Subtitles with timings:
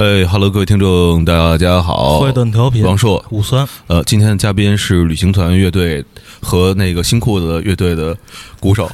[0.00, 6.02] 哎哈喽，各位听众，大家好，坏蛋调频，王硕，五三，呃，今天的嘉宾是旅行团乐队
[6.40, 8.16] 和那个新裤子乐队的
[8.58, 8.90] 鼓手。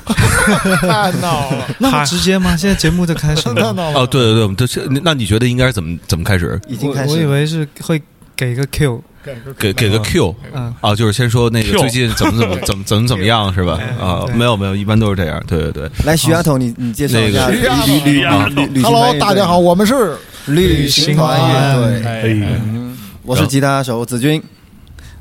[0.81, 2.57] 太闹了，那么直接吗？
[2.57, 3.73] 现在节目就开始太了。
[3.73, 4.01] 闹了。
[4.01, 6.61] 哦，对对对，我们这是那你觉得应该怎么怎么开始？
[6.67, 7.13] 已经开始。
[7.13, 8.03] 我以为是会
[8.35, 9.01] 给个 Q，
[9.57, 13.79] 给给个 Q 嗯，啊，就是先说那个最近怎么怎么怎么怎么怎么样是吧？
[14.01, 15.41] 啊，没有没有，一般都是这样。
[15.47, 20.17] 对对对，来，徐丫头，你你介绍一下那个旅徐丫头旅旅啊旅旅行团 Hello，大家好，我们是
[20.47, 22.47] 旅行团乐队。
[23.23, 24.41] 我是吉他手子君，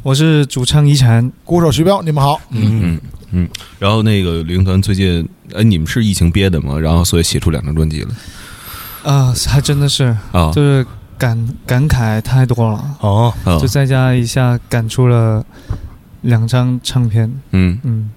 [0.04, 2.40] 我是主唱一禅，鼓手徐彪，你们好。
[2.52, 3.50] 嗯嗯嗯。
[3.80, 6.80] 然后那个旅行团最近，哎，你们是疫情憋的吗？
[6.80, 8.10] 然后所以写出两张专辑了
[9.04, 10.86] 啊，还真的是，啊就是
[11.18, 15.44] 感感慨太多了，哦，啊就在家一下赶出了
[16.22, 17.80] 两张唱片，嗯。
[17.84, 18.12] 嗯，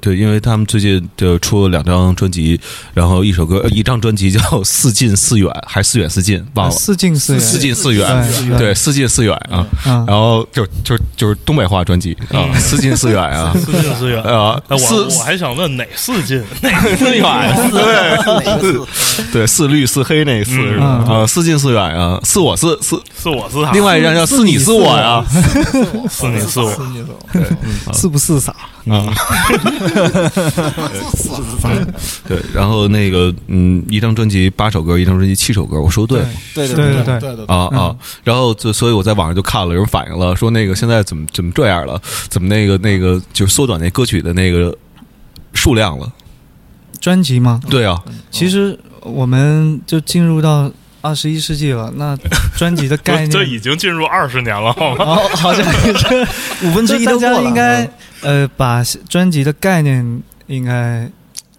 [0.00, 2.60] 对，因为他们最近就出了两张专辑，
[2.92, 6.72] 然后一首歌，呃一张专辑叫《四近四远》，还是四远四近，忘了。
[6.74, 14.22] 四近四远，四近四远，对对，四近四远啊，啊，然后就就就是东北话专辑啊，四近四远啊， 四近四远。
[14.22, 16.80] 啊，哎，我四我还想问哪四近哪？
[16.96, 17.54] 四远，
[18.60, 18.86] 对
[19.32, 21.04] 对，四绿四黑那四是吧？
[21.08, 21.20] 嗯。
[21.20, 25.24] 啊，四近四远啊，四我四四，是我是他，另外一张叫四你四我呀，
[26.10, 28.54] 四你是我，你走，是 不是傻？
[28.90, 29.06] 啊，
[32.26, 36.22] 对，然后那个嗯，一张专辑八首歌，一张专辑七首歌，我说对。
[36.54, 37.96] 对对对对对对啊啊！
[38.24, 42.00] 然后就所以我在网上就看了，有人反映了，说那个现在怎么怎么这样了？
[42.28, 44.76] 怎么那个那个就是缩短那歌曲的那个
[45.52, 46.12] 数量了？
[47.00, 47.60] 专辑吗？
[47.70, 52.16] 对啊，其实我们就进入到二十一世纪了，那
[52.56, 55.04] 专辑的 概念，这已经进入二十年了，好吗？
[55.06, 56.66] 哦，好像也是。
[56.66, 57.36] 五分之一 大都过了。
[57.42, 57.90] 家应该
[58.22, 61.08] 呃把专辑的概念应该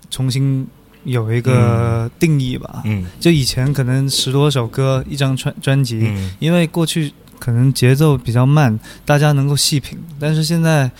[0.10, 0.68] 重新
[1.06, 2.82] 有一个定义吧。
[2.86, 10.92] 嗯就以前可能十多首歌一张专专辑，嗯因为过去可能节奏比较慢，大家能够细品，但是现在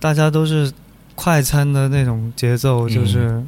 [0.00, 0.72] 大家都是
[1.14, 3.42] 快餐的那种节奏，就是。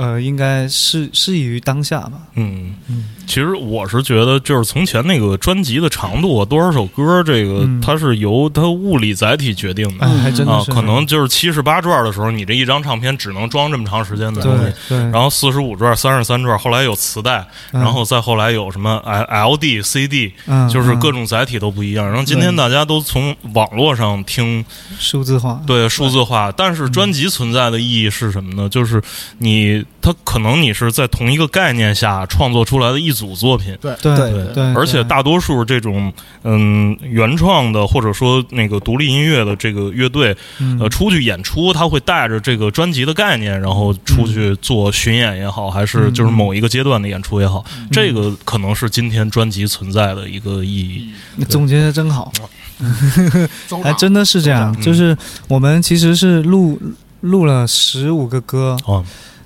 [0.00, 2.12] 呃，应该适适宜于当下吧。
[2.36, 2.74] 嗯。
[2.88, 10.70] 嗯，其实我是觉得，就是从前那个专辑的长度啊，多少首歌，这个嗯它是由它物理载体决定的哎，还真的，是。
[10.70, 14.94] 啊可能就是七十八转的时候，你这一张唱片只能装这么长时间的东西。
[15.12, 22.06] 然后四十五转、三十三转，后来有磁带，嗯然后再后来有什么 L D、CD，嗯就是各嗯种载体都不一样。
[22.08, 24.64] 然后今天大家都从网络上听
[24.98, 25.60] 数字化。
[25.66, 28.68] 对数字化，但是专辑存在的意义是什么呢？
[28.68, 29.02] 就是
[29.38, 33.76] 你它可能你是在同一个概念下创作出来的一组作品。
[33.80, 33.94] 对。
[34.00, 36.12] 对对对，而且大多数这种
[36.42, 40.78] 嗯原创的或者说那个独立音乐的这个乐队，嗯。
[40.80, 51.10] 呃，出去演出，他会带着这个专辑的概念，然后出去做巡演也好，还是就是某一个阶段的演出也好，这个可能是今天专辑存在的一个意义。
[51.36, 52.32] 你总结的真好，
[53.68, 54.74] 走还真的是这样。
[54.78, 55.16] 嗯就是
[55.48, 56.80] 我们其实是录
[57.20, 59.04] 录了十五个歌，哦，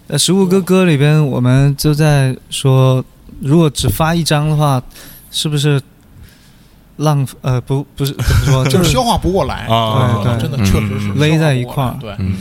[0.09, 3.03] 呃，十五个歌里边，我们就在说，
[3.41, 4.83] 如果只发一张的话，
[5.31, 5.81] 是不是
[6.97, 9.67] 浪呃不不是怎么说，就就是是消化不过来。
[9.67, 11.97] 啊对对真的确实是嗯勒在一块儿。
[12.01, 12.37] 对，嗯。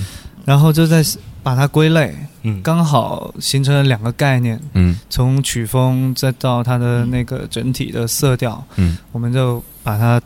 [0.46, 1.02] 然后就在
[1.42, 5.00] 把它归类，嗯，刚好形成了两个概念，嗯。
[5.10, 8.98] 从曲风再到它的那个整体的色调，嗯。
[9.14, 10.22] 我们就把它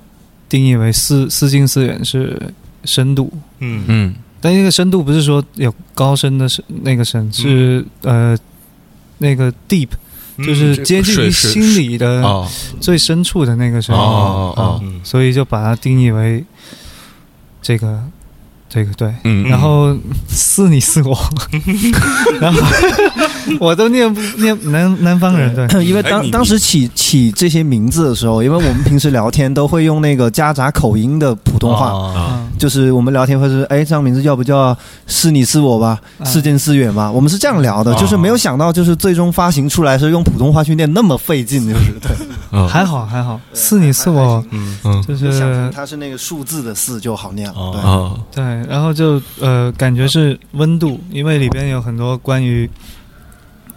[0.49, 2.41] 定义为四四近四远是
[2.83, 3.85] 深度，嗯。
[3.87, 8.37] 嗯但那个深度不是说有高深的深那个深，是呃
[9.17, 9.89] 那个 deep，
[10.37, 12.47] 嗯就是接近于心理的哦。
[12.79, 13.95] 最深处的那个深。
[13.95, 15.01] 哦哦嗯。
[15.03, 16.45] 所以就把它定义为
[17.61, 18.01] 这个
[18.69, 19.13] 这个对。
[19.23, 19.97] 嗯，然后
[20.29, 21.17] 似你似我，
[22.39, 22.61] 然后
[23.59, 34.75] 我都念不念南南方人对， 因为当当时起起这些名字的时候，因为我们平时聊天都会用那个夹杂口音的普通话，就是我们聊天会是，哎，这样名字要不叫
[35.06, 36.25] 是你是我吧，啊。
[36.25, 38.00] 是近是远吧，我们是这样聊的，啊。
[38.00, 41.91] 就是没有想到，就是最终发行出来是用普通话去念那么费劲，就是。
[42.02, 42.12] 对，
[42.59, 42.67] 啊。
[42.67, 45.03] 还好还好，是你是我，嗯嗯。
[45.08, 52.70] 就是想成是它是那个数字的四就好念哦了，对，然后就呃感觉是温度，因为里边有很多关于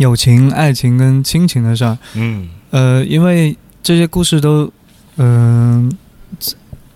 [0.01, 2.49] 友情、爱情跟亲情的事儿，嗯。
[2.71, 4.73] 呃，因为这些故事都
[5.19, 5.93] 嗯、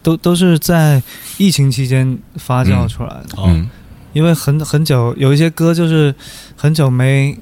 [0.02, 1.02] 都都是在
[1.36, 3.36] 疫情期间发酵出来的。
[3.36, 3.68] 哦嗯。
[4.14, 6.14] 因为很很久有一些歌就是
[6.56, 7.38] 很久没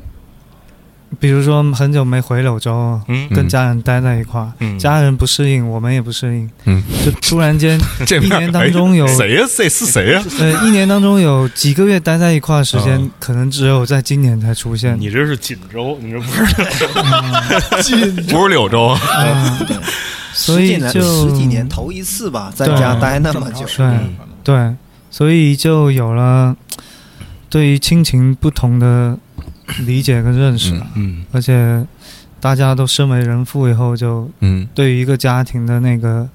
[1.20, 3.28] 比如说很久没回柳州，嗯。
[3.30, 9.44] 跟家人待在一块儿，嗯，家人不适应，我们也不适应，嗯，就突然间 这一年当中有哎谁呀？
[9.48, 9.68] 谁？
[9.68, 10.22] 是谁呀？
[10.38, 14.98] 呃一年当中有几个月待在一块儿的时间，哦可能只有在今年才出现。
[14.98, 19.66] 你这是锦州，你这不是 锦不是柳州，嗯
[20.34, 23.98] 所以十几年就十几年头一次吧，在家待那么久，对
[24.42, 24.74] 对，
[25.10, 26.56] 所以就有了
[27.50, 29.16] 对于亲情不同的
[29.86, 31.84] 理解跟认识了，嗯而且
[32.40, 36.28] 大家都身为人父以后，就嗯对于一个家庭的那个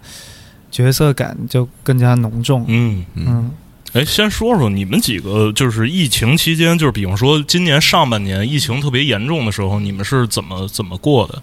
[0.72, 2.64] 角色感就更加浓重。
[2.68, 3.06] 嗯。
[3.16, 3.52] 嗯嗯，
[3.94, 11.42] 哎，先说说你们几个，就是疫情期间，就是比方说今年上半年疫情特别严重的时候，你们是怎么怎么过的？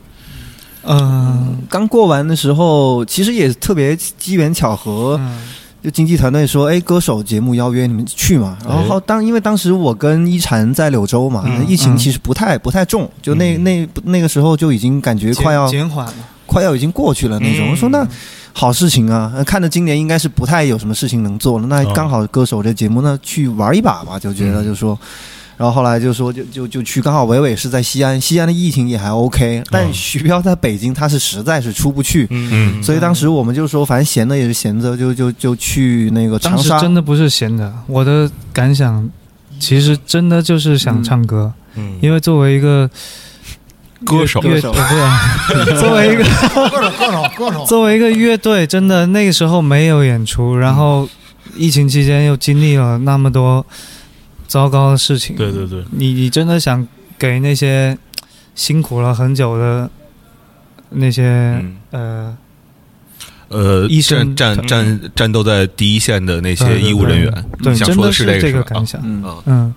[0.87, 5.41] 嗯刚过完的时候，其实也特别机缘巧合，嗯
[5.85, 8.57] 就经纪团队说，哎，歌手节目邀约你们去嘛。
[8.67, 16.15] 然后当因为当时我跟一禅在柳州嘛，嗯疫情其实不太不太重，就那嗯那那个时候就已经感觉快要减减缓了。
[16.47, 17.69] 快要已经过去了那种。
[17.69, 18.09] 嗯我说那
[18.55, 24.99] 好事情啊，呃看着今年应该是不太有什么事情能做了，那哦刚好歌手这节目呢去玩一把吧，就觉得嗯就说。
[25.57, 36.79] 然后后来就说就就就去，刚好伟伟是在西安，西安的疫情也还 OK，但徐彪在北京，他是实在是出不去，嗯所以当时我们就说，反正闲着也是闲着，就就就去那个长当时沙。
[36.81, 39.09] 真的不是闲着，我的感想
[39.61, 42.91] 其实真的就是想唱歌，嗯因为作为一个
[44.05, 44.41] 歌手。
[44.43, 44.73] 乐手。
[44.73, 51.09] 呃不是 作为一个歌手歌手歌手，作为一个乐队，真的那个时候没有演出，然后
[51.57, 53.65] 疫情期间又经历了那么多
[54.55, 56.87] 糟糕的事情，对对对，你你真的想
[57.19, 57.99] 给那些
[58.55, 59.91] 辛苦了很久的
[60.91, 61.25] 那些、
[61.61, 61.77] 嗯。
[61.91, 62.37] 呃
[63.49, 69.43] 呃，医生战战战战斗在第一线的那些医务人员，对，你想说真的这是这个个感想，嗯，啊。
[69.47, 69.75] 嗯，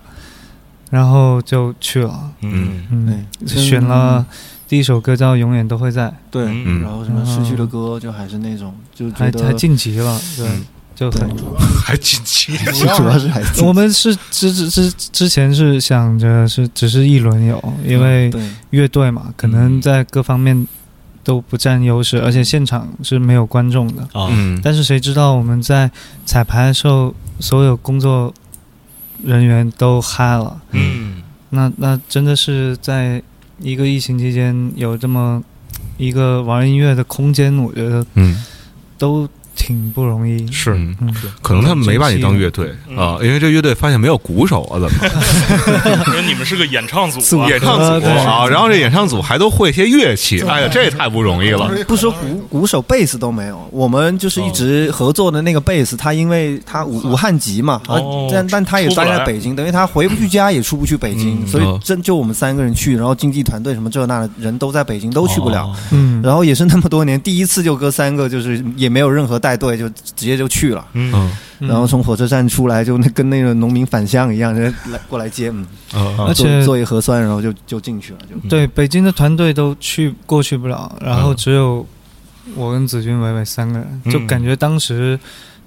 [0.92, 2.86] 然后就去了，嗯。
[2.92, 4.24] 嗯，对，选了
[4.68, 10.66] 第一首歌叫《永远都会在对，嗯然后什么失去了歌，就还是那种，就》，还还晋级了，对，嗯
[10.98, 11.30] 就很。
[11.86, 12.58] 还紧急。
[12.74, 18.30] 主要是还我们是之之之之前是想着是只是一轮游，因为
[18.72, 20.68] 乐队嘛，可能在各方面
[21.24, 24.02] 都不占优势，而且现场是没有观众的。
[24.12, 25.90] 啊嗯，但是谁知道我们在
[26.26, 28.34] 彩排的时候，所有工作
[29.24, 33.24] 人员都嗨了，嗯那那真的是在
[33.60, 35.42] 一个疫情期间有这么
[35.96, 38.44] 一个玩音乐的空间，我觉得嗯
[38.98, 39.28] 都
[39.58, 40.50] 挺不容易。
[40.52, 42.96] 是嗯嗯，可能他们没把你当乐队嗯。
[42.98, 46.06] 啊，因为这乐队发现没有鼓手啊，怎么？
[46.08, 48.48] 因为你们是个演唱组啊， 演唱组啊？
[48.48, 51.70] 然后这演唱组还都会一些乐器，哎呀，这也太不容易了。
[51.88, 65.64] 不说鼓鼓手、贝斯都没有，我们就是一直合作的那个贝斯，他因为他武武汉籍嘛，啊哦但但他也待在北京，等于他回不去家，也出不去北京，嗯所以哦真就我们三个人去，然后经纪团队什么这那的人都在北京，都去不了。
[65.66, 65.76] 哦。
[65.92, 70.86] 嗯，然后也是那么多年，第一次就哥三个，就是也没有任何带队，就直接就去了。
[70.92, 71.32] 嗯。
[71.60, 75.66] 然后从火车站出来，就那跟那个农民返乡一样，人家来过来接，嗯，
[76.18, 78.50] 啊而且做做一核酸，然后就就进去了，就。
[78.50, 81.88] 对，北京的团队都去过去不了，然后嗯只有
[82.56, 84.12] 我跟子君、伟伟三个人，嗯。
[84.12, 85.18] 就感觉当时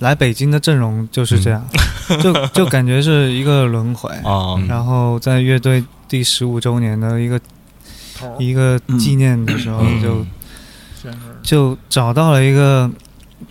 [0.00, 1.66] 来北京的阵容就是这样，
[2.22, 4.10] 就就感觉是一个轮回。
[4.22, 4.54] 啊。
[4.58, 7.40] 嗯然后在乐队第十五周年的一个
[8.38, 10.02] 一个纪念的时候，嗯。
[10.02, 10.26] 就
[11.42, 12.90] 就找到了一个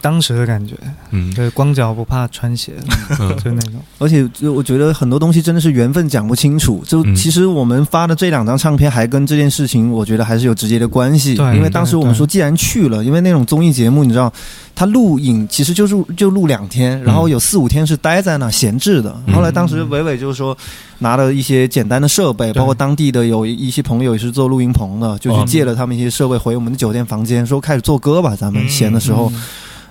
[0.01, 0.75] 当时的感觉，
[1.11, 2.73] 嗯对，光脚不怕穿鞋，
[3.19, 3.73] 嗯 就那种。
[3.97, 6.83] 而且就我觉得很多东西真的是缘分讲不清楚。
[6.87, 11.35] 就嗯其实我们发的这两张唱片还跟这件事情，我觉得还是有直接的关系。
[11.35, 14.31] 对因为当时我们说，既然去了，因为那种综艺节目，你知道，
[14.73, 19.15] 他录影其实就是就录两天，然后有四五天是待在那闲置的。
[19.27, 20.57] 嗯后来当时伟伟就是说，
[20.99, 29.29] 拿了一些简单的设备，包括当地的有一些朋友也是做录音棚的，就去借了他们一些设备回我们的酒店房间，说开始做歌吧，咱们嗯闲的时候。
[29.33, 29.41] 嗯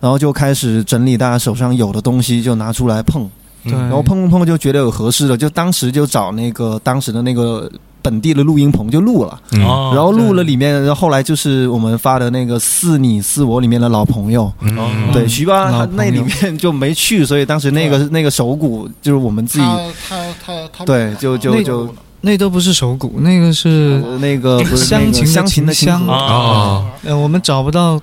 [0.00, 3.28] 然后就开始整理大家手上有的东西，就拿出来碰。
[3.64, 9.64] 对，然后碰碰碰就觉得有合适的，就当时就找那个当时的那个本地的录音棚就录了，嗯。
[9.64, 15.12] 哦然后录了里面，然后后来就是我们发的那个似你似我里面的老朋友，嗯。
[15.12, 26.16] 对，徐巴他那里面就没去，所以当时那个那个手鼓就是我们自己他他他他对就就那就那都不是手鼓，那个是呃那个不是乡情乡情的琴箱琴啊。
[26.16, 28.00] 啊呃，我们找不到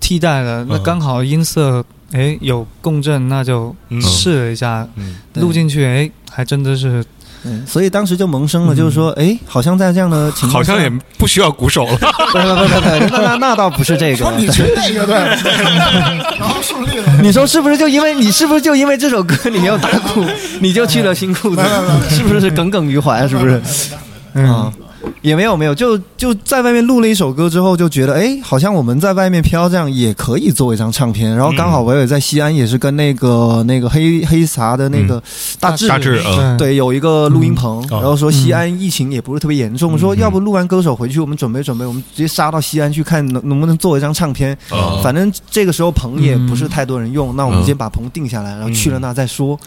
[0.00, 7.04] 替代了，那嗯刚好音色哎有共振，那就嗯试了一下，嗯录进去哎还真的是
[7.44, 11.96] 嗯所以当时就萌生了，嗯就是说，哎，好像在这样的情况，好像也不需要鼓手了。
[11.96, 12.06] 不
[12.38, 15.14] 不不不不，那那那倒不是这个说，你去那个对，
[16.38, 17.20] 然后顺利了。
[17.22, 20.24] 你说是不是就因为你是不是就因为这首歌你没有打鼓，
[20.60, 21.62] 你就去了新裤子？
[22.10, 23.26] 是不是耿耿于怀？
[23.28, 23.60] 是不是？
[24.34, 24.72] 嗯啊，
[25.22, 31.34] 也没有没有，就就在外面录了一首歌之后，就觉得哎，好像我们在外面飘这样也可以做一张唱片。
[31.34, 35.22] 然后刚好伟伟在西安也是跟那个那个黑黑啥的那个
[35.60, 36.56] 大志大致嗯。
[36.56, 38.00] 对有一个录音棚，嗯。
[38.00, 39.98] 然后说西安疫情也不是特别严重，嗯。
[39.98, 44.56] 说要不录完歌手回去，我们准备准备，我们直接杀到西安去看能能不能做一张唱片。
[44.70, 45.00] 哦。
[45.02, 49.58] 反正这个时候棚也不是太多人用，那我们嗯先把棚定下来，然后去了那再说。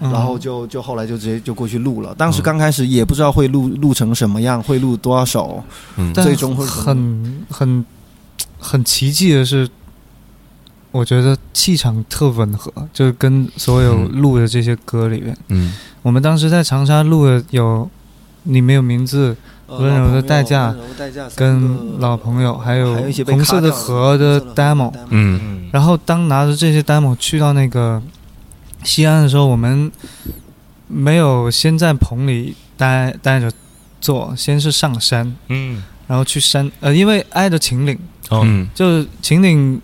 [0.00, 2.14] 然后就就后来就直接就过去录了。
[2.16, 5.64] 当时刚开始也不知道会录录成什么样，会录多少，
[5.96, 6.12] 嗯。
[6.14, 7.84] 但最终会很很
[8.58, 9.68] 很奇迹的是，
[10.90, 14.20] 我觉得气场特吻合，就是跟所有嗯。
[14.20, 15.74] 录的这些歌里面，嗯。
[16.02, 17.88] 我们当时在长沙录的有
[18.42, 19.36] 你没有名字，
[19.68, 24.92] 温柔的代价温柔代价跟老朋友，还有一些红色的河的 demo。
[25.08, 25.40] 嗯。
[25.42, 25.68] 嗯。
[25.72, 28.02] 然后当拿着这些 demo 去到那个
[28.82, 29.90] 西安的时候，我们
[30.86, 33.50] 没有先在棚里待待着
[34.04, 35.82] 做，先是上山，嗯。
[36.06, 37.98] 然后去山，呃，因为挨着秦岭，
[38.30, 38.68] 嗯嗯。
[38.74, 39.80] 就是秦岭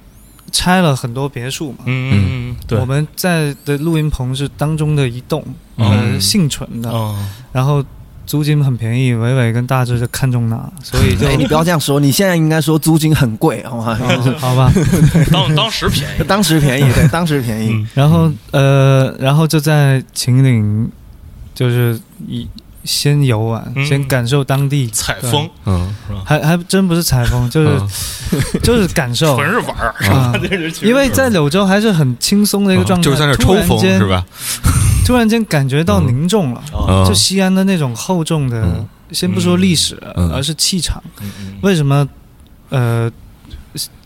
[0.52, 1.78] 拆了很多别墅嘛。
[1.86, 5.42] 嗯嗯，对，我们在的录音棚是当中的一栋，
[5.76, 7.82] 呃，嗯幸存的，嗯然后
[8.26, 13.96] 租金很便宜，伟伟跟大志就看中那，所以就哎，你不要这样说，你现在应该说租金很贵，好吗？
[13.98, 14.70] 哦好吧，
[15.32, 17.70] 当当时便宜， 当时便宜，对，当时便宜。
[17.72, 20.90] 嗯然后呃，然后就在秦岭，
[21.54, 21.98] 就是
[22.28, 22.46] 以
[22.84, 23.84] 先游玩，嗯。
[23.86, 25.48] 先感受当地采风。
[25.66, 25.94] 嗯。
[26.08, 26.22] 是吧？
[26.24, 27.88] 还还真不是采风， 就是、嗯。
[28.62, 29.36] 就是感受。
[29.36, 30.32] 纯是玩儿，啊。
[30.40, 34.06] 这是因为在柳州还是很轻松的一个状态，就是在那抽风是？
[34.06, 34.24] 吧？
[35.06, 36.62] 突然间感觉到凝重了，
[37.06, 38.88] 就西安的那种厚重的，嗯。
[39.12, 40.30] 先不说历史，嗯。
[40.32, 41.02] 而是气场。
[41.20, 41.54] 嗯嗯。
[41.62, 42.08] 为什么？
[42.68, 43.10] 呃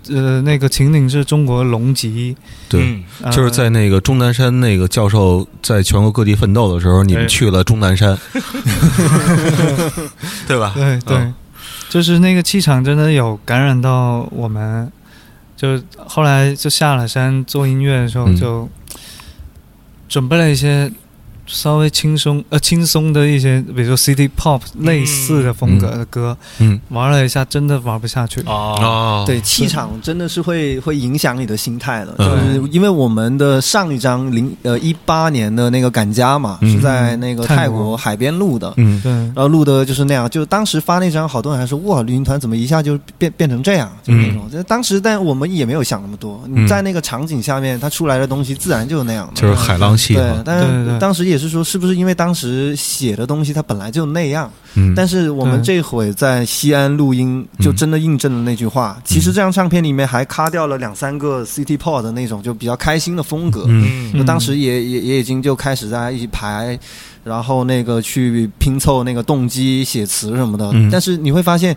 [0.09, 2.37] 呃，那个秦岭是中国龙脊，
[2.69, 8.17] 对，就是在那个钟南山那个教授在全国各地奋斗的时候，你们哎去了钟南山，
[10.47, 10.73] 对吧？
[10.75, 11.35] 对对，嗯
[11.89, 14.91] 就是那个气场真的有感染到我们。
[15.57, 18.37] 就后来就下了山做音乐的时候，嗯。
[18.37, 18.69] 就
[20.09, 20.91] 准备了一些
[21.47, 26.81] 稍微轻松呃轻松的一些，比如说 City Pop 类似的风格的歌，嗯。
[26.89, 28.41] 玩了一下，真的玩不下去。
[28.43, 36.73] 啊哦，对，气场真的是会会影响你的心态的，就嗯是因为我们的上一张零呃一八年的那个赶家嘛，嗯。
[36.73, 39.01] 是在那个泰国海边录的，嗯。
[39.03, 44.51] 对，然后录的就是那样，就当时发那张，好多人还说哇，旅行团怎么一下就变变成这样，就那种。
[44.51, 46.41] 就当时，但我们也没有想那么多。
[46.47, 46.65] 嗯。
[46.65, 49.41] 你在那个场景下面，它出来的东西自然就是那样的。
[49.41, 54.51] 就是海浪戏对嘛，，但是当时也是说，是不是因为当时写的东西它本来就那样？
[54.75, 59.01] 嗯，但是我们对这回在西安录音，就真的印证了那句话。
[59.05, 63.65] 其实这张唱片里面还卡掉了两三个 City Pop 的那种就比较开心的风格。
[63.69, 66.79] 嗯嗯就当时也也也已经就开始大家一起排，
[67.23, 70.71] 然后那个去拼凑那个动机、写词什么的。
[70.73, 71.77] 嗯但是你会发现，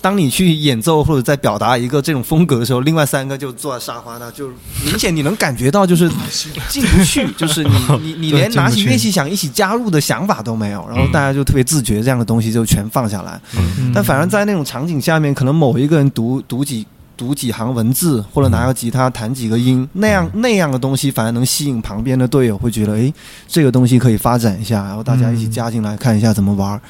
[0.00, 4.48] 当你去演奏或者在表达一个这种风格的时候，另外三个就坐在沙发那，就
[4.84, 6.10] 明显你能感觉到就是
[6.68, 13.40] 进不去，就是你 你你连拿起乐器想一起加入的想法都没有，然后大家就特别自觉，这样的东西就全放下来。
[13.56, 13.92] 嗯。
[13.94, 23.12] 但反而在那种场景下面，可能某一个人读读几读几行文字，或者拿个吉他弹几个音，那样那样的东西，反而能吸引旁边的队友，会觉得诶，
[23.46, 26.80] 这个东西可以发展一下，然后大家一起加进来看一下怎么玩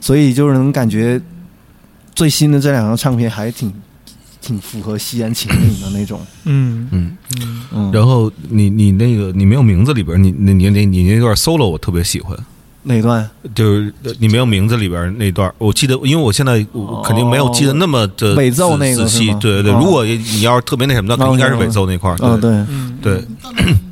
[0.00, 1.20] 所以就是能感觉
[2.16, 3.72] 最新的这两张唱片还挺
[4.40, 6.20] 挺符合西安情景的那种。
[6.44, 12.36] 嗯嗯，嗯嗯，然后你你那个你没有名字里边，你你你你你那段 solo 我特别喜欢。
[12.88, 13.28] 哪段？
[13.52, 19.34] 就是你没有名字里边那段，我记得，因为我现在我肯定没有记得那么的尾奏那个仔细。
[19.40, 22.16] 对对如果你要是特别那什么的，哦应该是尾奏那块儿。
[22.22, 22.50] 嗯，对。
[22.68, 23.24] 嗯，对，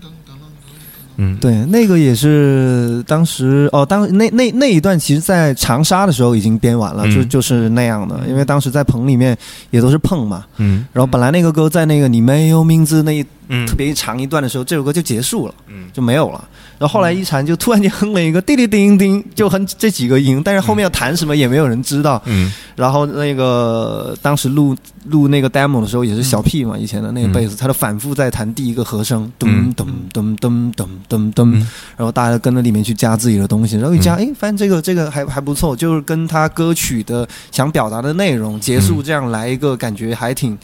[1.17, 7.15] 嗯，对，那个也是当时哦，当那那那一段，其实，在长沙的时候已经编完了，嗯。
[7.15, 8.21] 就就是那样的。
[8.29, 9.37] 因为当时在棚里面
[9.71, 10.87] 也都是碰嘛，嗯。
[10.93, 13.67] 然后本来那个歌在那个你没有名字那一嗯。
[13.67, 15.85] 特别长一段的时候，这首歌就结束了，嗯。
[15.93, 16.43] 就没有了。
[16.79, 22.21] 然后后来一禅就突然间哼了一个叮叮叮叮，就哼这几个音，但是后面要弹什么也没有人知道。
[22.25, 22.53] 嗯。
[22.75, 24.75] 然后那个当时录
[25.05, 29.73] 录那个 demo 的时候也是小 P 嘛，以前的那个贝斯，他就反复在弹第一个和声，咚嗯。
[29.75, 31.61] 咚咚咚咚咚咚，嗯。
[31.97, 40.57] 然后大家跟着里面去加自己的东西，然后一加，哎，发现这个这个还还不错，就是跟他歌曲的想表达的内容结束这样来一个感觉还挺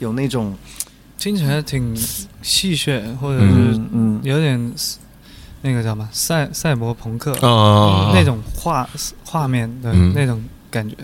[0.00, 0.54] 有那种
[1.18, 1.94] 听起来挺
[2.42, 3.88] 戏谑，或者是嗯。
[3.92, 4.72] 嗯有点
[5.62, 8.88] 那个叫什么赛赛博朋克啊那种画
[9.24, 10.12] 画面的嗯。
[10.14, 10.96] 那种感觉，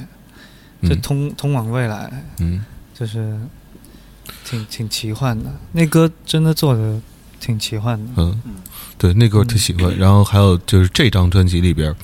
[0.88, 2.64] 就通通往未来，嗯
[3.00, 3.34] 就是
[4.44, 5.50] 挺挺奇幻的。
[5.72, 7.00] 那歌真的做的
[7.40, 8.10] 挺奇幻的。
[8.18, 8.38] 嗯，
[8.98, 9.96] 对，那歌我特喜欢。
[9.96, 11.94] 然后还有就是这张专辑里边，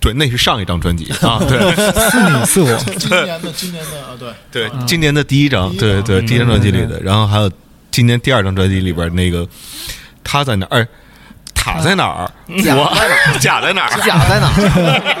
[0.00, 1.58] 对，那是上一张专辑 啊，对
[2.10, 7.52] 是你是我， 今年的今年的啊，对对，今年的第一张，对对，第一张专辑里的，然后还有
[7.90, 9.46] 今年第二张专辑里边那个
[10.24, 10.88] 他在哪儿，哎
[11.58, 14.48] 塔在哪儿，我甲在哪儿， 假在哪？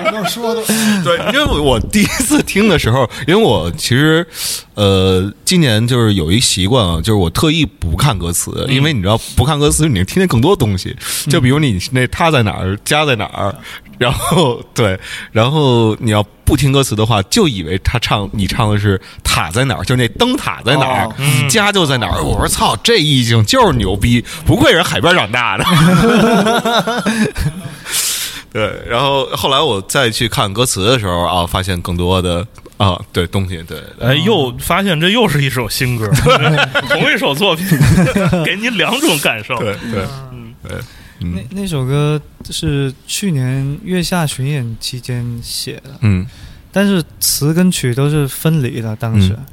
[0.06, 0.62] 我跟我说的，
[1.02, 4.26] 对，因为我第一次听的时候，因为我其实，
[4.74, 10.96] 呃，今年就是有一习惯啊，就是我特意不看歌词，因为你知道不看歌词，你能听见更多东西。
[11.28, 13.54] 就比如你那他在哪儿，家在哪儿，
[13.98, 14.98] 然后对，
[15.32, 21.14] 然后你要不听歌词的话，就以为他唱你唱的是塔在哪儿，就那灯塔在哪儿，哦
[21.50, 22.22] 家就在哪儿。
[22.22, 27.04] 我说操，这意境就是牛逼，不愧是海边长大的。
[28.50, 32.44] 对，然后后来我再去看歌词的时候啊，发现更多的
[32.78, 36.10] 啊，对东西，对，对哎，又发现这又是一首新歌，
[36.88, 37.66] 同一首作品，
[38.42, 39.54] 给你两种感受。
[39.58, 40.78] 对对，
[41.20, 42.20] 那那首歌
[42.50, 46.26] 是去年月下巡演期间写的，嗯。
[46.70, 48.94] 但是词跟曲都是分离的。
[48.94, 49.46] 当时、嗯。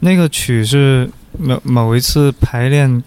[0.00, 3.02] 那个曲是某某一次排练，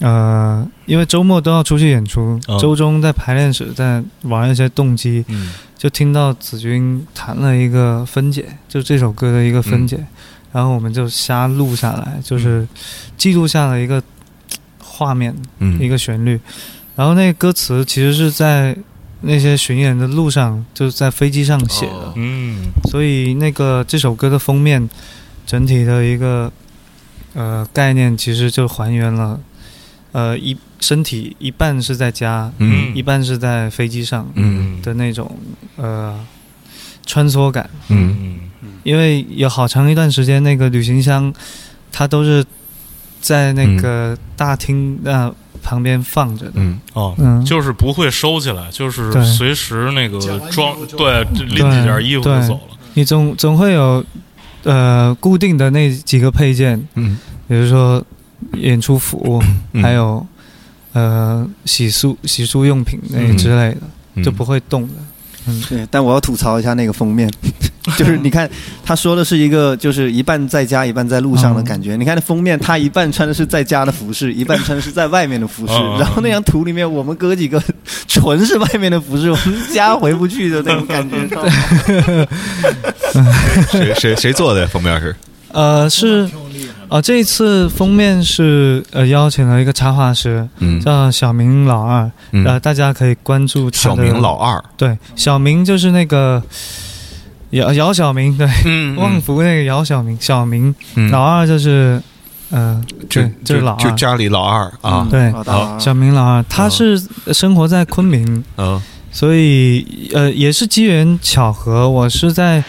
[0.00, 2.58] 呃，因为周末都要出去演出，哦。
[2.60, 5.52] 周中在排练室在玩一些动机，嗯。
[5.78, 10.04] 就听到子君弹了一个分解，就这首歌的一个分解，
[10.52, 12.68] 然后我们就瞎录下来，就是
[13.16, 14.02] 记录下了一个
[14.78, 15.80] 画面，嗯。
[15.80, 16.38] 一个旋律。
[16.96, 18.76] 然后那个歌词其实是在
[19.22, 22.12] 那些巡演的路上，就是在飞机上写的，哦。
[22.16, 24.88] 嗯所以那个这首歌的封面
[25.46, 26.52] 整体的一个
[27.34, 29.40] 呃概念，其实就还原了
[30.12, 32.94] 呃一身体一半是在家，嗯。
[32.94, 34.80] 一半是在飞机上嗯。
[34.82, 35.38] 的那种
[35.76, 36.18] 呃
[37.06, 37.68] 穿梭感。
[37.88, 38.16] 嗯。
[38.62, 41.32] 嗯因为有好长一段时间，那个旅行箱
[41.92, 42.42] 它都是
[43.20, 45.30] 在那个大厅那
[45.70, 46.52] 旁边放着的。
[46.56, 50.18] 嗯哦，嗯，就是不会收起来，就是随时那个
[50.50, 52.76] 装对拎几件衣服就走了。
[52.94, 54.04] 你总总会有
[54.64, 57.16] 呃固定的那几个配件，嗯。
[57.46, 58.04] 比如说
[58.54, 59.40] 演出服，
[59.72, 59.80] 嗯。
[59.80, 60.26] 还有
[60.92, 63.38] 呃洗漱洗漱用品那嗯。
[63.38, 63.82] 之类的，
[64.16, 64.24] 嗯。
[64.24, 64.94] 就不会动的。
[65.46, 67.30] 嗯，对，但我要吐槽一下那个封面，
[67.96, 68.48] 就是你看
[68.84, 71.96] 他说的是一个就是一半在家一半在路上的感觉。
[71.96, 75.72] 你看那封面，他一半穿的是在家的服饰，一半穿的是在外面的服饰。
[75.98, 77.62] 然后那张图里面，我们哥几个
[78.06, 81.26] 纯是外面的服饰，我们家回不去的那种感觉。
[81.26, 81.50] 知道吗
[83.72, 85.14] 谁谁谁做的封面是？
[85.52, 86.28] 呃是
[86.90, 86.96] 挺有厉害的。
[86.96, 90.80] 呃这一次封面是呃邀请了一个插画师嗯。
[90.80, 96.42] 叫小明老二，呃嗯，大家可以关注他小明老二，对小明就是那个。
[97.50, 101.10] 姚姚晓明对，嗯旺福那个姚晓明，小明嗯。
[101.10, 102.00] 老二就是，
[102.50, 105.76] 呃，就，就是老二，就家里老二啊，对老大。
[105.76, 106.96] 小明老二，他是
[107.32, 108.80] 生活在昆明，嗯。
[109.10, 112.62] 所以呃也是机缘巧合，我是在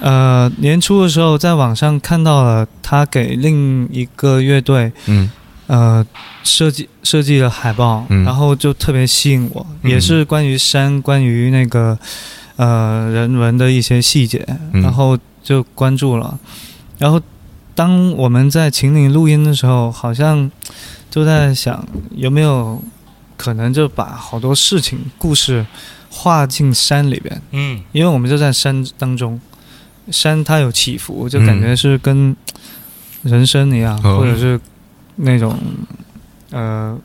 [0.00, 5.30] 呃年初的时候在网上看到了他给另一个乐队嗯。
[5.68, 6.06] 呃
[6.44, 8.22] 设计设计的海报，嗯。
[8.24, 9.90] 然后就特别吸引我，嗯。
[9.90, 11.98] 也是关于山，关于那个
[12.54, 14.80] 呃人文的一些细节，嗯。
[14.80, 16.38] 然后就关注了，
[16.98, 17.20] 然后
[17.74, 20.48] 当我们在秦岭录音的时候，好像
[21.10, 22.80] 就在想有没有
[23.36, 25.66] 可能就把好多事情故事
[26.08, 27.82] 画进山里边，嗯。
[27.90, 29.40] 因为我们就在山当中，
[30.10, 32.34] 山它有起伏，就感觉是跟
[33.22, 34.18] 人生一样，哦。
[34.18, 34.60] 或者是
[35.16, 35.58] 那种
[36.50, 36.96] 呃，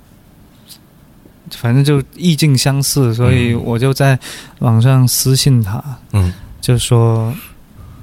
[1.52, 3.62] 反正就意境相似，所以嗯。
[3.64, 4.18] 我就在
[4.60, 5.84] 网上私信他，
[6.14, 6.32] 嗯。
[6.62, 7.34] 就说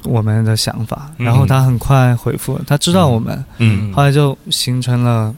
[0.02, 1.26] 我们的想法，嗯。
[1.26, 5.34] 然后他很快回复，他知道我们，嗯，后来就形成了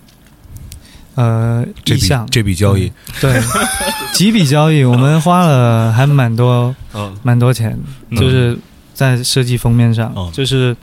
[1.16, 3.40] 呃这笔意向，这笔交易，对。
[4.14, 8.18] 几笔交易，我们花了还蛮多嗯蛮多钱，嗯。
[8.18, 8.59] 就是
[9.01, 10.31] 在设计封面上，哦。
[10.31, 10.77] 就是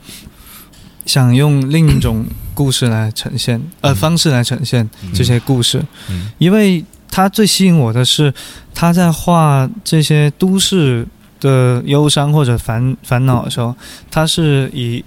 [1.06, 6.28] 想用另一种故事来呈现，呃，嗯方式来呈现这些故事，嗯。
[6.38, 8.34] 因为他最吸引我的是
[8.74, 11.06] 他在画这些都市
[11.38, 13.72] 的忧伤或者烦烦恼的时候，
[14.10, 15.04] 他是以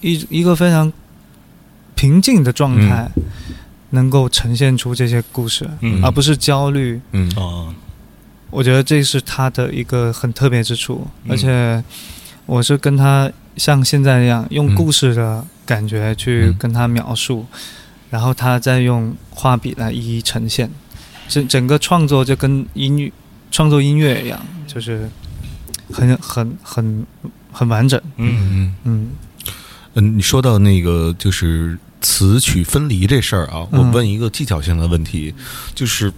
[0.00, 0.90] 一一个非常
[1.94, 3.10] 平静的状态，
[3.90, 6.02] 能够呈现出这些故事，嗯。
[6.02, 6.98] 而不是焦虑。
[7.12, 7.30] 嗯。
[7.36, 7.74] 哦。
[8.50, 11.30] 我觉得这是他的一个很特别之处，嗯。
[11.30, 11.84] 而且
[12.48, 14.74] 我是跟他像现在一样用嗯。
[14.74, 16.56] 故事的感觉去嗯。
[16.58, 17.44] 跟他描述，
[18.08, 20.70] 然后他再用画笔来一一呈现，
[21.28, 23.12] 整整个创作就跟音乐
[23.50, 25.10] 创作音乐一样，就是
[25.92, 27.06] 很很很
[27.52, 28.00] 很完整。
[28.16, 28.74] 嗯嗯。
[28.84, 29.10] 嗯。
[29.94, 33.92] 嗯，你说到那个就是词曲分离这事儿啊，我嗯。
[33.92, 35.34] 问一个技巧性的问题，
[35.74, 36.10] 就是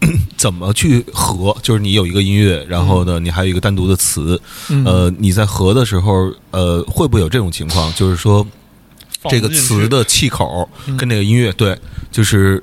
[0.36, 1.56] 怎么去合？
[1.62, 7.92] 就是你有一个音乐，然后呢，你还有一个单独的词，嗯呃，你在合的时候，呃，会不会有这种情况？
[7.94, 8.46] 就是说，
[9.28, 11.78] 这个词的气口嗯跟那个音乐，对，
[12.10, 12.62] 就是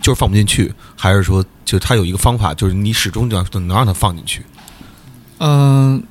[0.00, 4.44] 就是放不进去，还是说，就它有一个方法，就是你始终要能让它放进去？
[5.38, 6.02] 嗯、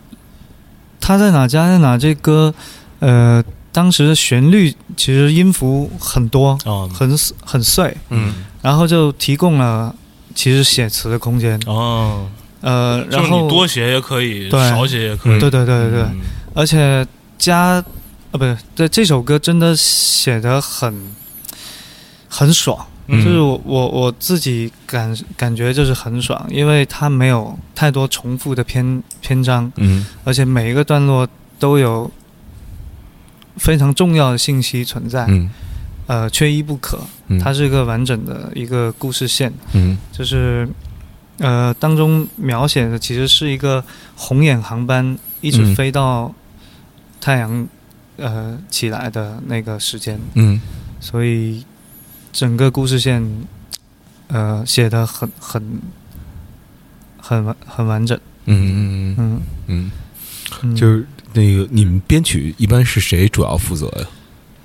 [1.00, 2.54] 他在哪家在哪这歌，
[3.00, 3.42] 呃，
[3.72, 9.96] 当时的旋律其实音符很多，啊很很碎，嗯然后就提供了
[10.36, 11.60] 其实写词的空间。
[11.66, 12.30] 哦，
[12.62, 16.20] 呃，就是然后你多写也可以，少写也可以，对对对对对，嗯。
[16.54, 17.06] 而且
[17.38, 17.84] 加啊
[18.32, 20.94] 不是对这首歌真的写的很
[22.28, 23.24] 很爽，嗯。
[23.24, 30.06] 就是我我我自己感感觉就是很爽，因为它没有太多重复的篇篇章，嗯。
[30.24, 32.10] 而且每一个段落都有
[33.58, 35.50] 非常重要的信息存在，嗯
[36.10, 37.00] 呃，缺一不可。
[37.28, 39.96] 嗯，它是一个完整的一个故事线，嗯。
[40.12, 40.68] 就是
[41.38, 43.84] 呃当中描写的其实是一个
[44.16, 45.76] 红眼航班一直嗯。
[45.76, 46.34] 飞到
[47.22, 47.68] 太阳
[48.18, 50.60] 呃起来的那个时间，嗯。
[51.00, 51.64] 所以
[52.34, 53.24] 整个故事线
[54.30, 55.80] 呃写的很很
[57.22, 59.92] 很完很完整，嗯嗯嗯，嗯，
[60.64, 60.76] 嗯。
[60.76, 64.08] 就是那个你们编曲一般是谁主要负责呀？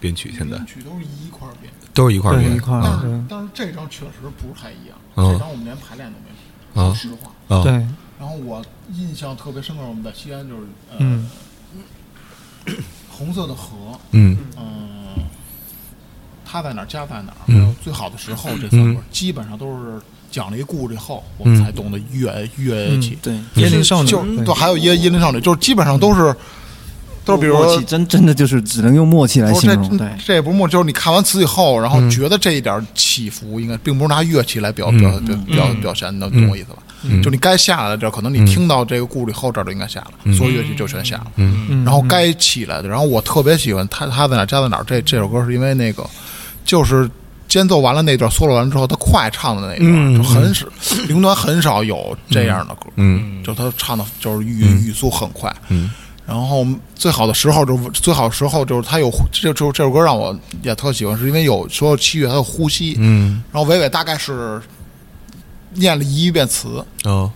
[0.04, 0.58] 编曲现在。
[0.58, 2.54] 编曲都是一块儿编，都是一块儿编。
[2.54, 3.00] 一块儿啊。
[3.02, 3.10] 对。
[3.26, 5.32] 但是这张确实不是太一样，嗯。
[5.32, 6.94] 这张我们连排练都没有，啊。
[6.94, 7.56] 说实话。
[7.56, 7.62] 啊。
[7.62, 7.72] 对，
[8.18, 8.62] 然后我
[8.92, 11.30] 印象特别深刻，我们在西安就是呃，嗯。
[13.08, 14.36] 红色的河，嗯。
[14.58, 15.24] 嗯、
[16.44, 17.60] 他在哪儿，家在哪儿，嗯。
[17.62, 18.94] 还有最好的时候这三嗯。
[18.96, 19.98] 本，基本上都是
[20.30, 23.16] 讲了一故事以后，我们才懂得乐乐器。
[23.22, 24.44] 对，椰林少女就对。
[24.44, 26.34] 对，还有椰椰林少女，就是基本上都是
[27.24, 29.96] 都是比如说默契，真真的就是只能用默契来形容。
[29.96, 30.06] 对。
[30.18, 32.10] 这，这也不是默，就是你看完词以后，然后嗯。
[32.10, 34.98] 觉得这一点起伏应该并不是拿乐器来表嗯。
[34.98, 36.78] 表表表现，的懂我意思吧？
[37.02, 37.22] 嗯。
[37.22, 38.46] 就你该下来的这儿，可能你嗯。
[38.46, 40.34] 听到这个故事以后，这儿就应该下了，嗯。
[40.34, 41.26] 所有乐器就全下了。
[41.36, 41.66] 嗯。
[41.70, 46.04] 嗯，然后该起来的，然后我特别喜欢他他在哪儿家在哪儿这这首歌，是因为那个
[46.64, 47.08] 就是
[47.48, 50.66] 间奏完了那段 solo 完之后，他快唱的那段，嗯就很少，
[51.08, 53.42] 铃端很少有这样的歌，嗯。
[53.42, 54.86] 就他唱的就是语嗯。
[54.86, 55.54] 语速很快。
[55.68, 55.90] 嗯
[56.26, 63.42] 然后最好的时候就是最好的时候就是他有这就这首歌让我也特喜欢，是因为有所有器乐它有呼吸，嗯。
[63.52, 64.60] 然后伟伟大概是
[65.74, 67.30] 念了一遍词，哦。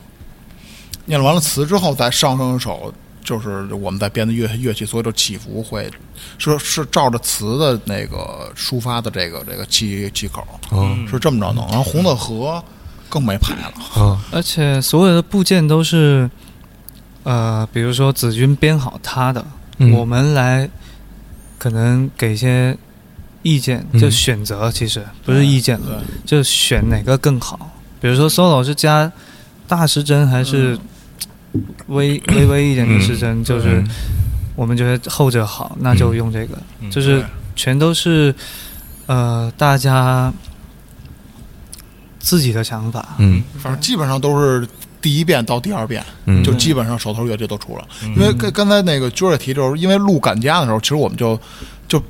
[1.04, 2.92] 念完了词之后再上上手，
[3.24, 5.90] 就是我们在编的乐乐器，所以就起伏会
[6.36, 11.66] 是是照着词的那个抒发的这个这个气气口，嗯是这么着弄。
[11.68, 12.62] 然后红的河
[13.08, 16.30] 更没牌了，嗯而且所有的部件都是，
[17.28, 19.44] 呃，比如说子君编好他的，
[19.76, 19.92] 嗯。
[19.92, 20.66] 我们来
[21.58, 22.74] 可能给一些
[23.42, 24.00] 意见，嗯。
[24.00, 25.92] 就选择，其实不是意见对。
[25.92, 27.70] 了，就选哪个更好。
[28.00, 29.12] 比如说 solo 是加
[29.66, 30.78] 大时针还是
[31.88, 33.88] 微微微一点的时针，就是嗯。
[34.56, 36.90] 我们觉得后者好，那就用这个，嗯。
[36.90, 37.22] 就是
[37.54, 38.34] 全都是
[39.04, 40.32] 呃大家
[42.18, 43.16] 自己的想法。
[43.18, 43.42] 嗯。
[43.58, 44.66] 反正基本上都是
[45.00, 47.84] 第一遍到第二遍，嗯就基本上手头乐器都出了。
[48.02, 51.38] 嗯因为刚刚才那个军儿也提，就是因为录赶家的时候，其实我们就
[51.86, 52.02] 就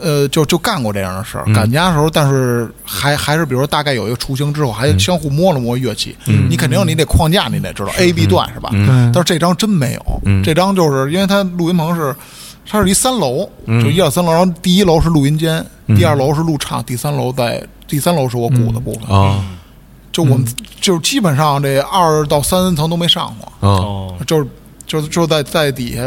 [0.00, 1.44] 呃就就干过这样的事儿。
[1.46, 6.16] 嗯赶家的时候，但是还还是比如说大概有一个雏形之后，还嗯相互摸了摸乐器。
[6.26, 8.70] 嗯你肯定你得框架，你得知道 A B 段是吧？
[8.72, 12.14] 嗯但是这张真没有，嗯这张就是因为它录音棚是。
[12.68, 19.16] 它是一三楼，嗯就一二三楼，然后第一楼是录音间，嗯第二楼是录唱，第三楼在第三楼是我鼓的部分。
[19.16, 19.44] 啊
[20.16, 20.46] 就我们
[20.80, 24.48] 就基本上这二到三层都没上过，啊哦，就是
[24.86, 26.00] 就是就在在底下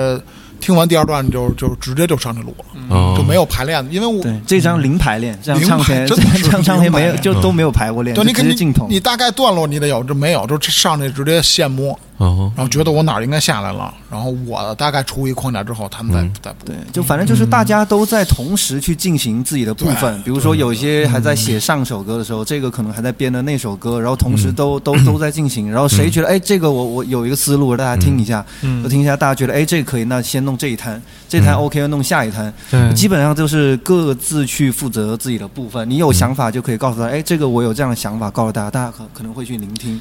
[0.59, 3.85] 听完第二段就就直接就上这路了，嗯就没有排练。
[3.85, 8.87] 的，因为我对，这张零排练，这张零唱片，排这真的是张唱片没有零排就都没有排过练，对你就直肯定接进筒。
[8.89, 16.31] 你大概段落你得有，这没有，就上去直接现摸，哦然后觉得我哪儿应该下来了，然后我大概出一框架之后，他们再嗯。
[16.41, 16.65] 再补。
[16.65, 28.83] 对，就反正就是大家都在同时去进行自己的部分，比如说有些还在写上首歌的时候，这个可能还在编的那首歌，然后同时都都都在进行，然后谁觉得哎这个我我有一个思路，大家听一下，嗯。
[28.83, 31.59] 我听一下，大家觉得哎这个可以，那先弄这一摊，这摊嗯。
[31.59, 35.89] OK 弄下一摊，对，基本上就是各自去负责自己的部分。
[35.89, 39.99] 你有想法就可以告诉他，哎，这个我有这样的想法，告诉大家，大家可可能会去聆听。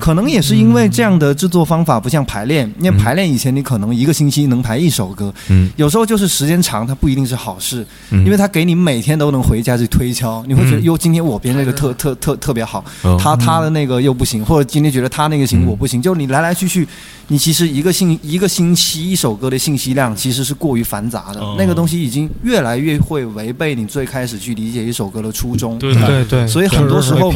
[0.00, 8.24] 可能也是因为这样的制作作方法不像排练，因为排练以前你可能一个星期能排一首歌，嗯，有时候就是时间长，它不一定是好事，嗯。
[8.24, 10.84] 因为它给你每天都能回家去推敲，你会觉得嗯。
[10.84, 13.18] 哟，今天我编那个特特特特别好，哦。
[13.22, 15.66] 他他的那个又不行，或者今天觉得他那个行嗯。
[15.66, 16.88] 我不行，就你来来去去，
[17.28, 25.78] 你其实一个星一个星期一首歌的信息量其实是过于繁杂的哦，那个东西已经越来越会违背你最开始去理解一首歌的初衷。
[25.78, 27.28] 对对对对，所以很多时候。
[27.28, 27.34] 我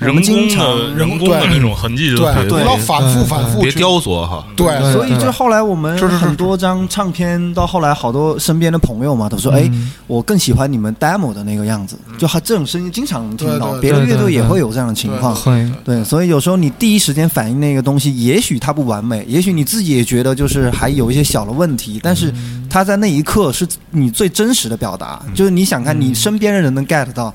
[0.00, 9.56] 人工们经常的人工的对那种痕迹就对，特别不要反复嗯反复去别雕琢哈，对，所以就后来我们很多张唱片，到后来好多身边的朋友嘛，都说：“嗯。
[9.56, 9.70] 哎，
[10.06, 15.36] 我更喜欢你们 demo 的那个样子。”就还这种声音经常能听到，别的乐队也会有这样的情况。
[15.84, 22.32] 对，所以有时候你第一时间反应那个东西，也许它不完美，也许你自己也觉得就是还有一些小的问题，但是
[22.74, 27.32] 它在那一刻是你最真实的表达，就是你想看你身边的人能 get 到，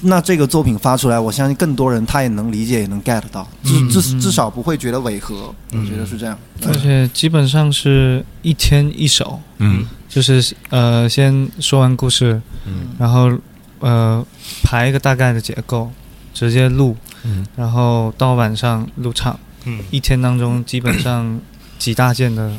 [0.00, 6.38] 那这个作品发出来，我相信更多人他也能理解，也能 get 到，至至至少不会觉得违和，我觉得是这样。
[6.66, 9.86] 而且基本上是一天一首，嗯。
[10.08, 12.88] 就是呃，先说完故事，嗯。
[12.98, 13.30] 然后
[13.80, 14.26] 呃
[14.62, 15.92] 排一个大概的结构，
[16.32, 17.46] 直接录，嗯。
[17.54, 19.38] 然后到晚上录唱。
[19.66, 19.78] 嗯。
[19.90, 21.38] 一天当中基本上
[21.78, 22.50] 几大件的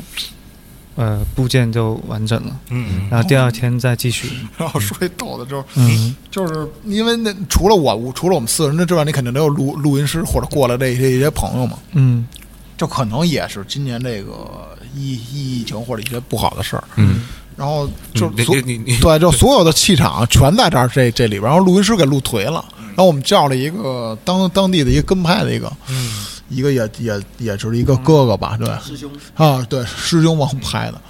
[0.96, 3.08] 呃部件就完整了，嗯。
[3.10, 4.28] 然后第二天再继续。
[4.58, 6.14] 然后说一逗的，就是嗯。
[6.30, 11.78] 就是因为那除了我，除了我们四个人之外，你肯定得有录录音师或者过来这些一些朋友嘛。
[11.92, 12.26] 嗯。
[12.74, 17.22] 就可能也是今年这个疫疫情或者一些不好的事儿，嗯，
[17.54, 18.96] 然后就你所你你你。
[18.98, 26.10] 对，就所有的气场全在这儿这这里边，然后录音师给录颓了，然后我们叫了一个当当地的一个跟拍的一个，嗯
[26.52, 28.68] 一个也也也是一个哥哥吧，对。
[28.84, 31.00] 师兄，啊，对，师兄帮我拍的，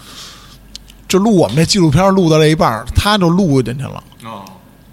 [1.08, 4.02] 就录我们这纪录片录到这一半儿，他就录进去了。
[4.24, 4.42] 哦。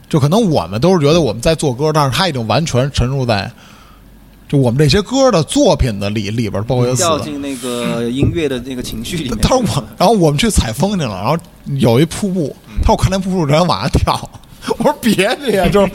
[0.10, 3.52] 就可能我们都是觉得我们在做歌，但是他已经完全沉入在
[4.48, 9.38] 就我们这些歌的作品的里里边，包括有掉进那个音乐的那个情绪里面。
[9.38, 11.38] 他说我，然后我们去采风去了，然后
[11.78, 14.29] 有一瀑布，他说我看那瀑布人往下跳，
[14.80, 15.92] 我说别介呀， 就是，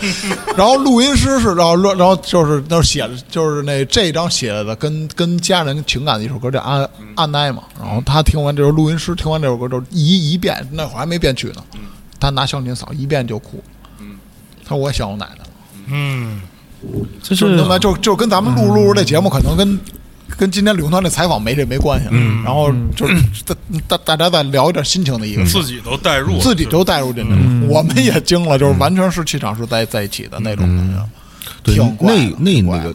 [0.57, 11.65] 然后录音师是，然后然后就是那写的就是那这张写的跟跟家人情感的一首歌叫《安安奈》嘛，然后他听完这首录音师听完这首歌之后一一遍，那会儿还没编曲呢，
[12.21, 13.63] 他拿小琴扫一遍就哭，
[14.65, 15.47] 他说我也想我奶奶了。
[15.87, 16.41] 嗯
[17.23, 19.81] 就就是那么就就跟咱们录录这节目，可能跟
[20.37, 22.13] 跟今天旅行团这采访没这没关系了。
[22.15, 22.43] 嗯。
[22.45, 23.55] 然后就是大
[23.87, 31.07] 大大家再聊一点心情的一个事儿，自己都带入，自己都带入进去我们也惊了，就是完全是气场是在在一起的那种感觉。
[31.63, 32.95] 对挺，怪那那那个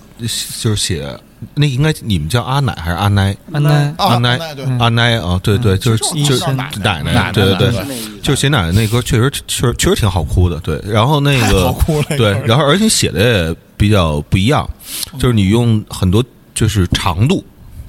[0.61, 1.17] 就是写
[1.55, 3.35] 那应该你们叫阿奶还是阿奶？
[3.51, 4.37] 阿奶。
[4.37, 7.85] 奶对，嗯阿奶啊，对对，就是就是奶奶奶奶对对对，
[8.21, 10.79] 就是写奶奶那歌确实确实确实挺好哭的，对。
[10.85, 12.05] 然后那个哭了。
[12.17, 14.69] 对，然后而且写的也比较不一样，
[15.17, 16.23] 就是你用很多
[16.59, 17.41] 就是长度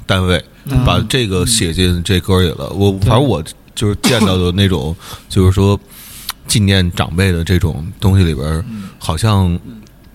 [0.07, 0.85] 单位嗯。
[0.85, 2.71] 把这个写进这歌里了。
[2.71, 3.43] 我反正我
[3.75, 4.95] 就是见到的那种，
[5.29, 5.79] 就是说
[6.47, 8.65] 纪念长辈的这种东西里边，
[8.97, 9.59] 好像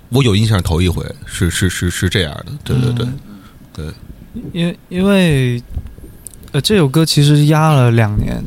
[0.08, 3.20] 我有印象头一回是是是是这样的，对对对嗯。
[3.74, 3.86] 对，
[4.54, 5.62] 因为因为
[6.54, 8.42] 呃这首歌其实压了两年，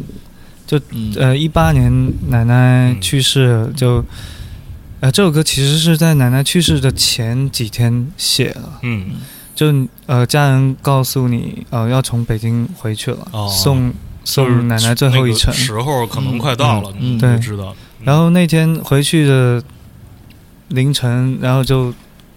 [0.66, 4.02] 就嗯呃一八年奶奶去世就。
[5.00, 9.12] 呃，这首歌其实是在奶奶去世的前几天写的，嗯
[9.58, 9.74] 就
[10.06, 13.48] 呃家人告诉你呃要从北京回去了，哦。
[13.48, 13.92] 送
[14.22, 17.34] 送奶奶最后一程，时候可能快到了，嗯你对。
[17.34, 17.74] 就知道。
[18.04, 19.60] 然后那天回去的
[20.68, 21.92] 凌晨，然后就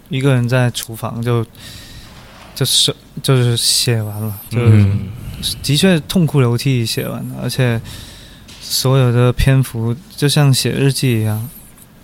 [0.08, 1.46] 一个人在厨房就
[2.56, 5.10] 就是就是写完了，就是嗯
[5.62, 7.80] 的确痛哭流涕写完了，而且
[8.60, 11.48] 所有的篇幅就像写日记一样。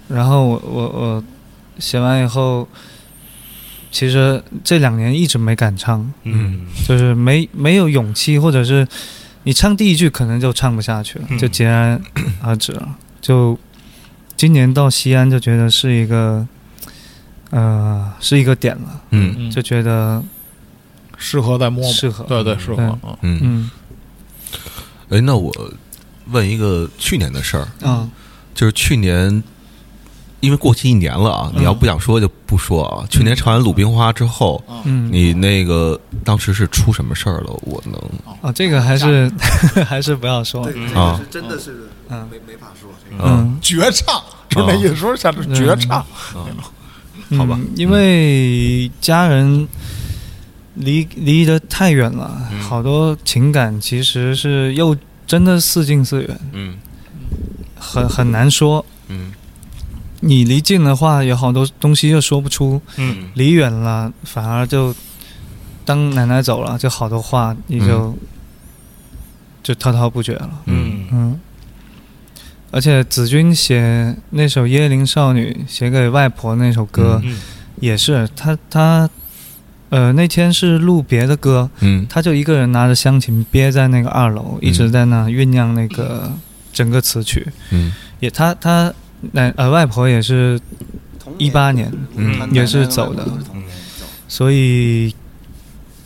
[0.07, 1.25] 然后我我我
[1.81, 2.69] 写完以后，
[3.91, 6.67] 其实这两年一直没敢唱，嗯。
[6.87, 8.87] 就是没没有勇气，或者是
[9.45, 11.39] 你唱第一句可能就唱不下去了，嗯。
[11.39, 12.01] 就戛然
[12.43, 12.97] 而止了。
[13.21, 13.59] 就
[14.37, 16.47] 今年到西安就觉得是一个，
[17.51, 19.35] 呃，是一个点了，嗯。
[19.39, 19.51] 嗯。
[19.51, 20.23] 就觉得
[21.17, 22.99] 适合再摸摸，适合对对适合。
[23.23, 23.41] 嗯。
[23.43, 23.71] 嗯。
[25.09, 25.53] 哎，那我
[26.27, 28.09] 问一个去年的事儿，啊。
[28.55, 29.43] 就是去年。
[30.41, 33.05] 因为过去一年了啊，你要不想说就不说啊。
[33.11, 37.51] 去年唱完《鲁冰花》之后，嗯，你那个当时是出什么事儿了？
[37.63, 37.95] 我能
[38.41, 39.31] 啊，这个还是
[39.85, 41.19] 还是不要说，啊。
[41.19, 42.29] 个是真的是嗯。
[42.31, 42.89] 没没法说。
[43.11, 43.25] 这个。
[43.29, 43.59] 嗯。
[43.61, 46.05] 绝唱，就那意思，说像是绝唱。
[47.37, 47.59] 好吧。
[47.61, 49.67] 嗯因为家人
[50.75, 52.61] 离离得太远了，嗯。
[52.63, 54.97] 好多情感其实是又
[55.27, 56.77] 真的似近似远，嗯。
[57.77, 58.85] 很很难说。
[59.09, 59.33] 嗯
[60.21, 63.29] 你离近的话，有好多东西又说不出；嗯。
[63.35, 64.95] 离远了，反而就
[65.85, 68.17] 当奶奶走了，就好多话你就、
[69.63, 70.51] 就滔滔不绝了。
[70.67, 71.07] 嗯。
[71.13, 71.41] 嗯，
[72.71, 77.39] 而且子君写那首《椰林少女》，写给外婆那首歌，嗯。
[77.81, 79.09] 也是他他
[79.91, 82.05] 呃那天是录别的歌，嗯。
[82.11, 86.33] 他就一个人拿着乡琴憋在那个二楼，一直在那酝酿那个
[86.73, 87.47] 整个词曲。
[87.71, 87.93] 嗯。
[88.19, 88.93] 也他他
[89.33, 90.61] 奶呃外婆也是，
[91.39, 93.27] 一八年嗯也是走的。
[94.29, 95.15] 所以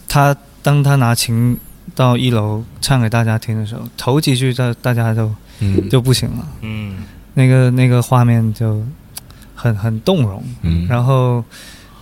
[0.08, 1.58] 他当他拿琴
[1.94, 5.88] 到一楼唱给大家听的时候，头几句大大家就嗯。
[5.88, 6.98] 就不行了，嗯。
[7.34, 8.84] 那个那个画面就
[9.54, 11.42] 很很动容，嗯，然后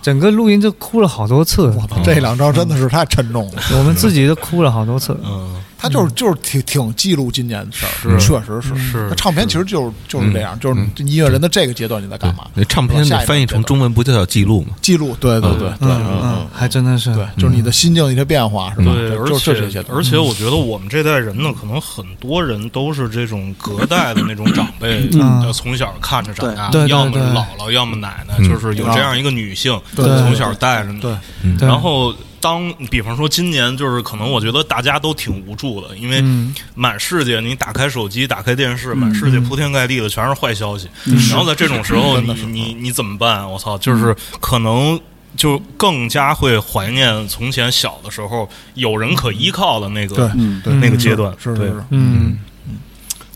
[0.01, 3.61] 整个录音就哭了好多次，我操，这两招真的是太沉重了。
[3.77, 5.17] 我们自己都哭了好多次。
[5.23, 8.75] 嗯，他就是就是挺挺记录今年的事儿，确实是。
[8.77, 12.45] 是那唱片其实就是就是这样，就是音乐人的这个阶段你在干嘛？
[12.53, 14.75] 那唱片得翻译成中文不就叫记录吗？
[14.81, 18.93] 记录，对对对对，嗯嗯，还真的是对，就是你的心境一些变化，是吧？
[18.93, 19.85] 对，而就就是这且些。
[19.91, 25.09] 而且我觉得我们这代人呢，可能很多人都是这种隔代的那种长辈，
[25.53, 31.15] 从小看着长大，要么是姥姥，要么奶奶，嗯就是有这样一个女性对从小带着对
[31.59, 36.53] 然后当比方说今年就是可能我觉得大家都挺无助的，因为嗯。
[36.75, 40.89] 满世界你打开手机、打开电视，满世界铺天盖地的全是坏消息。
[41.29, 43.49] 然后在这种时候，你你你怎么办？
[43.49, 44.99] 我操，就是可能。
[45.37, 50.29] 就更加会怀念从前小的时候有人可依靠的那个对。
[50.35, 50.73] 嗯对。
[50.73, 52.37] 那个阶段，是是是，嗯。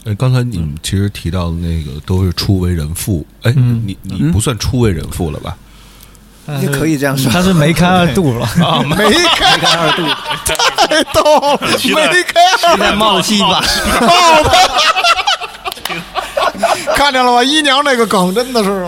[0.03, 3.81] 呃，刚才你们其实提到的那个都是初为人父，哎，嗯。
[3.85, 5.57] 你你不算初为人父了吧？
[6.61, 7.31] 也可以这样说。
[7.31, 8.45] 他是梅开二度了。
[8.63, 8.95] 啊没
[9.35, 10.03] 开开二度，
[10.77, 13.63] 太逗了，期待没开二现在冒气吧？
[16.95, 17.43] 看见了吧？
[17.43, 18.69] 姨娘这个梗真的是，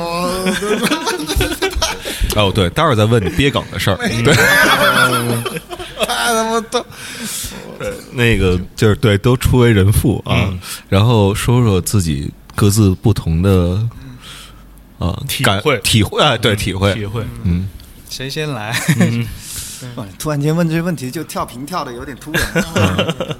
[2.35, 3.97] 哦，对，待会儿再问你憋梗的事儿。
[4.23, 4.33] 对，
[6.05, 6.85] 太他妈逗。
[8.11, 10.49] 那个就是对，都初为人父啊，
[10.89, 13.79] 然后说说自己各自不同的
[14.99, 17.67] 啊感体会体会啊，对，体会，体会，嗯，
[18.09, 18.73] 谁先来？
[20.17, 22.41] 突然间问这些问题，就跳屏跳的有点突然。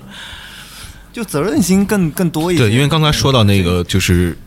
[1.12, 2.70] 就责任心更更多一点。
[2.70, 4.38] 对，因为刚才说到那个就是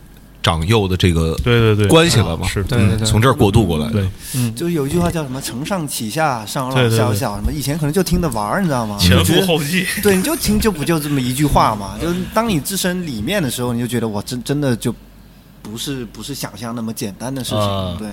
[0.41, 3.05] 长幼的这个对对对，关系了嘛，是对对对。
[3.05, 8.97] 从这儿过渡过来的对，嗯，就是有一句话叫什么“承上启下，上老下小”什么，以前可能就听着玩儿，你知道吗？
[9.01, 11.99] 前赴后继，对，你就听就不就这么一句话嘛？
[12.01, 14.95] 就是当你置身里面的时候，你就觉得我真真的就
[15.63, 17.61] 不是不是想象那么简单的事情。
[17.61, 18.09] 啊对，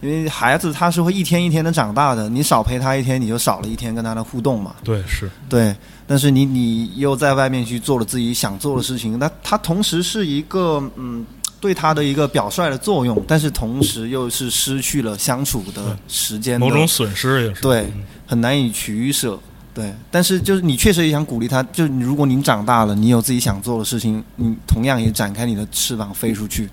[0.00, 4.76] 因为孩子他是会一天一天的长大的，你少陪他一天，你就少了一天跟他的互动嘛。
[4.84, 5.74] 对是，对，
[6.06, 11.24] 但是你你又在外面去做了自己想做的事情，那他同时是一个嗯。
[11.60, 17.92] 对他的一个表率的作用，但是同时又是失去了相处的时间的某种损失也是，对，
[18.28, 19.36] 很难以取舍。
[19.78, 26.68] 对，但是就是你确实也想鼓励他，就是如果您长大了，你有自己想做的事情，你同样也展开你的翅膀飞出去。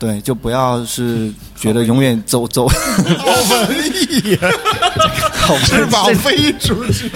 [0.00, 4.36] 对，就不要是觉得永远走 走，好文艺，
[5.36, 7.08] 好翅膀飞出去，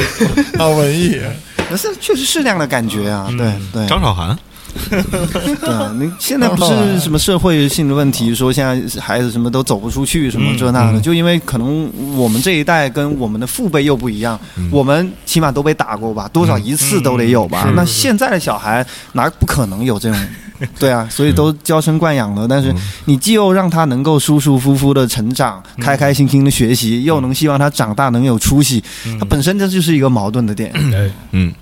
[0.57, 1.21] 好文艺。
[1.69, 3.27] 那是确实是这样的感觉啊。
[3.37, 4.39] 对对，张韶涵，
[4.91, 14.39] 对啊， 你现在不是什么社会性的问题，说现在孩子什么都走不出去，什么这那的，就因为可能我们这一代跟我们的父辈又不一样，
[14.71, 17.71] 我们起码都被打过吧，多少一次都得有吧。
[17.75, 20.19] 那现在的小孩哪不可能有这种？
[20.77, 28.83] 对啊，所以都娇生惯养的，但是你既又让他能够舒舒服服的成长，开开心心的学习，又能希望他长大能有出息，
[29.21, 30.73] 他本身这就是一个矛盾的点。
[30.75, 31.55] 哎，嗯。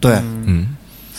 [0.00, 0.14] 对，
[0.46, 0.66] 嗯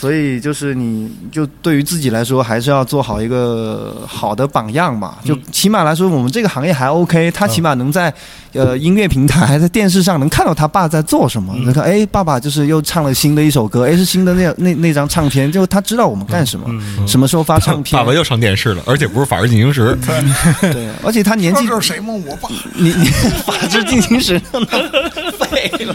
[0.02, 5.14] 所以就是你就对于自己来说，还是要做好一个好的榜样嘛。
[5.24, 8.12] 就起码来说，我们这个行业还 OK，他起码能在
[8.52, 11.54] 呃音乐平台、在电视上能看到他爸在做什么。
[11.56, 16.66] 你看，哎，爸爸就是又唱了新的一首歌，哎，是新的那那那张唱片，就他知道我们干什么，
[17.06, 17.96] 什么时候发唱片。
[17.96, 19.96] 爸爸又上电视了，而且不是《法制进行时》，
[20.72, 22.12] 对，而且他年纪这是谁吗？
[22.26, 22.48] 我爸。
[22.74, 23.04] 你你
[23.46, 24.36] 法制进行时
[25.38, 25.94] 废了，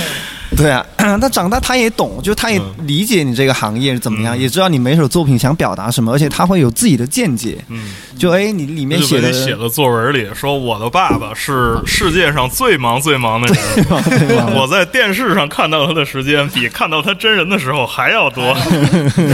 [0.56, 7.58] 对啊， 他长大他也懂，就他也理解你这个行业是怎么样，也知道你每首作品想表达什么，而且他会有自己的见解。
[7.68, 18.54] 嗯，就哎，你里面写的写的作文里说我的爸爸是世界上最忙最忙的人， 我在电视上看到他的时间比看到他真人的时候还要多。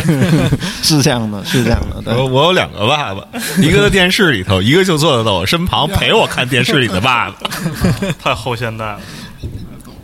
[0.82, 3.22] 是这样的，是这样的，我我有两个爸爸，
[3.60, 7.48] 一个在电视里头，一个就坐在我身旁陪我看电视里的爸爸。
[8.22, 9.00] 太后现代了，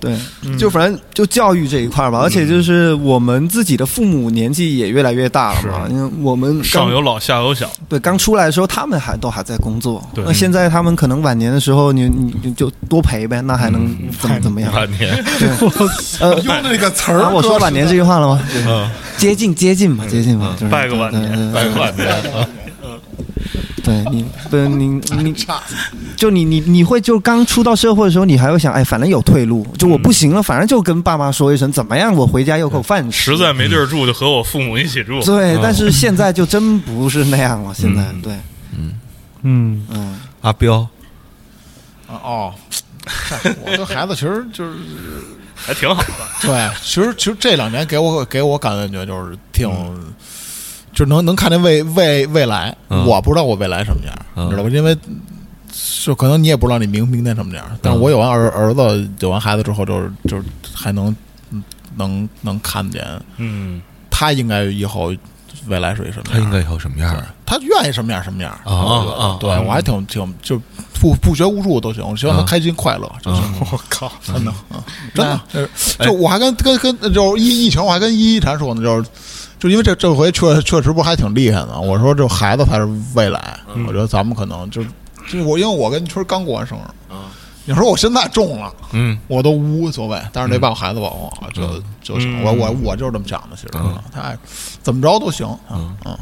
[0.05, 10.25] 对，就反正就教育这一块儿吧，而且就是我们自己的父母年纪也越来越大了嘛，因为我们上有老下有小，对刚出来的时候，他们还都还在工作，对。
[10.27, 14.73] 那现在他们可能晚年的时候，你你你就多陪呗，那还能怎么怎么样？
[14.73, 15.25] 晚年，
[16.21, 18.41] 呃，用那个词儿啊，我说晚年这句话了吗？
[18.67, 22.09] 嗯，接近接近吧，接近吧，就是拜个晚年，拜个晚年，
[23.85, 24.87] 对你，对你
[25.23, 25.63] 你差
[26.17, 33.33] 就你你你会就刚出到社会的时候，你还会想，哎，反正有退路，就我不行了，反正就跟爸妈说一声，怎么样，我回家有口饭吃。
[33.33, 35.23] 实在没地儿住，就和我父母一起住。
[35.23, 37.75] 对，但是 现在就真不是那样了。
[37.75, 38.33] 现在嗯对，
[38.77, 38.95] 嗯，
[39.43, 40.81] 嗯嗯，阿彪，
[42.09, 42.55] 啊哦。
[43.07, 44.79] 嗨 我跟孩子其实就是
[45.55, 46.09] 还挺好的。
[46.41, 49.69] 对，其实其实这两年给我给我感觉就是挺，
[50.95, 52.75] 就能能看见未未未来。
[52.89, 53.05] 嗯。
[53.07, 54.47] 我不知道我未来什么样，嗯。
[54.47, 54.69] 你知道吧？
[54.71, 54.97] 因为
[56.05, 61.15] 就可能你也不知道你明明天什么样，但是我有完儿儿子有完孩子之后，就是就是还能
[61.51, 61.63] 嗯
[61.97, 63.05] 能能看见
[63.39, 63.81] 嗯，
[64.11, 65.13] 他应该以后
[65.67, 67.23] 未来是一什么样，他应该以后什么样对？
[67.47, 69.37] 他愿意什么样什么样啊我觉得啊。
[69.41, 70.61] 对我还挺挺就
[71.01, 73.43] 不不学无术都行，我希望他啊开心快乐就行。
[73.73, 74.51] 我靠，真的。
[74.71, 74.85] 啊，
[75.15, 75.69] 真的，就是
[76.05, 79.09] 就我还跟跟跟就是疫疫情，我还跟一一禅说呢，就是
[79.65, 84.85] 就因为这这回确确实不还挺厉害的，我说这孩子才是未来，我觉得咱们可能就
[85.27, 87.15] 就我因为我跟春儿刚过完生日，
[87.65, 89.19] 你说我现在中了，嗯。
[89.27, 92.43] 我都无所谓，但是得把我孩子保护好就就行。
[92.43, 92.45] 嗯。
[92.45, 93.99] 我我我就是这么想的，其实嗯。
[94.13, 94.37] 他爱
[94.83, 95.97] 怎么着都行，嗯。
[96.05, 96.15] 嗯，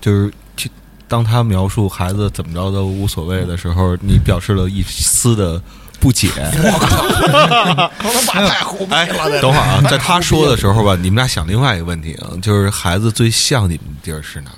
[0.00, 0.70] 就是去
[1.08, 5.60] 当他描述孩子怎么着都无所谓的时候，你表示了一丝的
[6.00, 6.28] 不解。
[6.30, 14.56] 可能把太虎逼哎了，等会儿啊，在他说的时候吧，你们俩想另外一个问题啊，就是孩子最像你们的地儿是哪儿？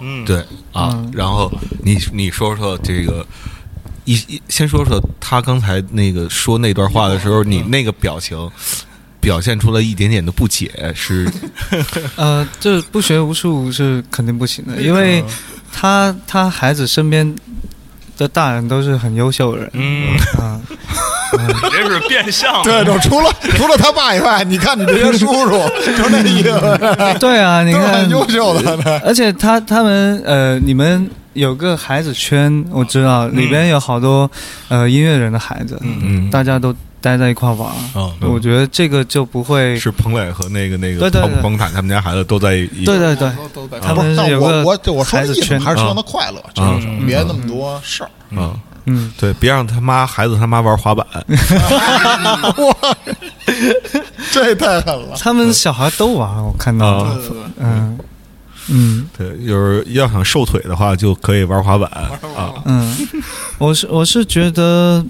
[0.00, 0.38] 嗯，对
[0.72, 1.50] 啊，嗯然后
[1.82, 3.26] 你你说说这个。
[4.08, 8.48] 一一先说说他刚才那个说那段话的时候，你那个表情
[9.18, 11.28] 表现出了一点点的不解，是
[12.14, 15.24] 呃，这不学无术是肯定不行的，因为
[15.72, 17.34] 他他孩子身边
[18.16, 20.60] 的大人都是很优秀的人，嗯，啊，
[21.38, 25.50] 你这是变相对，就除了除了他爸以外，你看你这些叔叔，
[25.96, 26.60] 就那意思，
[27.20, 34.30] 对啊，你看很，优秀的，而且他他们呃，你们有个孩子圈，我知道里边有好多
[34.68, 36.30] 呃音乐人的孩子，嗯。
[36.30, 41.30] 大家都待在一块玩，嗯我觉得这个就不会，是彭磊和那个那个对对对。
[41.32, 48.10] 彭彭坦他们家孩子都在一对对对，都都在他们不是但我是有个我我说的意思孩子圈还是希望他快乐，就是嗯别那么多事儿。
[48.30, 48.54] 嗯，
[48.86, 51.06] 嗯，对，别让他妈孩子他妈玩滑板，
[54.32, 55.16] 这太狠了。
[55.18, 57.06] 他们小孩都玩，我看到。
[57.58, 57.98] 嗯。
[58.68, 61.88] 嗯对，就是要想瘦腿的话，就可以玩滑板。
[62.34, 62.52] 啊。
[62.64, 62.92] 嗯，
[63.58, 65.04] 我是我是觉得呃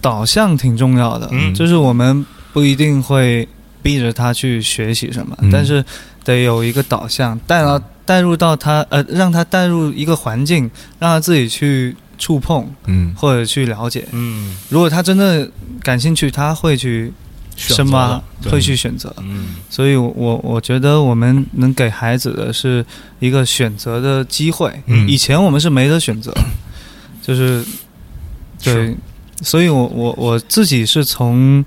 [0.00, 1.52] 导向挺重要的，嗯。
[1.54, 3.46] 就是我们不一定会
[3.82, 5.50] 逼着他去学习什么，嗯。
[5.50, 5.84] 但是
[6.24, 13.14] 得有一个导向，带到带入到他呃，让他带入一个环境，让他自己去触碰嗯。
[13.16, 14.06] 或者去了解。
[14.12, 15.50] 嗯，如果他真的
[15.82, 17.12] 感兴趣，他会去
[17.56, 18.20] 深挖，
[18.50, 19.14] 会去选择。
[19.20, 19.46] 嗯。
[19.70, 22.84] 所以我，我我觉得我们能给孩子的是
[23.20, 24.72] 一个选择的机会。
[24.86, 25.08] 嗯。
[25.08, 26.32] 以前我们是没得选择，
[27.22, 27.64] 就是
[28.62, 28.96] 对是，
[29.44, 31.64] 所以我我我自己是从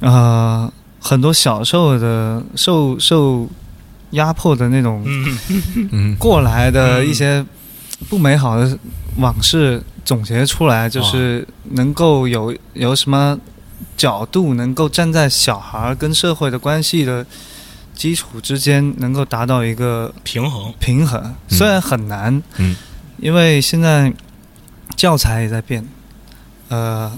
[0.00, 3.46] 呃很多小时候的受受
[4.10, 5.04] 压迫的那种
[6.18, 7.44] 过来的一些
[8.08, 8.78] 不美好的
[9.16, 13.38] 往事总结出来，就是能够有有什么
[13.96, 17.26] 角度，能够站在小孩儿跟社会的关系的
[17.94, 20.72] 基础之间，能够达到一个平衡。
[20.78, 21.34] 平衡。
[21.48, 22.76] 虽然很难，嗯，
[23.18, 24.12] 因为现在
[24.94, 25.86] 教材也在变，
[26.68, 27.12] 呃，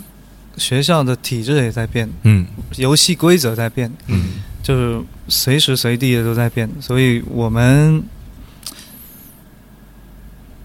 [0.57, 2.47] 学校的体制也在变，嗯。
[2.77, 4.43] 游戏规则在变，嗯。
[4.63, 8.03] 就是随时随地的都在变，所以我们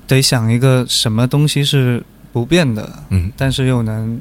[0.06, 2.04] 得想一个什么东西是
[2.34, 3.32] 不变的，嗯。
[3.38, 4.20] 但是又能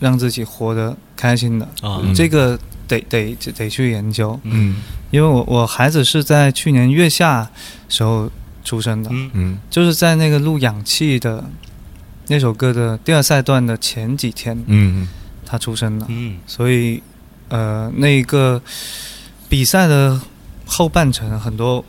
[0.00, 2.12] 让自己活得开心的，啊嗯。
[2.14, 2.58] 这个
[2.88, 4.38] 得得得去研究。
[4.42, 4.76] 嗯。
[5.12, 7.48] 因为我我孩子是在去年月下
[7.88, 8.28] 时候
[8.64, 9.30] 出生的，嗯。
[9.34, 11.44] 嗯就是在那个录氧气的
[12.30, 15.08] 那首歌的第二赛段的前几天，嗯。
[15.44, 16.38] 他出生了，嗯。
[16.46, 17.02] 所以
[17.48, 18.62] 呃，那个
[19.48, 20.20] 比赛的
[20.64, 21.84] 后半程很多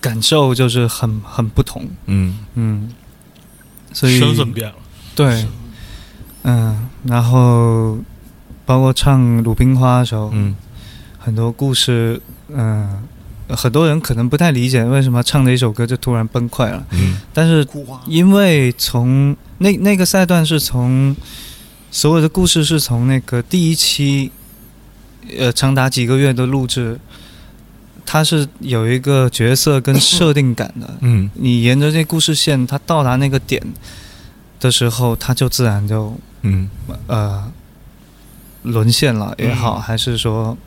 [0.00, 2.40] 感受就是很很不同，嗯。
[2.54, 2.90] 嗯，
[3.92, 4.74] 所以身份变了。
[5.14, 5.46] 对，
[6.42, 7.98] 嗯，然后
[8.64, 10.56] 包括唱《鲁冰花》的时候，嗯。
[11.20, 13.02] 很多故事，嗯、
[13.48, 17.18] 很多人可能不太理解为什么唱的一首歌就突然崩溃了，嗯。
[17.32, 17.66] 但是，
[18.06, 21.14] 因为从那那个赛段是从
[21.90, 24.30] 所有的故事是从那个第一期，
[25.38, 26.98] 呃，长达几个月的录制，
[28.04, 30.94] 它是有一个角色跟设定感的。
[31.00, 31.30] 嗯。
[31.34, 33.62] 你沿着这故事线，它到达那个点
[34.58, 36.68] 的时候，它就自然就嗯。
[37.06, 37.52] 呃
[38.62, 39.80] 沦陷了也好，嗯。
[39.80, 40.58] 还是说，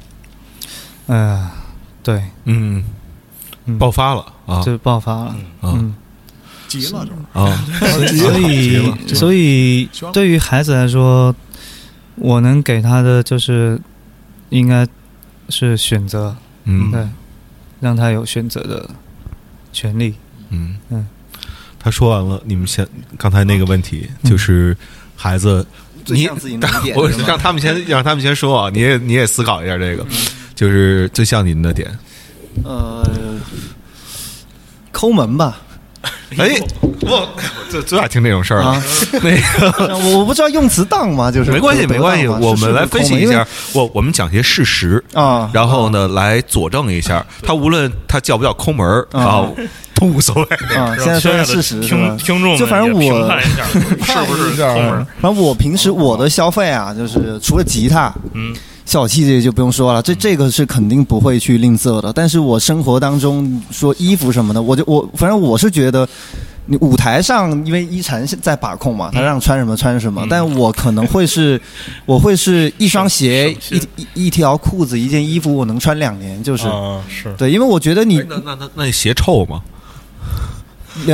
[1.08, 1.52] 呃，
[2.10, 2.84] 对，嗯，
[3.66, 3.78] 嗯。
[3.78, 4.64] 爆发了啊。
[4.64, 5.36] 就爆发了。
[5.62, 5.94] 嗯。
[6.68, 7.40] 急了就是。
[7.40, 7.66] 啊！
[8.18, 11.36] 所以所以对于孩子来说，
[12.16, 13.80] 我能给他的就是
[14.50, 14.88] 应该
[15.50, 16.92] 是选择，嗯。
[16.92, 17.08] 对，
[17.80, 18.90] 让他有选择的
[19.72, 20.16] 权利。
[20.50, 20.78] 嗯。
[20.90, 21.08] 嗯，
[21.80, 22.88] 他说完了，你们先
[23.18, 24.76] 刚才那个问题就是
[25.16, 25.66] 孩子，
[26.08, 26.28] 你
[26.96, 30.04] 我让他们先让他们先说啊，你也你也思考一下这个，
[30.60, 31.90] 就是最像您的点。
[32.66, 33.02] 呃，
[34.92, 35.58] 抠门吧。
[36.38, 36.50] 哎，
[37.00, 37.30] 我
[37.70, 38.84] 最最爱听这种事儿了啊。
[39.24, 41.32] 那个我我不知道用词当吗？
[41.32, 43.26] 就是没关系，没关系，我们来分析一。
[43.26, 49.48] 下，我我们讲些事实啊，然后呢，来佐证一下，他无论他叫不叫抠门儿啊啊，
[49.96, 50.76] 都无所谓。
[50.76, 52.18] 啊， 现在说的事实听？
[52.18, 53.02] 听众就反正我
[54.04, 55.08] 是不是抠门？
[55.22, 58.54] 反正我平时我的消费啊，就是除了吉他、嗯
[58.90, 62.12] 小细节就不用说了，这这个是肯定不会去吝啬的。
[62.12, 66.10] 但是我生活当中说衣服什么的，我就我反正我是觉得。
[66.72, 70.22] 你舞台上，因为一禅在把控嘛，他让穿什么穿什么。
[70.24, 71.60] 嗯但我可能会是，
[72.06, 79.62] 我会是一双鞋、一一一条裤子、一件衣服，我能穿两年，就是、啊，是对，因为我觉得你那那那那你鞋臭吗？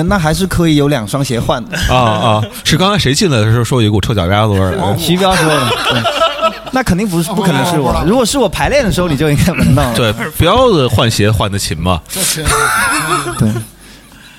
[0.09, 1.78] 那还是可以有两双鞋换的。
[1.88, 2.43] 啊啊！
[2.65, 4.97] 是刚才谁进来的时候说有一股臭脚丫子味儿？
[4.99, 6.01] 徐彪说的，对，
[6.76, 8.03] 那肯定不是，不可能是我。
[8.05, 9.95] 如果是我排练的时候，你就应该闻到了。
[9.95, 12.01] 对，不要的换鞋换的勤嘛。
[13.39, 13.49] 对，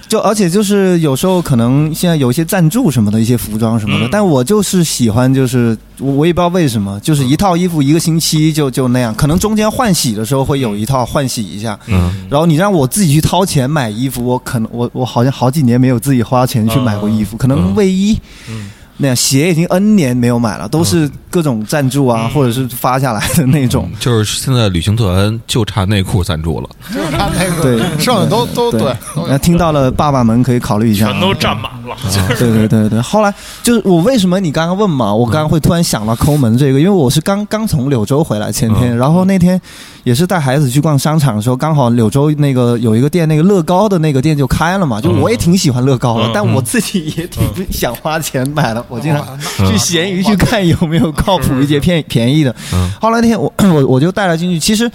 [0.07, 11.79] 就而且就是有时候可能现在有一些赞助什么的一些服装什么的，嗯但我就是喜欢就是我我也不知道为什么，就是一套衣服一个星期就就那样，可能中间换洗的时候会有一套换洗一下。
[11.87, 18.21] 嗯然后你让我自己去掏钱买衣服，我可能我我好像好几年没有自己花钱去买过衣服，可能卫衣，
[18.51, 23.91] 嗯那样鞋已经 N 年没有买了，都是各种赞助啊，嗯或者是发下来的那种。
[24.01, 26.69] 就是现在旅行团就差内裤赞助了。
[26.95, 28.81] 就差内裤，对 剩下都都对，
[29.15, 31.13] 都那听到了，爸爸们可以考虑一下啊。
[31.13, 31.97] 全都占满了，
[32.39, 33.33] 对对对对，后来
[33.63, 39.61] 就是我为什么你刚刚问嘛，我刚刚会突然想到抠门这个，因为我是刚刚从柳州回来前天，然后那天
[40.07, 47.43] 也是带孩子去逛商场的时候，刚好柳州那个有一个店，那个乐高的那个店就开了嘛，就我也挺喜欢乐高的嗯，但我自己也挺
[47.73, 49.27] 想花钱买的，我经常
[49.59, 52.55] 嗯去闲鱼去看有没有靠谱一些便便宜的。
[52.73, 52.89] 嗯。
[53.01, 54.89] 后来那天我 我我就带了进去，其实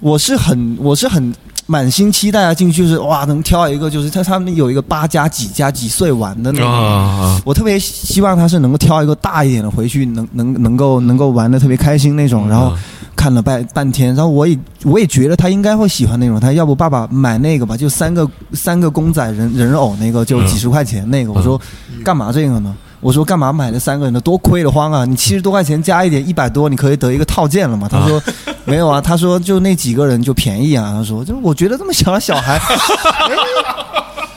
[0.00, 1.30] 我是很我是很
[1.66, 6.70] 满心期待啊进去是哇能挑一个就是他他们有一个八加几加几岁玩的那种。
[6.70, 12.48] 啊我特别希望他是能够挑一个大一点的回去，能能能够能够玩的特别开心那种。
[12.48, 12.72] 然后
[13.16, 16.38] 看了半半天，然后我也我也觉得他应该会喜欢那种。
[16.38, 21.32] 他要不爸爸买那个吧，就三个三个公仔人人偶那个，就几十块钱那个。
[21.32, 21.60] 我说
[22.04, 22.74] 干嘛这个呢？
[23.04, 25.04] 我说干嘛买了三个人的，多亏得慌啊！
[25.04, 27.86] 你七十多块钱加一点一百多，你可以得一个套件了嘛？
[27.86, 28.22] 他说
[28.64, 30.94] 没有啊，他说就那几个人就便宜啊。
[30.96, 33.30] 他说就我觉得这么小的小孩， 哎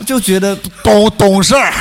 [0.06, 1.72] 就觉得懂懂事儿，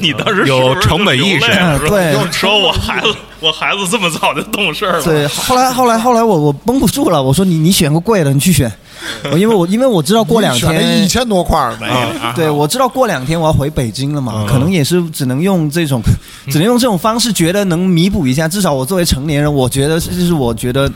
[0.00, 1.46] 你当时有成本意识
[1.88, 8.72] 对说我孩子， 我孩子这么早就懂事儿了，对，后来后来后来我我绷不住了，我说你你选个贵的，你去选，我
[9.36, 16.02] 因为我因为我知道过两天一千多块儿那个，啊，对，我知道过两天我要回北京了嘛，嗯可能也是只能用这种，
[16.48, 18.48] 只能用这种方式，觉得能弥补一下。
[18.48, 20.90] 至少我作为成年人，我觉得这是我觉得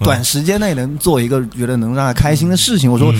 [0.00, 2.90] 短时间内能做一个觉得能让他开心的事情。
[2.90, 3.12] 我说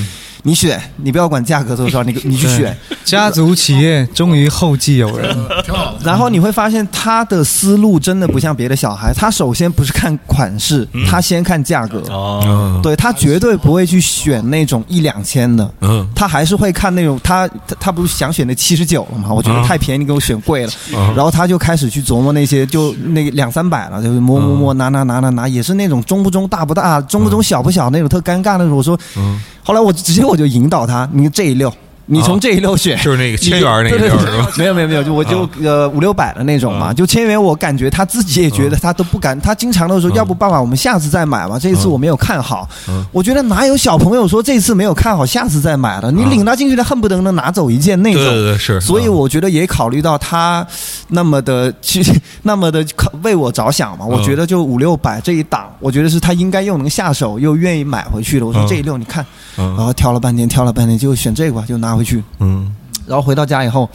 [0.43, 2.77] 你选，你不要管价格多少，你 你去选。
[3.05, 5.35] 家族企业终于后继有人，
[5.65, 5.99] 挺好的。
[6.05, 12.01] 然后你会发现他的思路真的不像别的小孩，他首先不是看款式，他先看价格。
[12.11, 19.33] 哦，嗯对他绝对不会去选那种一两千的，嗯他还是会看那种他他他不是想选那七十九了吗？
[19.33, 20.73] 我觉得太便宜，你给我选贵了。
[20.95, 28.77] 嗯然后他就开始去琢磨那些，就那个两三百了，就是摸摸摸拿拿拿拿拿，也是那种中不中大不大，中不中小不小那种特尴尬那种。
[28.77, 31.73] 我说，嗯，后来我直接我就引导他，你这一溜，
[32.07, 32.97] 你从这一溜选。
[33.03, 34.49] 就是那个千元那个是吧？
[34.57, 43.05] 没有没有没有，就我就呃五六百的那种嘛，就千元，我感觉他自己也觉得他都不敢，他经常都说，要不爸爸我们下次再买吧，这一次我没有看好嗯。
[43.13, 46.11] 我觉得哪有小朋友说这次没有看好，下次再买的？
[46.13, 48.23] 你领他进去，他恨不得能拿走一件那种。
[48.23, 50.67] 对对是，所以我觉得也考虑到他
[51.09, 52.05] 那么的去
[52.43, 58.47] 那么的考为我着想嘛，我觉得就五六百这一档，我觉得是他应该又能下手又愿意买回去的。
[58.47, 59.25] 我说嗯这一溜你看，
[59.57, 62.23] 然嗯后挑了半天挑了半天就选这个吧，就拿回去。
[62.41, 62.75] 嗯
[63.07, 63.89] 然后回到家以后，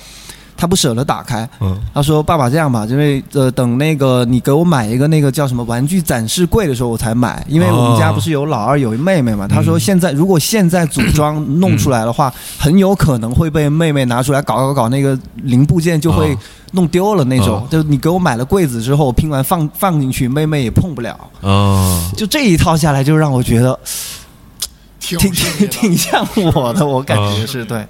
[0.58, 1.48] 他不舍得打开。
[1.62, 7.44] 嗯他说：“爸爸，这样吧，因为呃，等那个你给我买一个那个叫什么玩具展示柜的时候，我才买。
[7.48, 9.48] 因为我们家不是有老二有一妹妹嘛。
[9.48, 16.38] 他说现在如果现在组装弄出来的话，很有可能会被妹妹拿出来搞搞搞，那个零部件就会哦
[16.74, 17.62] 弄丢了那种。
[17.62, 21.18] 哦就你给我买了柜子之后，拼完放放进去，妹妹也碰不了。
[21.42, 23.80] 哦，就这一套下来，就让我觉得
[25.16, 27.86] 挺挺挺像我的，我感觉是对。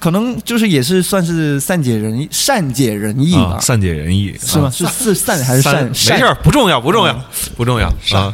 [0.00, 4.70] 可能就是也是算是善解人意，善解人意吧啊，，善解人意是吗？
[4.70, 5.74] 是是善还是善？
[5.74, 7.24] 三没事儿，不重要，不重要，
[7.56, 8.32] 不重要啊。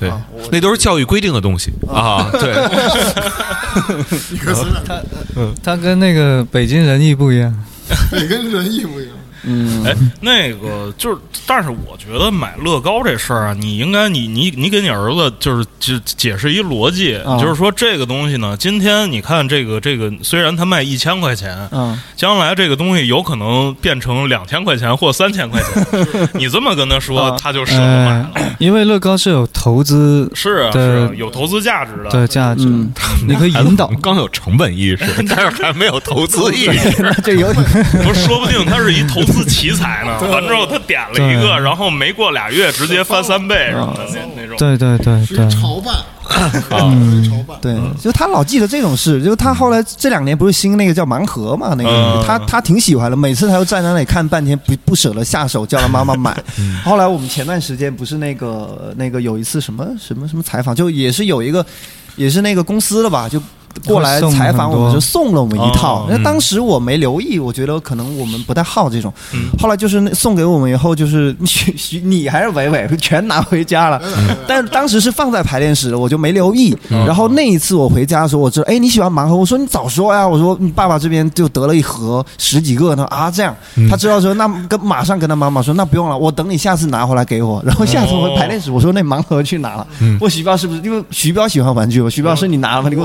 [0.00, 0.10] 对，
[0.50, 2.30] 那都是教育规定的东西啊。
[2.32, 2.54] 对，
[4.42, 4.54] 他
[5.62, 7.54] 他跟那个北京人艺不一样，
[8.10, 9.14] 得跟人艺不一样。
[9.46, 28.30] 嗯，哎，那个就是，但是我觉得买乐高这事儿啊，你应该你你你给你儿子就是就解释一逻辑，啊就是说这个东西呢，今天你看这个这个，虽然它卖一千块钱，嗯，将来这个东西有可能变成两千块钱或三千块钱， 你这么跟他说，啊他就舍得买了。
[28.34, 32.10] 呃，因为乐高是有投资是啊，对是啊有投资价值的。
[32.10, 32.90] 对价值嗯，
[33.28, 33.90] 你可以引导。
[34.02, 37.14] 刚有成本意识， 但是还没有投资意识。
[37.22, 37.64] 这有点
[38.04, 40.20] 不是，说不定他是一投资奇才呢。
[40.30, 44.56] 完之后他点了一个，然后没过俩月直接翻三倍什么的那那种。
[44.58, 45.94] 对对对对，潮办，
[46.70, 47.44] 嗯。
[47.60, 56.36] 对，就他老记得这种事，就他后来这两年不是新那个叫盲盒嘛，那个、嗯他他挺喜欢的，每次他都站在那里看半天，不不舍得下手，叫他妈妈买。
[56.84, 61.64] 后来我们前段时间不是那个那个有一次什么什么什么采访，就也是有一个
[62.16, 63.40] 也是那个公司的吧，就。
[63.86, 66.06] 过来采访我们，就送了我们一套哦。
[66.08, 69.12] 那、当时我没留意，我觉得可能我们不太好这种。
[69.32, 74.00] 嗯后来就是那送给我们以后，就是许许你还是伟伟全拿回家了。
[74.46, 76.76] 但是当时是放在排练室的，我就没留意。
[76.88, 79.34] 然后那一次我回家的时候，我知道，哎，你喜欢盲盒？
[79.36, 80.26] 我说你早说呀！
[80.26, 83.54] 我说你爸爸这边就得了一盒十几个呢啊，这样。
[83.88, 87.62] 他知道说那跟马上跟他妈妈说，那不用了，我等你下次拿回来给我。
[87.64, 89.86] 然后下次我回排练室，我说那盲盒去哪了？
[90.20, 90.80] 问徐彪是不是？
[90.82, 92.88] 因为徐彪喜欢玩具，吗徐彪说你拿了吗？
[92.88, 93.02] 你给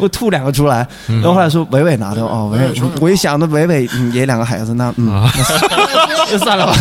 [0.00, 0.86] 我不玩那给我吐两个出来。
[1.06, 5.24] 然后后来说伟伟拿的哦，伟伟，我一想那伟伟嗯也两个孩子，那嗯，
[6.30, 6.74] 就算了吧。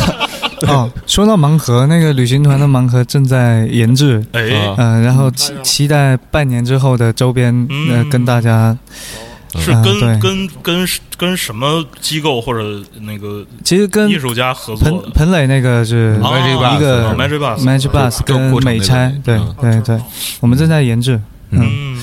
[0.68, 4.42] 哦，说到盲盒，那个旅行团的盲盒正在研制，哎，
[4.78, 7.54] 嗯、然后期期待半年之后的周边，
[7.90, 8.78] 呃，嗯跟大家，
[9.60, 15.12] 是跟跟跟跟什么机构或者那个其实跟艺术家合作彭？
[15.12, 19.56] 彭磊那个是一个哦 Magic Bus Magic Bus 跟美差，对嗯。
[19.60, 20.02] 对对，
[20.40, 21.20] 我们正在研制，
[21.52, 22.00] 嗯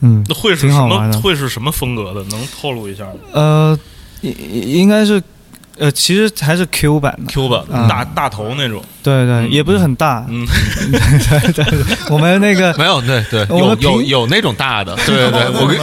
[0.00, 1.12] 嗯，会是什么？
[1.20, 2.22] 会是什么风格的？
[2.30, 3.78] 能透露一下吗呃，
[4.20, 4.32] 应
[4.80, 5.20] 应该是，
[5.78, 10.46] 呃，其实还是 Q 版的，？Q 版嗯大大头那种，对对，也不是很大，嗯，
[10.92, 15.78] 对 对对，我们那个没有，对对，我有们有有那种大的，对对对，我跟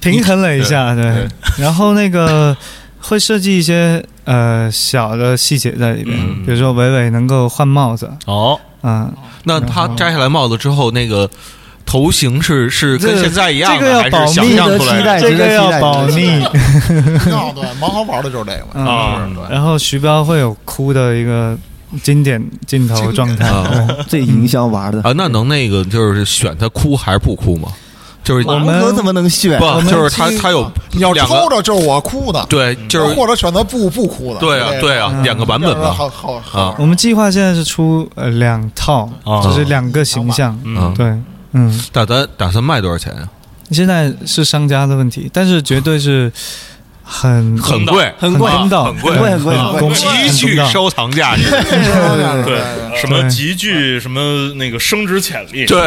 [0.00, 1.28] 平衡了一下，对对，
[1.58, 2.56] 然后那个
[3.00, 9.12] 会设计一些呃小的细节在里边，嗯比如说伟伟能够换帽子，哦，嗯，
[9.44, 11.28] 那他摘下来帽子之后，那个
[11.88, 15.20] 头型是是跟现在一样这个的，还要保密是想象出来的？
[15.22, 16.42] 这个要保密，
[17.30, 18.66] 要 对，蛮好玩的就是这个。
[18.74, 18.86] 嗯。
[18.86, 19.26] 啊。
[19.48, 21.56] 然后徐彪会有哭的一个
[22.02, 23.50] 经典镜头状态，
[24.06, 27.70] 这营销玩的，啊，那能那个就是选他哭还是不哭吗？
[28.22, 29.58] 就是我们怎么能选？
[29.58, 34.40] 不就是他他有你要两个抽着就是我哭的，对，就是或者选择不不哭的。
[34.40, 34.98] 对啊对。
[34.98, 35.90] 啊，两个版本嘛。
[35.90, 36.74] 好好好啊。
[36.78, 39.40] 我们计划现在是出呃两套，啊。
[39.42, 41.06] 就是两个形象，嗯，对，
[41.58, 43.28] 嗯，打算打算卖多少钱啊？
[43.70, 46.32] 现在是商家的问题，但是绝对是
[47.02, 48.80] 很很贵，很贵，很贵
[49.12, 51.42] 很贵很贵极具收藏价值。
[52.46, 52.62] 对，
[52.98, 55.78] 什么极具什么那个升值潜力，对，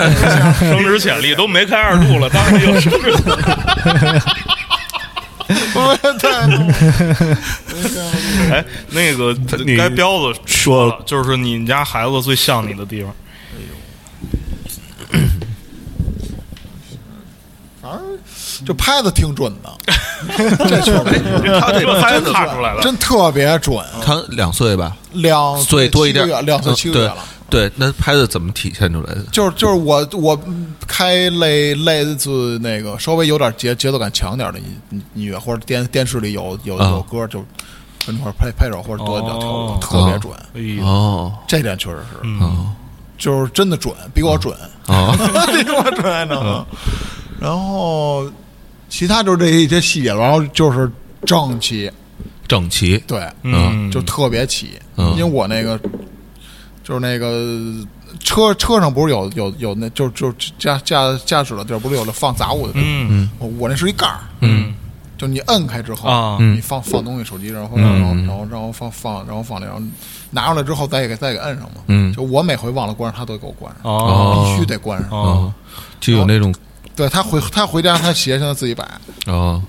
[0.59, 3.26] 升值潜力都没开二度了， 当然有升值潜
[4.13, 4.22] 力。
[8.51, 13.11] 哎，那个你该彪子说了，就是你们家孩子最像你的地方。
[17.82, 17.91] 反
[18.62, 19.70] 正就拍的挺准的，
[20.70, 21.59] 这确实。
[21.59, 27.18] 他这拍子看出来了，真特别准，他两岁吧，两岁多一点两岁七个月了。
[27.49, 29.22] 对，那拍的怎么体现出来的？
[29.32, 30.39] 就是就是我我
[30.88, 34.66] 开类类似那个稍微有点节节奏感强点的音
[35.16, 37.43] 音乐，或者电电视里有有啊有歌就
[38.05, 41.34] 跟那块儿拍拍手或者多点跳特别准，哎呦，哦。
[41.45, 42.72] 这点确实是，嗯，哦。
[43.18, 44.55] 就是真的准，比我准，
[44.88, 45.14] 哦，
[45.51, 46.66] 比我准呢。
[47.39, 48.24] 然后
[48.92, 50.92] 其他就是这一些细节，然后就是
[51.26, 51.89] 整齐，
[52.46, 55.12] 整齐，对，嗯，就特别齐，嗯。
[55.12, 55.80] 因为我那个
[56.84, 57.50] 就是那个
[58.20, 60.30] 车车上不是有有有那就就
[60.60, 63.30] 驾驾驾驶的地儿不是有了放杂物的地儿，嗯。
[63.39, 64.74] 我我那是一盖儿，嗯，
[65.18, 66.36] 就你摁开之后啊。
[66.42, 66.58] 嗯。
[66.58, 67.84] 你放放东西手机，然后嗯。
[67.84, 68.28] 然后嗯。
[68.28, 69.82] 然后然后放放然后放那，然后
[70.32, 71.82] 拿出来之后再给再给摁上嘛。
[71.88, 72.14] 嗯。
[72.14, 74.44] 就我每回忘了关上，他都给我关上，哦。
[74.54, 75.10] 必须得关上。
[75.10, 75.54] 啊哦，
[76.02, 76.54] 就有那种
[76.96, 78.88] 对他回他回家，他鞋现在自己摆，
[79.28, 79.62] 哦，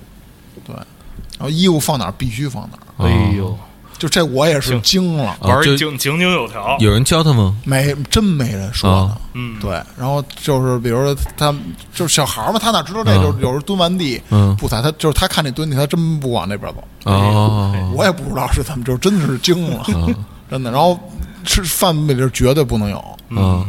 [0.65, 3.09] 对，然后衣服放哪儿必须放哪儿。
[3.09, 3.57] 哎呦，
[3.99, 7.57] 就这我也是惊了，玩儿井井井有条，有人教他吗？
[7.65, 9.17] 没真没人说啊呢。
[9.35, 11.55] 嗯，对，然后就是比如说他
[11.95, 13.13] 就是小孩儿嘛，他哪知道这？
[13.13, 17.11] 嗯就是有时候蹲完地嗯不踩，他就是他看你蹲地，他真不往那边走。
[17.11, 20.15] 哦，我也不知道是怎么，就真的是惊了，嗯
[20.51, 20.71] 真的。
[20.71, 20.99] 然后
[21.45, 23.65] 吃饭里边绝对不能有，嗯，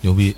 [0.00, 0.34] 牛逼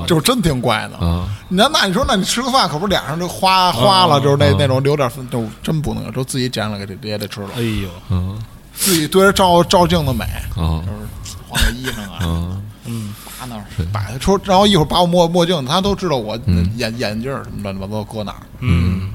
[0.00, 0.04] 啊。
[0.06, 0.96] 就是真挺怪的。
[1.04, 1.28] 啊。
[1.48, 7.48] 那那你说，那你吃个饭可不是脸上就花花了，就是那那种留点分，就真不能有，就自己捡了给这也得吃了。
[7.56, 8.38] 哎，呦，嗯。
[8.74, 10.24] 自己对着照照镜子美，
[10.56, 10.80] 啊。
[10.84, 13.62] 就是换个衣裳啊，嗯嗯，把那儿
[13.92, 16.36] 摆出，然后一会儿把我墨墨镜，他都知道我
[16.76, 18.42] 眼眼镜儿什么乱七八糟搁哪儿。
[18.60, 19.10] 嗯，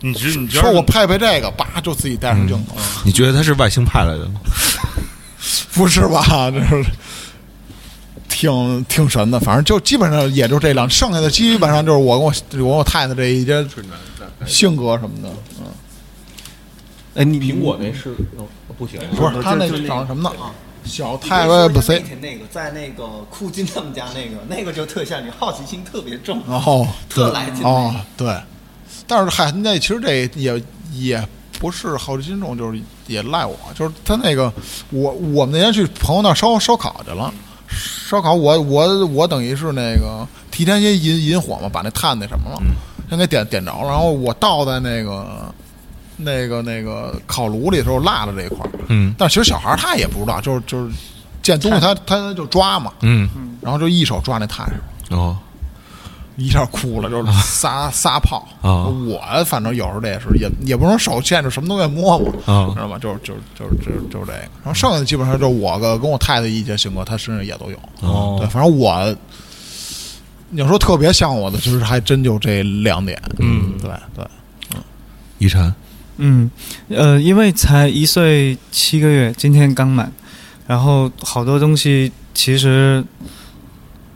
[0.00, 2.72] 你觉你觉得说我配配这个，叭就自己戴上镜子，
[3.04, 4.40] 你觉得他是外星派来的吗？
[5.72, 6.22] 不是吧？
[6.50, 6.84] 这是
[8.40, 13.66] 挺挺神的，反正就基本上也就这两，剩下的基本上就是我跟我我跟我太太这一些
[14.46, 15.28] 性格什么的，
[15.58, 15.66] 嗯，
[17.16, 18.14] 哎，你苹果那是
[18.78, 20.36] 不行，不是他那长什么呢？
[20.84, 22.02] 小太尉不谁？
[22.22, 26.40] 那个在那个库金他们家那个 那个就特像你，好奇心特别重。
[26.46, 28.34] 哦，对特来劲哦，对，
[29.06, 30.62] 但是嗨，那其实这也
[30.94, 31.28] 也
[31.58, 34.50] 不是好奇心重，就是也赖我，就是他那个
[34.88, 37.30] 我我们那天去朋友那儿烧烧烤去了，
[37.70, 42.60] 烧烤我我我等于是那个提前先引引火嘛，把那炭那什么了，
[43.08, 45.54] 先给点点着了，然后我倒在那个
[46.16, 49.14] 那个那个烤炉里的时候落了这一块儿，嗯。
[49.16, 50.92] 但是其实小孩儿他也不知道，就是就是
[51.42, 53.28] 见东西他他就抓嘛，嗯。
[53.60, 55.18] 然后就一手抓那炭上。
[55.18, 55.36] 哦
[56.40, 62.98] 一下哭了，就是撒撒泡啊我反正有时候这也是，也也不能手欠着什么都愿意摸摸，啊知道吧？
[62.98, 64.32] 就是就是就是就是就是这个。
[64.32, 67.78] 然后剩下的基本上就是我个跟我太太一些性格，她身上也都有。
[68.00, 69.16] 哦对，反正我，
[70.48, 73.20] 你要说特别像我的，就是还真就这两点。
[73.38, 74.24] 嗯对对，
[74.74, 74.82] 嗯
[75.38, 75.72] 遗产
[76.16, 76.50] 嗯，
[76.88, 80.12] 呃，因为才一岁七个月，今天刚满，
[80.66, 83.02] 然后好多东西其实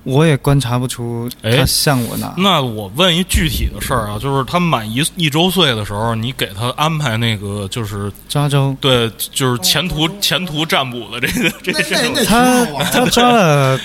[0.04, 2.32] 我也观察不出哎他像我哪。
[2.36, 13.80] 那我问一具体的事儿啊，就是他满一一周岁的时候，你给他安排那个就是抓周，对，就是前途前途占卜的这个这个这个，他他抓了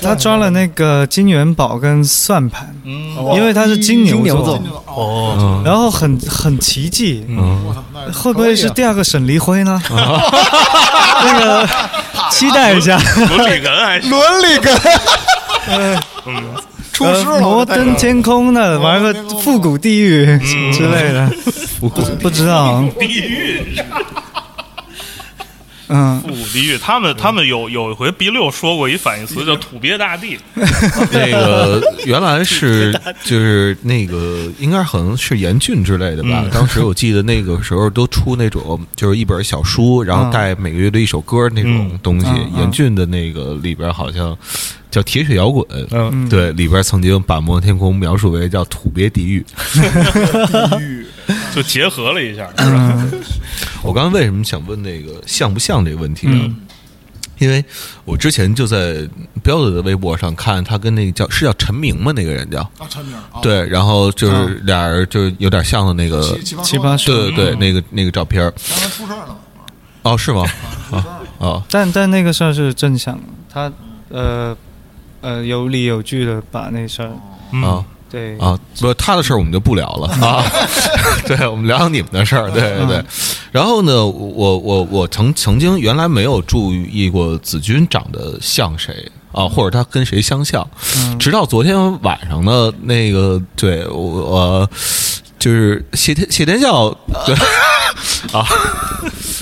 [0.00, 3.16] 他抓了那个金元宝跟算盘，嗯。
[3.16, 3.34] 哦。
[3.36, 4.24] 因为他是金牛座。
[4.24, 7.64] 牛座，哦，嗯然后很很奇迹，嗯。
[7.66, 9.80] 我操，会不会是第二个沈黎辉呢？
[11.24, 11.68] 那个
[12.30, 12.98] 期待一下。
[13.28, 14.08] 伦理根还是。
[14.10, 14.74] 伦理根
[16.26, 16.54] 嗯
[16.92, 17.32] 出师了？
[17.34, 20.24] 呃摩登天空的，玩个复古地狱
[20.72, 21.30] 之类的，
[21.80, 23.60] 不不知道，地狱，
[25.88, 26.78] 嗯复古地狱。
[26.78, 30.38] 他们他们有有一回 B 六说过一反义词叫土鳖大地，
[31.10, 32.92] 那个原来是
[33.24, 36.44] 就是那个应该可能是严峻之类的吧。
[36.52, 42.26] 当时我记得那个时候都出那种就是一本小书，然后带每个月的一首歌那种东西。
[42.28, 44.36] 嗯嗯严峻的那个里边好像
[44.94, 49.44] 叫铁血摇滚，嗯对，里边曾经把摩天空描述为叫土鳖地狱。
[49.72, 51.04] 地狱，
[51.52, 53.08] 就结合了一下，是吧？
[53.10, 53.20] 嗯
[53.82, 56.32] 我刚刚为什么想问那个像不像这个问题啊？
[56.34, 56.56] 嗯
[57.38, 57.62] 因为
[58.04, 59.06] 我之前就在
[59.42, 62.12] 彪子的微博上看他跟那个叫是叫陈明吗？
[62.14, 69.36] 那个人叫啊，陈明啊，对，然后就是俩人就是有点像的那个，七七八七八对对对，那个那个照片儿刚才出事儿了，
[70.02, 70.46] 哦，是吗？
[70.92, 71.04] 啊
[71.40, 73.22] 啊但但那个事儿是正向的，
[73.52, 73.70] 他
[74.10, 74.56] 呃
[75.24, 77.10] 呃有理有据的把那事儿
[77.52, 78.56] 嗯啊对啊！
[78.78, 80.44] 不，他的事儿我们就不聊了 啊。
[81.26, 82.48] 对，我们聊聊你们的事儿。
[82.52, 83.04] 对对对。
[83.50, 90.64] 然后呢，我我我曾曾经原来没有注意过子君长得像谁啊，或者他跟谁相像，
[90.98, 94.70] 嗯直到昨天晚上呢，那个对我我
[95.44, 96.88] 就是谢天谢天笑
[97.26, 97.34] 对
[98.32, 98.46] 啊。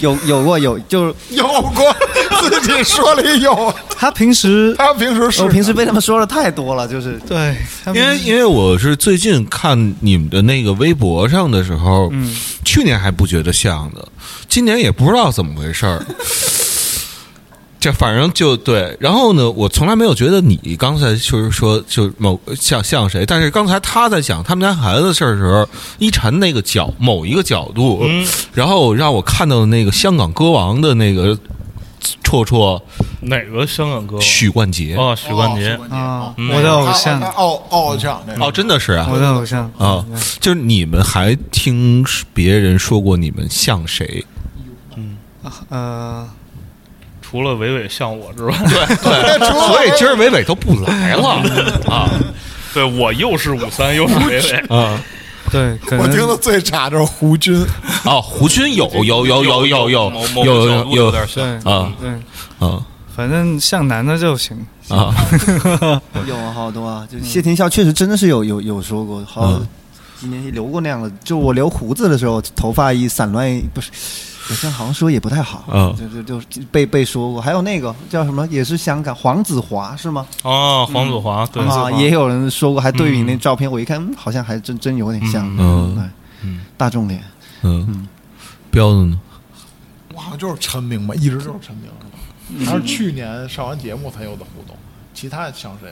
[0.01, 1.95] 有有过有，就是有过
[2.41, 7.57] 自己说了一有，他平时他平时是我平时被他们说的太多了，就是对，
[7.95, 12.35] 因为因为我是最近看你们的那个微博上的时候，嗯
[12.65, 14.09] 去年还不觉得像的，
[14.49, 16.05] 今年也不知道怎么回事儿。
[17.83, 25.69] 这反正就对，然后呢，我从来没有觉得你刚才就是说就某像像谁，但是刚才他在讲他们家孩子的事儿的时候，
[25.99, 28.25] 一禅那个角某一个角度，嗯
[28.55, 31.37] 然后让我看到那个香港歌王的那个
[32.23, 32.81] 绰绰
[33.23, 34.21] 哪个香港歌？
[34.21, 35.97] 许冠杰哦，许冠杰哦。
[35.97, 40.07] 啊，嗯我的偶像他，他傲傲像哦，真的是啊我的偶像啊，
[40.39, 44.25] 就是你们还听别人说过你们像谁？
[44.97, 45.17] 嗯
[45.69, 46.29] 呃，
[47.33, 48.87] 除了伟伟像我之外，对
[49.41, 51.43] 对所以今儿伟伟都不来了
[51.89, 52.09] 啊
[52.75, 54.53] 对我又是五三又是伟伟。
[54.69, 55.01] 啊
[55.51, 57.63] 对，可我听的最差就是胡军，
[58.05, 60.13] 哦，胡军有有有有有有有
[60.45, 61.45] 有有有点像。
[61.61, 62.11] 啊对，
[62.67, 62.81] 啊
[63.15, 64.57] 反正像男的就行。
[64.89, 65.15] 啊
[66.27, 69.67] 有啊，好多啊，就谢天笑确实真的是有有有说过，好嗯
[70.21, 73.91] 几年前留过那样的，就我留胡子的时候，头发一散乱，不是。
[74.53, 77.41] 有些人好像说也不太好，嗯就就就被被说过。
[77.41, 80.27] 还有那个叫什么，也是香港黄子华是吗？
[80.43, 85.49] 哦，黄子华，对，啊，也有人说过，还对比那嗯照片，我一看，嗯好像还真真有点像。
[85.57, 86.11] 嗯
[86.77, 87.23] 大众脸。
[87.63, 88.07] 嗯，
[88.71, 89.19] 彪子呢？
[90.15, 94.77] 我好像就是陈明吧，一直就是陈明，他是去年上完节目才有的互动，
[95.15, 95.89] 其他像谁。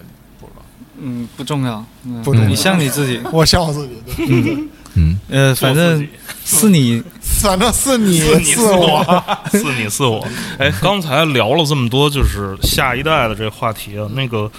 [1.02, 2.22] 嗯，不重要，嗯。
[2.22, 2.48] 不重要。
[2.48, 3.94] 你像你自己， 我像我自己，
[4.28, 4.68] 嗯。
[4.94, 5.18] 嗯。
[5.28, 6.06] 呃，反正
[6.44, 10.26] 是你，反正是你是你是我， 是你是我。
[10.58, 14.08] 哎，刚才聊了这么多，就是下一代的这个话题啊。
[14.14, 14.50] 那个，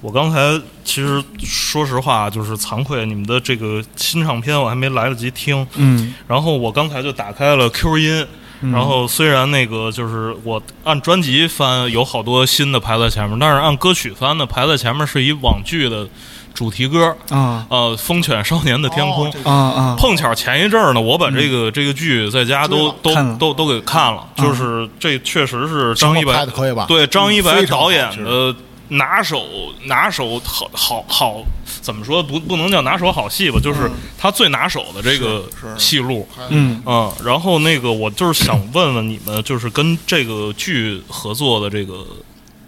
[0.00, 0.38] 我刚才
[0.84, 5.66] 其实说实话，就是惭愧，你们的这个新唱片我还没来得及听。
[5.74, 8.28] 嗯，然后我刚才就打开了 Q 音，嗯
[8.72, 16.06] 然后虽然那个就是我按专辑翻有好多新的排在前面，但是按歌曲翻呢，排在前面是一网剧的
[16.54, 17.66] 主题歌，啊。
[17.68, 26.86] 呃，《风犬少年的天空》哦这个啊啊，碰巧前一阵儿呢，我把这个、这个剧在家都都都都给看了，就是这确实是张一白的可以吧？
[26.86, 28.54] 对张一白导演的
[28.88, 29.42] 拿手
[29.86, 31.42] 拿手好好好
[31.84, 35.44] 怎么说不不能叫拿手好戏吧，就是他最拿手的这个
[35.76, 36.26] 戏路。
[36.48, 42.06] 嗯，嗯，然后那个我就是想问问你们，就是跟这个剧合作的这个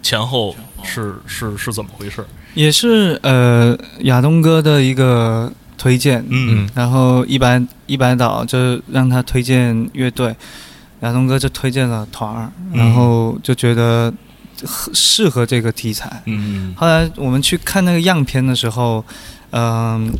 [0.03, 2.23] 前后是是是怎么回事？
[2.53, 6.69] 也是呃亚东哥的一个推荐，嗯。
[6.75, 10.35] 然后一百一百岛就让他推荐乐队，
[10.99, 12.77] 亚东哥就推荐了团儿，嗯。
[12.77, 14.13] 然后就觉得很
[14.93, 16.21] 适合这个题材。
[16.25, 19.03] 嗯后来我们去看那个样片的时候，
[19.51, 20.11] 嗯、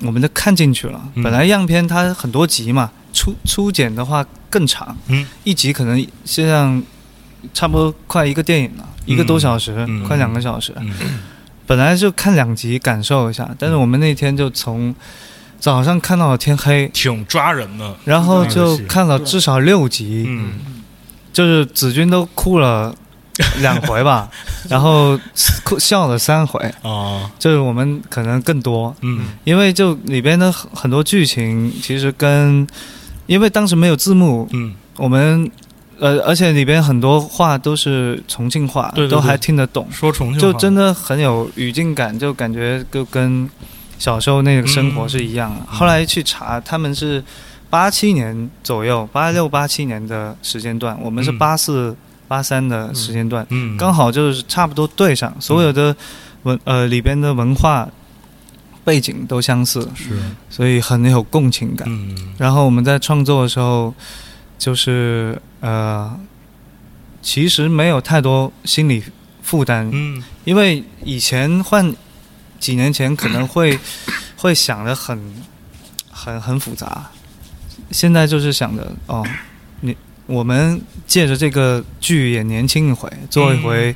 [0.00, 1.00] 我们就看进去了。
[1.14, 1.22] 嗯。
[1.22, 5.26] 本来样片它很多集嘛，初初剪的话更长，嗯。
[5.44, 6.82] 一集可能像
[7.54, 10.04] 差不多快一个电影了，一个多小时，嗯。
[10.04, 10.74] 快两个小时。
[10.78, 10.92] 嗯。
[11.66, 14.94] 本来就看两集感受一下，但是我们那天就从
[15.58, 17.96] 早上看到了天黑，挺抓人的。
[18.04, 20.52] 然后就看了至少六集，嗯。
[21.32, 22.94] 就是子君都哭了
[23.60, 24.30] 两回吧，
[24.68, 25.18] 然后
[25.62, 29.26] 哭笑了三回，啊就是我们可能更多，嗯。
[29.44, 32.66] 因为就里边的很很多剧情其实跟，
[33.26, 34.74] 因为当时没有字幕，嗯。
[34.96, 35.50] 我们
[35.98, 39.10] 呃，而且里边很多话都是重庆话，对对对。
[39.12, 40.40] 都还听得懂，说重庆话。
[40.40, 43.48] 就真的很有语境感，就感觉就跟
[43.98, 45.60] 小时候那个生活是一样的。
[45.60, 45.66] 嗯。
[45.76, 47.22] 后来去查，他们是
[47.68, 51.38] 八七年左右，八六八七年的时间段，我们是嗯。
[51.38, 51.94] 八四
[52.28, 55.94] 八三的时间段，嗯刚好就是差不多对上，所有的
[56.42, 57.88] 文呃里边的文化
[58.84, 60.18] 背景都相似，是。
[60.48, 61.86] 所以很有共情感。
[61.88, 62.34] 嗯。
[62.38, 63.94] 然后我们在创作的时候，
[64.58, 66.18] 就是呃，
[67.22, 69.02] 其实没有太多心理
[69.42, 70.22] 负担，嗯。
[70.44, 71.94] 因为以前换
[72.58, 73.78] 几年前可能会
[74.36, 75.20] 会想的很
[76.10, 77.10] 很很复杂，
[77.90, 79.26] 现在就是想着哦，
[79.80, 79.96] 你
[80.26, 83.94] 我们借着这个剧也年轻一回，做一回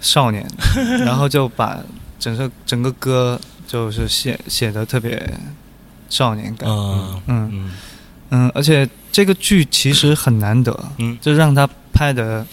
[0.00, 0.46] 少年，
[1.06, 1.78] 然后就把
[2.18, 5.32] 整个整个歌就是写写的特别
[6.08, 7.70] 少年感，嗯嗯嗯。
[8.30, 11.16] 嗯，而且这个剧其实很难得，嗯。
[11.20, 12.44] 就让他拍的，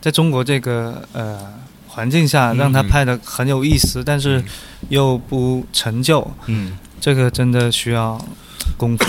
[0.00, 1.38] 在中国这个呃
[1.86, 2.56] 环境下，嗯。
[2.56, 4.42] 让他拍的很有意思，但是
[4.88, 6.78] 又不陈旧，嗯。
[7.00, 8.18] 这个真的需要
[8.78, 9.04] 功夫。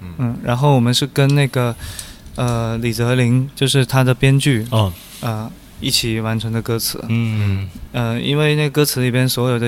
[0.00, 0.14] 嗯。
[0.18, 1.74] 嗯，然后我们是跟那个
[2.38, 7.04] 呃李泽林，就是他的编剧，哦呃一起完成的歌词。
[7.08, 9.66] 嗯呃，因为那歌词里边所有的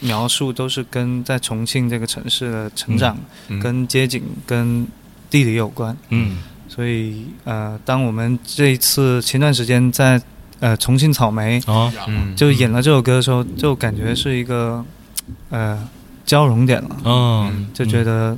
[0.00, 3.16] 描述都是跟在重庆这个城市的成长、
[3.48, 4.86] 嗯跟街景、跟
[5.30, 5.96] 地理有关。
[6.10, 6.38] 嗯
[6.68, 10.20] 所以呃，当我们这一次前段时间在
[10.60, 14.84] 呃重庆草莓啊嗯就演了这首歌的时候，就感觉是一个
[15.50, 15.88] 呃
[16.26, 18.36] 交融点了，嗯，就觉得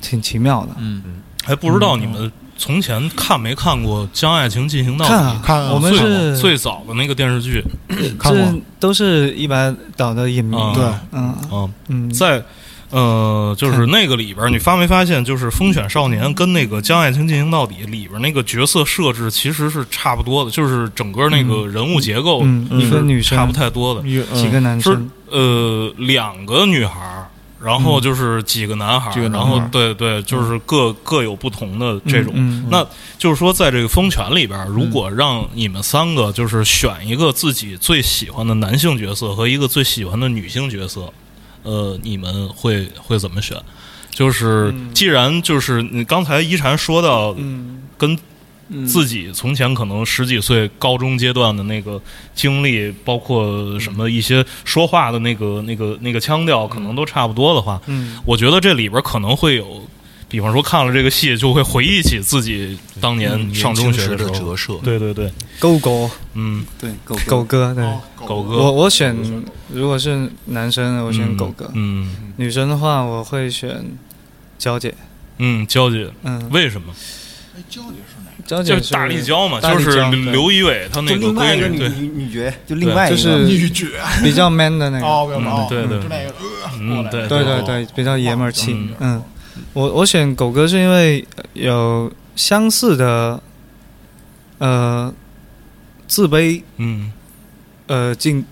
[0.00, 0.72] 挺奇妙的。
[0.78, 1.02] 嗯，
[1.42, 2.30] 还不知道你们
[2.60, 5.12] 从前看没看过《将爱情进行到底》？
[5.16, 5.72] 看啊，看啊。
[5.72, 7.64] 我们是最早的那个电视剧，
[8.18, 8.60] 看过。
[8.78, 10.84] 都是一百导的影迷，啊对。
[11.12, 11.34] 嗯。
[11.50, 12.42] 嗯，嗯，在
[12.90, 22.68] 呃，就是那个里边儿，你发没发现，就是《风犬少年》跟那个《将爱情进行到底》里边儿那个角色设置其实是差不多的，就是整个那个人物结构嗯。
[22.72, 23.38] 一个女生。
[23.38, 24.02] 差不太多的，
[24.34, 27.19] 几个男是生，呃两个女孩儿。
[27.62, 32.32] 然后就是几个男孩然后对对，就是各、各有不同的这种。
[32.70, 32.86] 那
[33.18, 41.12] 就是说，在这个风犬里边儿，如果让你们三个就是选一个自己最喜欢的男性角色和一个最喜欢的女性角色，
[41.62, 43.56] 呃，你们会会怎么选？
[44.10, 47.76] 就是既然就是你刚才一禅说到嗯。
[47.98, 48.18] 跟嗯
[48.86, 52.00] 自己从前可能十几岁高中阶段的那个
[52.34, 58.18] 经历，包括什么一些说话的那个那个那个腔调，可能都差不多的话，嗯。
[58.24, 59.82] 我觉得这里边可能会有，
[60.28, 64.50] 比方说看了这个戏，就会回忆起自己当年上中学时的时候。
[64.50, 66.10] 折射，对对对，狗狗。
[66.34, 67.74] 嗯，对狗狗哥。
[67.74, 67.84] 对。
[68.26, 69.16] 狗哥，我我选，
[69.72, 71.36] 如果是男生，我选嗯。
[71.36, 72.34] 狗哥；嗯。
[72.36, 73.82] 女生的话，我会选
[74.58, 74.94] 娇姐。
[75.38, 76.92] 嗯，娇姐，嗯，为什么？
[77.56, 77.88] 哎，娇姐是哪个？
[77.88, 80.00] 娇姐就是大力娇嘛，就是
[80.32, 83.86] 刘仪伟他那个就另外一个闺女，女对，女女角，就另外一个就是女角。
[84.22, 85.06] 比较 man 的那个。
[85.06, 87.62] 哦，对对就那个，呃嗯对对对。
[87.62, 88.94] 对，比较爷们儿气嗯。
[89.00, 89.22] 嗯，
[89.72, 93.42] 我我选狗哥是因为有相似的，
[94.58, 95.12] 呃，
[96.06, 97.12] 自卑，嗯。
[97.86, 98.44] 呃，进，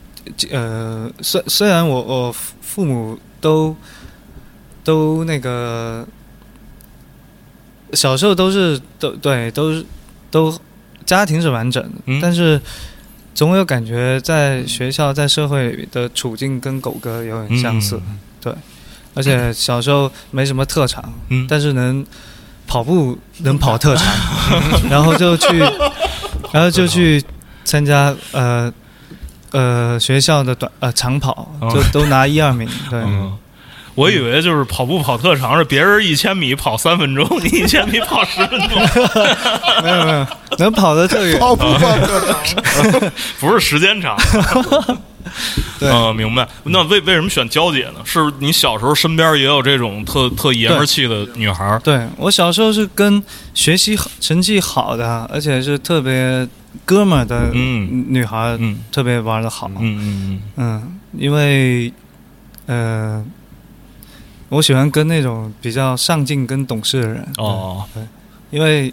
[0.50, 3.76] 呃，虽虽然我我父父母都
[4.82, 6.04] 都那个
[7.92, 9.84] 小时候都是都对都是
[10.30, 10.58] 都
[11.06, 12.18] 家庭是完整的，嗯。
[12.20, 12.60] 但是
[13.34, 18.00] 总有感觉在学校在社会里的处境跟狗哥有点相似，
[18.40, 18.52] 对，
[19.14, 22.04] 而且小时候没什么特长，嗯，但是能
[22.66, 24.06] 跑步能跑特长，
[24.90, 25.58] 然后就去，
[26.52, 27.22] 然后就去
[27.64, 28.72] 参加呃
[29.52, 31.70] 呃学校的短呃长跑，哦。
[31.72, 33.38] 就都拿一二名，对，嗯，
[33.98, 38.80] 我以为就是跑步跑特长是别人一千米跑三分钟， 你一千米跑十分钟，
[39.82, 40.26] 没有没有，
[40.58, 44.16] 能跑的特远， 跑步跑特长，不是时间长。
[45.80, 45.90] 对。
[45.90, 46.46] 嗯，明白。
[46.62, 47.94] 那为为什么选娇姐呢？
[48.04, 51.80] 是你小时候身边也有这种特特爷们气的女孩儿？
[51.82, 52.06] 对。
[52.18, 53.20] 我小时候是跟
[53.52, 56.46] 学习成绩好的，而且是特别
[56.84, 58.04] 哥们儿的嗯。
[58.08, 58.78] 女孩，嗯。
[58.92, 60.42] 特别玩的好，嗯嗯。
[60.56, 61.92] 嗯，因为
[62.66, 63.24] 呃，
[64.48, 67.22] 我喜欢跟那种比较上进跟懂事的人。
[67.38, 67.84] 嗯，哦，
[68.50, 68.92] 因为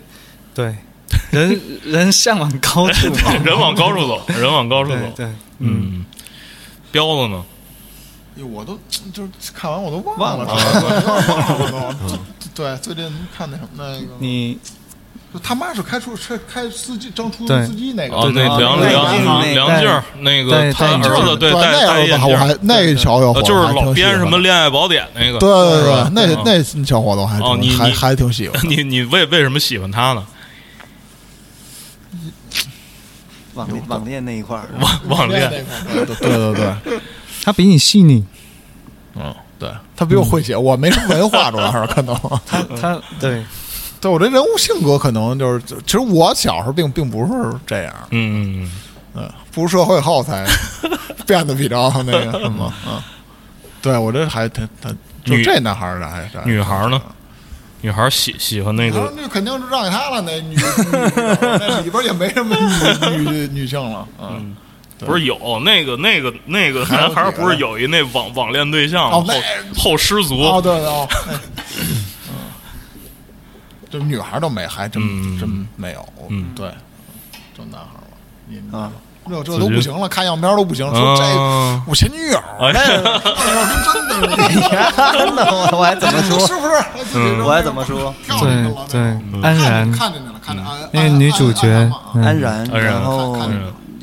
[0.53, 0.75] 对
[1.31, 4.97] 人人向往高处嘛， 人往高处走，人往高处走。
[5.15, 5.25] 对，
[5.59, 6.05] 嗯，嗯，
[6.91, 7.43] 彪子呢？
[8.37, 8.77] 哎呦我都
[9.13, 12.19] 就是看完我都忘了， 忘了忘了。
[12.53, 14.59] 对，最近看那什么那个，你就
[15.43, 18.79] 他妈是开出车开司机张出租对司机那个，对对梁
[19.53, 25.39] 梁静儿，那个戴他儿子对戴那戴眼镜儿，儿子我还那小小伙呃子就是老编什么《恋爱宝典》那个。
[25.39, 28.59] 对对对，嗯那那小伙子我还哦你你还挺喜欢。
[28.69, 30.25] 你你为为什么喜欢他呢？
[33.53, 35.49] 网恋网恋那一块儿，网网恋，
[35.93, 36.99] 对对对对，
[37.43, 38.23] 他比你细腻，
[39.15, 42.13] 嗯，对他比我会写，我没什么文化，主要是可能。
[42.45, 43.41] 他他对
[44.05, 48.71] 对我这人物性格可能就是，其实我小时候并并不是这样，嗯嗯
[49.15, 50.45] 嗯，步入社会后才
[51.25, 53.01] 变得比较那个什么，嗯，
[53.81, 54.89] 对我这还他他，
[55.23, 57.01] 就这男孩儿的还是嗯，女孩儿呢？
[57.81, 60.55] 女孩儿喜喜欢那那个那肯定是让给他了，那女
[61.83, 62.55] 里边也没什么
[63.09, 64.55] 女女女性了，嗯，
[64.99, 69.33] 不是有那个那个那个男孩儿不是有一那网网恋对象吗哦后
[69.91, 71.33] 后失足哦，对对哦， 那
[73.97, 76.69] 嗯，这女孩都没，还真嗯真没有，嗯对，
[77.57, 78.17] 就男孩吧，
[78.47, 78.91] 你啊，
[79.27, 83.85] 这这都不行了，看样片都不行，说这啊我前女友，哎呀真的是。
[85.17, 86.39] 真的，我我还怎么说？
[86.47, 86.73] 是不是？
[87.15, 88.13] 嗯我还怎么说？
[88.39, 90.55] 对对安然看见了，看。
[90.91, 91.67] 那个女主角
[92.13, 93.37] 安然，安然然后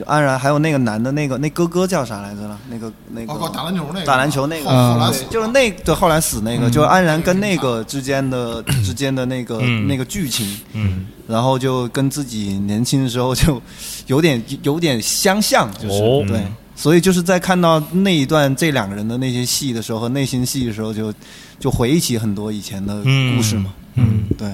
[0.03, 2.59] 就安然，还有那个男的，那个那哥哥叫啥来着了？
[2.68, 9.86] 那个那个打篮球那个，打篮球那个，后后来死就是那对后来死那个，就是安然跟那个之间的 之间的那个嗯。
[9.86, 11.07] 那个剧情，嗯。
[11.28, 13.62] 然后就跟自己年轻的时候就
[14.09, 16.24] 有点有点相像，就是、哦。
[16.26, 16.42] 对，
[16.74, 21.14] 所以就是在看到那一段这两个人的那些戏的时候和内心戏的时候就，
[21.61, 24.48] 就回忆起很多以前的故事嘛，嗯对，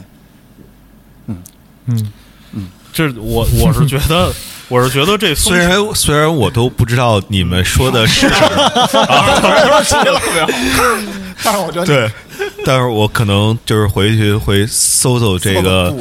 [1.27, 1.43] 嗯。
[1.87, 2.13] 嗯。
[2.53, 4.33] 嗯，这我我是觉得
[4.69, 8.73] 我是觉得这虽然虽然我都不知道你们说的是什么，
[11.43, 12.11] 但是我觉得对，
[12.67, 15.95] 但是我可能就是回去会搜搜这个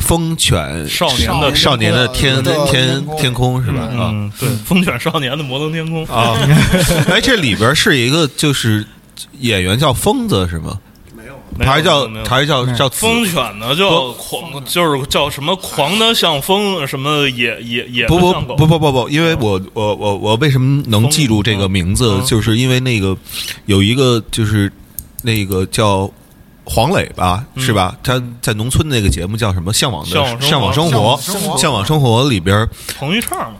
[0.00, 3.80] 风犬少年的少年的天天天空是吧？
[3.82, 4.10] 啊。
[4.12, 6.04] 嗯对风犬少年的摩登天空。
[6.06, 6.36] 啊，
[7.08, 8.86] 哎，这里边是一个就是
[9.40, 10.78] 演员叫疯子是吗？
[11.58, 23.16] 没还是叫没有还是叫叫子疯犬呢，叫狂，就是叫什么狂的像风，什么野野野不不不不不不，因为我我我我为什么能记住这个名字嗯，就是因为那个
[23.66, 24.70] 有一个就是
[25.22, 26.10] 那个叫
[26.64, 27.96] 黄磊吧，嗯是吧？
[28.02, 29.72] 他在农村那个节目叫什么？
[29.72, 31.16] 向往的向往生活
[31.56, 33.58] 向往生活里边儿彭昱畅嘛，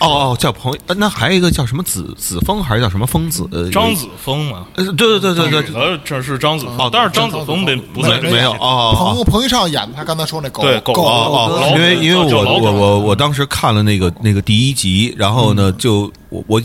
[0.00, 3.48] 哦哦叫朋友，呃那还有一个叫什么子子枫还是叫什么疯子？
[3.52, 16.62] 呃张子枫嘛，呃对对对对对，女的这是张子哦枫，但是张子枫没不在没有个哦哦彭彭昱畅演的，他刚才说那狗对狗狗哦哦，因为因为我我我我当时看了那个那个第一集，然后呢，就我我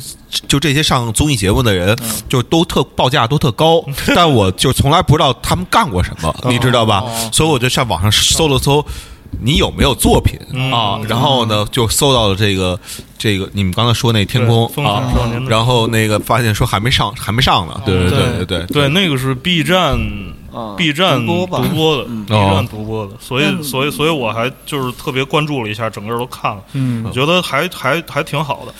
[0.47, 1.95] 就这些上综艺节目的人，
[2.27, 3.83] 就都特报价都特高，
[4.15, 7.03] 但我就从来不知道他们干过什么，你知道吧？
[7.31, 8.83] 所以我就上网上搜了搜。
[9.41, 10.39] 你有没有作品
[10.71, 10.99] 啊？
[11.07, 12.79] 然后呢，就搜到了这个
[13.17, 15.11] 这个你们刚才说那天空啊
[15.47, 17.81] 然后那个发现说还没上，还没上呢。
[17.85, 19.97] 对对对对对对，那个是 B 站
[20.51, 28.73] 啊 B 站独播播的嗯，B 站独播的，所以所以所以我还就是特别关注了一下，整个都看了，嗯我觉得还还还挺好的。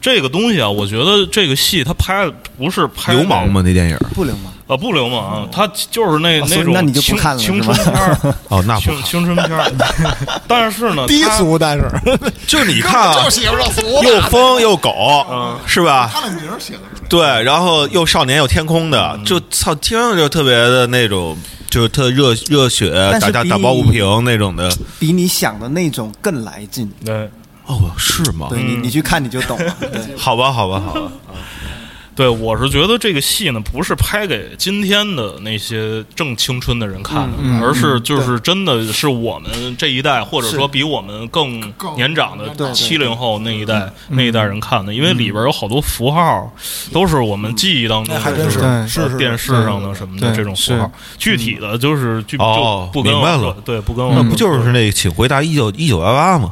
[0.00, 3.60] 这个东西啊，我觉得这个戏它拍的不是拍流氓吗？
[3.64, 3.98] 那电影？
[4.14, 4.52] 不流氓。
[4.66, 9.72] 啊，不流氓啊，他就是那啊那种那你就不青看了青春片儿，哦，那不青青春片儿。
[10.48, 11.88] 但是呢，低俗，但是
[12.48, 16.10] 就你看啊就，喜欢上俗又疯又狗，嗯是吧？
[16.12, 21.36] 他那名儿写的是对，然后又少年又天空的，就操，听着就特别的那种，
[21.70, 22.90] 就是特热热血，
[23.20, 24.68] 打打打抱不平那种的。
[24.98, 26.90] 比你想的那种更来劲。
[27.04, 27.30] 对
[27.66, 28.48] 哦，是吗？
[28.50, 29.76] 对你，你去看你就懂了。
[29.80, 31.02] 对， 好吧，好吧，好吧。
[32.16, 46.50] 对，我是觉得这个戏呢，不是拍给今天的那些正青春的人看的，而是就是真的是我们这一代，或者说比我们更更年长的对七零后那一代那一代人看的，因为里边有好多符号
[46.90, 56.50] 都是我们记忆当中的，还真就是电视上的什么的这种符号，具体的就是就不跟我说明白了对，不跟我说那不就是那个请回答一九一九八八吗？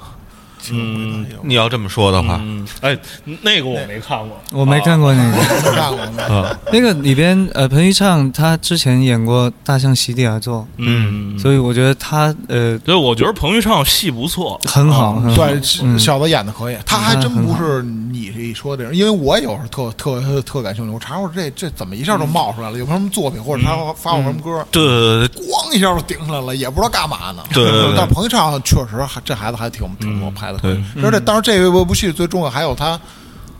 [0.72, 2.96] 嗯你要这么说的话，嗯，哎，
[3.42, 15.36] 那个我没看过，我没看过那个，没看过 那那个里边呃，彭昱畅他之前演过《大象席地而坐嗯，》，所以我觉得他呃对，我觉得彭昱畅戏不错，很好，啊很好。
[15.36, 27.42] 对，嗯小子演的可以，他还真不是你这一说的人，因为我有时候特特特特感兴趣，我查查这这怎么一下就冒出来了，有没什么作品或者他发过什么歌，对对对对，咣一下就顶上来了，也不知道干嘛呢。
[27.52, 30.82] 对但彭昱畅确实还这孩子还挺挺多，拍的对。
[31.02, 32.98] 而且当时这部戏最重要还有他。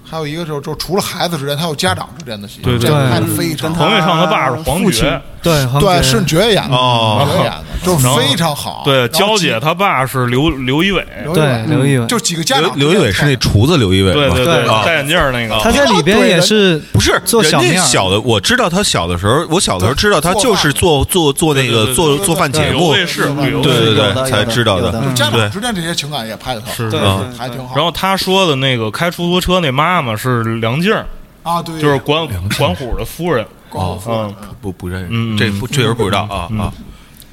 [0.07, 3.87] 还有一个就是，就是除了孩子之间，他有家长之间的戏，对对这个对拍的非常好。
[3.87, 7.29] 彭昱畅他爸是黄父亲觉，对，黄对，觉是爵演的，哦。
[7.31, 8.83] 爵演的， 就是非常好。
[8.85, 12.07] 对，娇姐她爸是刘刘仪伟，对刘仪伟。
[12.07, 12.79] 就几个家刘长。
[12.79, 14.35] 刘仪伟是那厨子刘仪伟吗？
[14.35, 23.25] 对对对，啊戴眼镜那个，他在里边也是不是做小面小的，我知道他小的时候，我小的时候知道他就是做做做那个做做饭节目，卫视，
[23.63, 24.91] 对对对，才知道的。
[24.91, 25.41] 就家对。
[25.41, 26.91] 长之间这些情感也拍的好，是。
[26.91, 27.31] 对嗯。
[27.31, 27.75] 对还挺好。
[27.77, 31.05] 然后他说的那个开出租车那妈妈是梁静儿，
[31.43, 32.27] 啊，对，就是管
[32.57, 33.45] 管虎的夫人。
[33.75, 36.73] 光嗯，不不认识，嗯这不确实不知道啊啊。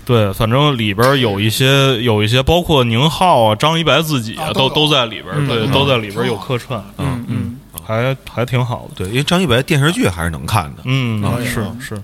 [0.04, 8.96] 对，反正里边有一些有一些，包括宁浩啊、张一白自己都啊都都在里边，对，都在里边有客串，嗯嗯，还还挺好的。
[8.96, 10.82] 对，因为张一白电视剧还是能看的。
[10.86, 12.02] 嗯啊，是是。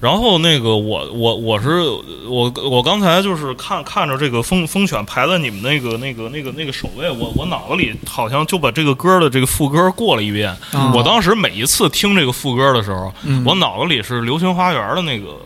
[0.00, 1.82] 然后那个我我我是
[2.26, 10.50] 我我刚才就是看看着这个风风犬排在你们那个那个那个那个首位，我我脑子里好像就把这个歌的这个副歌过了一遍。
[10.72, 15.36] 哦我当时每一次听这个副歌的时候，嗯我脑子里是《流星花园》的那个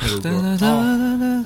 [0.00, 0.56] 那个歌。
[0.60, 1.44] 哒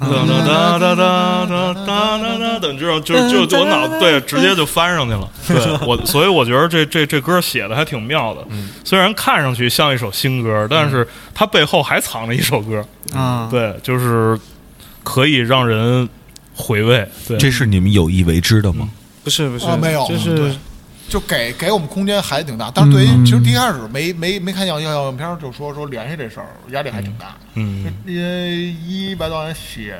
[0.00, 8.44] 哒哒哒哒哒哒哒哒哒，等知道就就就我脑子对直接就翻上去了，对我，所以我觉得这这这歌写的还挺妙的，
[8.84, 12.84] 虽然看上去像一首新歌，但是它背后还藏着一首歌，
[13.14, 14.38] 啊，对，就是
[15.04, 16.08] 可以让人
[16.54, 18.88] 回味，对，这是你们有意为之的吗？
[19.22, 20.52] 不是不是，没有，就是
[21.12, 22.72] 就给给我们空间还挺大。
[22.74, 23.22] 但是对于嗯。
[23.26, 27.36] 其实第一开始没没没看要要要片儿，就说说联系这事儿，压力还挺大。
[27.52, 27.92] 嗯。
[28.06, 29.94] 因为一百多人写，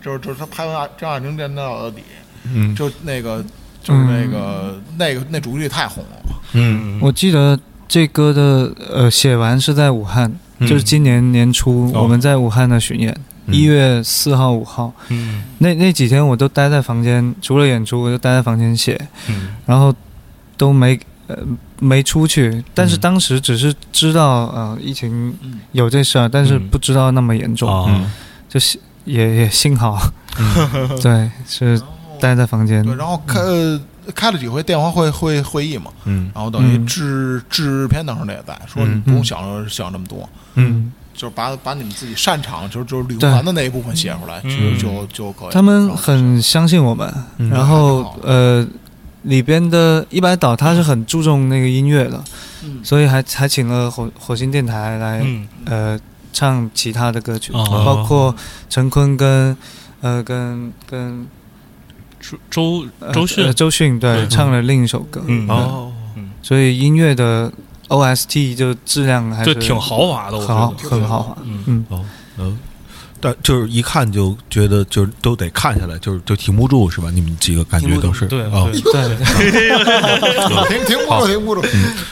[0.00, 2.02] 就是就是他拍完张亚宁电脑的底，
[2.44, 2.72] 嗯。
[2.76, 3.44] 就那个
[3.82, 6.22] 就是那个那个那主题曲太红了。
[6.52, 7.00] 嗯。
[7.02, 7.58] 我记得
[7.88, 10.68] 这歌的呃写完是在武汉，嗯。
[10.68, 12.02] 就是今年年初哦。
[12.04, 13.12] 我们在武汉的巡演，
[13.46, 13.54] 嗯。
[13.54, 15.42] 一月四号五号嗯。
[15.58, 18.96] 那那几天我都待在房间，除了演出我就待在房间写，
[19.28, 19.56] 嗯。
[19.66, 19.92] 然后
[20.56, 21.36] 都没呃
[21.80, 23.00] 没出去，但是嗯。
[23.00, 25.60] 当时只是知道呃疫情嗯。
[25.72, 26.68] 有这事儿，但是嗯。
[26.68, 28.10] 不知道那么严重，啊嗯。
[28.48, 29.98] 就是也也幸好，
[31.02, 31.80] 对，是
[32.20, 32.84] 待在房间。
[32.84, 33.80] 对，，然后开、呃
[34.16, 36.30] 开了几回电话会会会议嘛，嗯。
[36.34, 36.86] 然后等于嗯。
[36.86, 38.96] 制制片当时他也在，说嗯。
[38.96, 44.76] 你不用想想这么多，嗯，就是把把你们自己擅长，就是就是旅团的那一部分写出来，嗯。
[44.76, 45.48] 就就就可以。
[45.52, 47.48] 他们很相信我们，嗯。
[47.48, 48.66] 然后呃，
[49.22, 52.22] 里边的一百岛他是很注重那个音乐的，
[52.64, 52.80] 嗯。
[52.82, 55.48] 所以还还请了火火星电台来、嗯。
[55.66, 55.98] 呃
[56.32, 57.82] 唱其他的歌曲，哦。
[57.84, 58.34] 包括
[58.70, 59.56] 陈坤跟
[60.00, 61.26] 呃跟跟
[62.18, 63.44] 周周呃周迅。
[63.44, 65.92] 呃周迅对对唱了另一首歌，嗯对哦，
[66.40, 67.52] 所以音乐的
[67.88, 70.90] OST 就质量还是挺豪华的，我很好觉得。
[70.90, 71.62] 很豪华，嗯。
[71.66, 71.86] 嗯。
[71.90, 72.04] 哦，
[72.38, 72.58] 嗯，
[73.22, 77.08] 但就是一看就觉得就是都得看下来，就是就停不住是吧？
[77.14, 81.62] 你们几个感觉都是对啊，对对， 停停不住，停不住，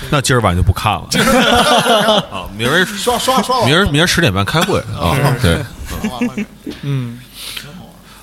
[0.08, 1.08] 那今儿晚上就不看了。
[2.32, 5.12] 啊，明儿刷刷刷明儿明儿十点半开会啊，
[5.42, 5.58] 对。
[6.82, 7.18] 嗯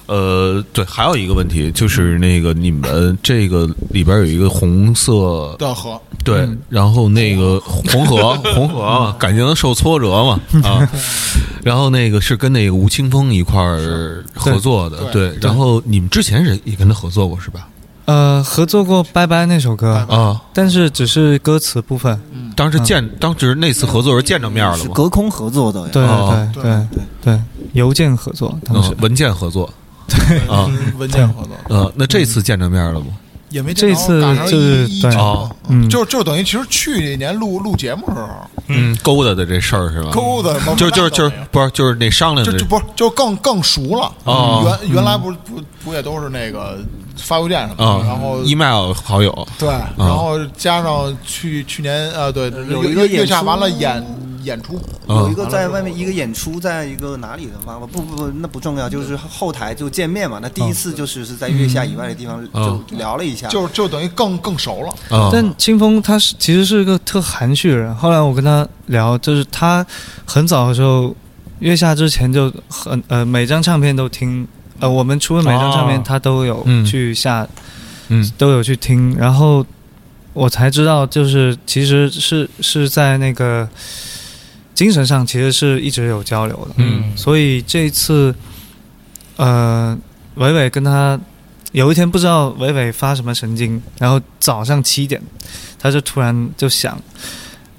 [0.07, 10.89] 呃，对，还有一个问题就是那个你们这个里边有一个红色，的河，对，然后那个红河， 红河嘛，感情受挫折嘛啊，
[11.63, 17.67] 然后那个是跟那个吴青峰一块儿合作的，对对，然后你们之前是也跟他合作过是吧？
[18.05, 22.17] 呃，合作过《拜拜》那首歌，啊，但是只是歌词部分，
[22.55, 24.83] 当时见，当时那次合作时见着面了吗？
[24.83, 26.49] 是隔空合作的，对哦。
[26.53, 26.87] 对对
[27.21, 27.41] 对，
[27.73, 28.91] 邮件合作当时。
[28.91, 29.69] 嗯，文件合作
[30.49, 33.07] 啊，跟文件合作，呃，那这次见着面了吗？
[33.49, 34.89] 也没这次赶上一就是对。
[34.89, 35.87] 一整哦嗯。
[35.89, 38.27] 就就等于其实去年录录节目的时候。
[38.67, 40.11] 嗯，勾搭的这事儿是吧？
[40.11, 42.51] 勾搭，就就是就是不是就是那商量的。
[42.51, 44.11] 就就不是就更更熟了。
[44.25, 46.77] 啊原原来不不不也都是那个
[47.15, 49.47] 发邮件什么啊的，，然后 email 好友。
[49.57, 54.05] 对，然后加上去去年呃对，月有一个月下完了演
[54.47, 57.77] 演出，有一啊个在外面一个演出，在一个哪里的吗？
[57.91, 60.39] 不不不，那不重要，就是后台就见面嘛。
[60.41, 65.17] 那第一次就是是在月下以外的地方嗯就聊了一下，就就等于更更熟了。
[65.17, 67.93] 啊，但清风他是其实是一个特含蓄的人。
[67.93, 69.85] 后来我跟他聊，就是他
[70.25, 71.13] 很早的时候，
[71.59, 74.47] 月下之前就很呃每张唱片都听，
[74.79, 77.45] 呃我们除了每张唱片哦他都有嗯去下，
[78.07, 79.65] 嗯都有去听，然后
[80.33, 83.67] 我才知道，就是其实是是在那个
[84.77, 86.75] 精神上其实是一直有交流的。
[86.77, 87.17] 嗯。
[87.17, 88.35] 所以这一次，
[89.37, 89.97] 呃，
[90.35, 91.19] 伟伟跟他
[91.71, 95.19] 有一天不知道伟伟发什么神经，然后早上七点，
[95.79, 97.01] 他就突然就想，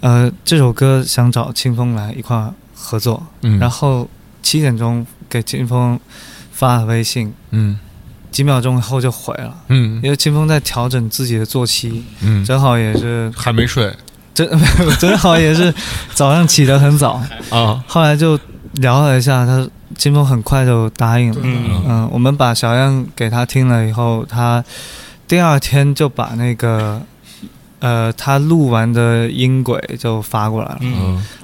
[0.01, 4.11] 呃，这首歌想找清风来一块合作，嗯，然后
[4.43, 6.01] 七点钟给清风
[6.51, 7.79] 发了微信，嗯。
[8.31, 10.01] 几秒钟后就回了，嗯。
[10.03, 13.93] 因为清风在调整自己的作息，嗯，正好也是还没睡
[14.47, 14.60] 正
[15.01, 15.74] 正好也是
[16.15, 17.20] 早上起得很早，
[17.51, 18.39] 啊，后来就
[18.74, 21.40] 聊了一下，他金峰很快就答应了。
[21.43, 21.82] 嗯。
[21.89, 24.65] 嗯，我们把小样给他听了以后，他
[25.27, 27.02] 第二天就把那个
[27.81, 30.79] 呃他录完的音轨就发过来了。
[30.81, 30.95] 嗯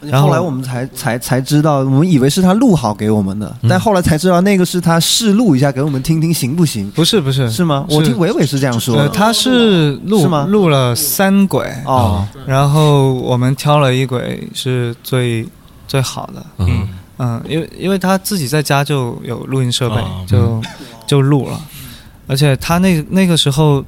[0.03, 6.91] 嗯然后后来我们才才才知道，我们以为是他录好给我们的，嗯但后来才知道那个是他试录一下给我们听听行不行？
[6.91, 7.87] 不是不是是吗？
[7.89, 9.09] 是我听伟伟是这样说呃，的。
[9.11, 15.47] 他是录是吗录了三轨，哦，然后我们挑了一轨是最
[15.87, 16.45] 最好的。
[16.59, 20.61] 嗯嗯，因为因为他自己在家就有录音设备，啊就
[21.07, 21.61] 就录了，
[22.27, 23.85] 而且他那那个时候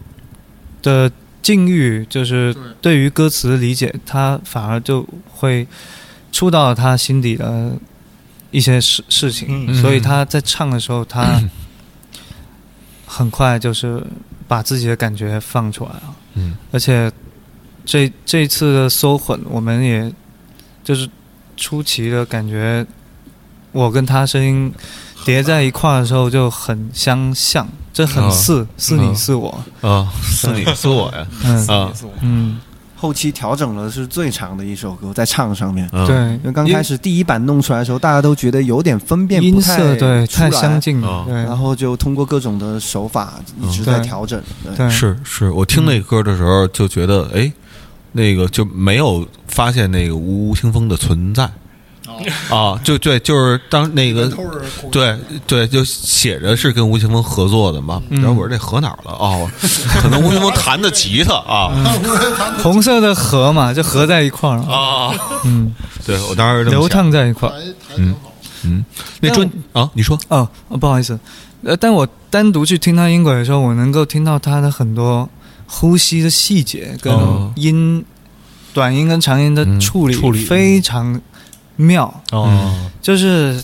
[0.81, 1.11] 的
[1.47, 5.65] 境遇，就是对于歌词的理解，他反而就会
[6.33, 7.71] 触到他心底的
[8.51, 9.81] 一些事事情，嗯。
[9.81, 11.41] 所以他在唱的时候，他
[13.07, 14.05] 很快就是
[14.49, 16.17] 把自己的感觉放出来了。
[16.35, 16.57] 嗯。
[16.73, 17.13] 而且
[17.85, 20.13] 这这一次的搜混，我们也
[20.83, 21.09] 就是
[21.57, 22.85] 出奇的感觉，
[23.71, 24.75] 我跟他声音
[25.25, 28.31] 叠在一块儿的时候就很相像，这很哦。
[28.31, 31.27] 似、似你嗯似我， 啊，是你是我呀。
[31.43, 31.67] 嗯。
[31.67, 31.91] 啊。
[32.21, 32.59] 嗯，
[32.95, 35.89] 后期调整了是最长的一首歌，在唱上面。
[35.95, 36.07] 嗯。
[36.07, 41.25] 对，因为刚开始第一版弄出来的时候，大家都觉得有点分辨不音太色对太相，近哦。
[41.27, 41.43] 了，对。
[41.45, 44.39] 然后就通过各种的手法一直在调整。
[44.63, 44.77] 对。
[44.77, 44.91] 对。
[44.91, 47.51] 是是，我听那歌的时候就觉得，哎，
[48.13, 51.51] 那个就没有发现那个吴青峰的存在
[52.51, 54.31] 啊，就对，就是当那个
[54.91, 55.17] 对
[55.47, 58.03] 对，就写着是跟吴青峰合作的嘛。
[58.11, 59.13] 嗯然后我说这合哪儿了？
[59.13, 59.49] 哦，
[60.01, 61.71] 可能吴青峰弹的吉他啊
[62.63, 65.15] 红色的河嘛，就合在一块儿了，啊！
[65.45, 65.75] 嗯，
[66.07, 67.53] 对我当时流想淌在一块儿。
[67.53, 68.33] 台台挺好。
[68.65, 68.85] 嗯，
[69.21, 71.19] 那专啊，你说哦，哦不好意思，
[71.63, 75.29] 呃，但我单独去听他音轨的时候，我能够听到他的很多
[75.67, 78.05] 呼吸的细节跟哦音、
[78.73, 81.21] 短音跟长音的处理，嗯处理非常
[81.77, 82.23] 妙。
[82.33, 83.63] 哦，就是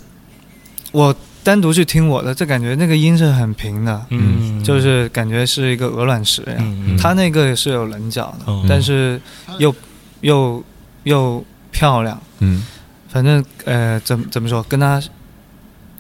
[0.93, 6.59] 我单独去听我的，就感觉那个音是很平的，嗯，就是感觉是一个鹅卵石一样。
[6.61, 9.21] 嗯，他那个是有棱角的，嗯但是
[9.59, 9.75] 又
[10.21, 10.63] 又
[11.05, 12.21] 又漂亮。
[12.39, 12.65] 嗯
[13.09, 15.03] 反正呃，怎么怎么说，跟他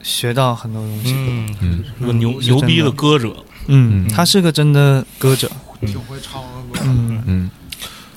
[0.02, 1.12] 学到很多东西。
[1.14, 3.28] 嗯，嗯个牛牛逼的歌者，
[3.66, 5.50] 嗯，嗯他是个真的歌者。
[5.80, 6.40] 挺会唱
[6.72, 6.80] 歌。
[6.84, 7.50] 嗯嗯。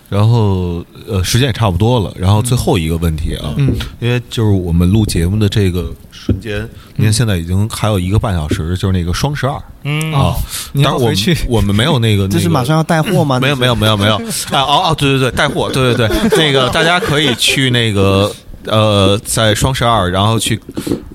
[0.09, 2.13] 然后呃，时间也差不多了。
[2.17, 10.35] 然后最后一个问题啊，嗯因为就是我们录节目的这个瞬间，你看现在已经还有一个半小时，就是那个双十二嗯啊。
[10.73, 13.39] 你当然我们要回去我们没有那个， 这是那个马上要带货吗？
[13.39, 18.31] 没有没有没有没有啊哦哦对对对带货对对对那个 大家可以去那个
[18.65, 20.59] 呃在双十二然后去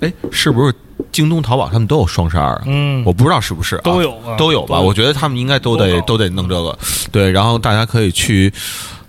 [0.00, 0.74] 哎是不是
[1.12, 2.62] 京东淘宝他们都有双十二啊？
[2.66, 4.81] 嗯，我不知道是不是、啊、都有吧都有吧？
[4.81, 6.78] 我觉得他们应该都得都得弄这个，
[7.10, 8.52] 对，然后大家可以去，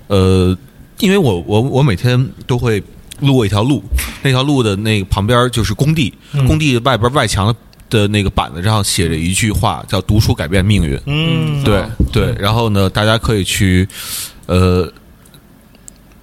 [0.08, 0.56] 呃，
[1.00, 2.82] 因为我我我每天都会
[3.20, 3.84] 路过一条路，
[4.24, 7.56] 那条路的那个旁边就是工地，嗯工地外边外墙
[7.90, 11.00] 的那个板子上写着一句话，叫“读书改变命运”。
[11.06, 13.88] 嗯，对对，然后呢，大家可以去，
[14.46, 14.90] 呃，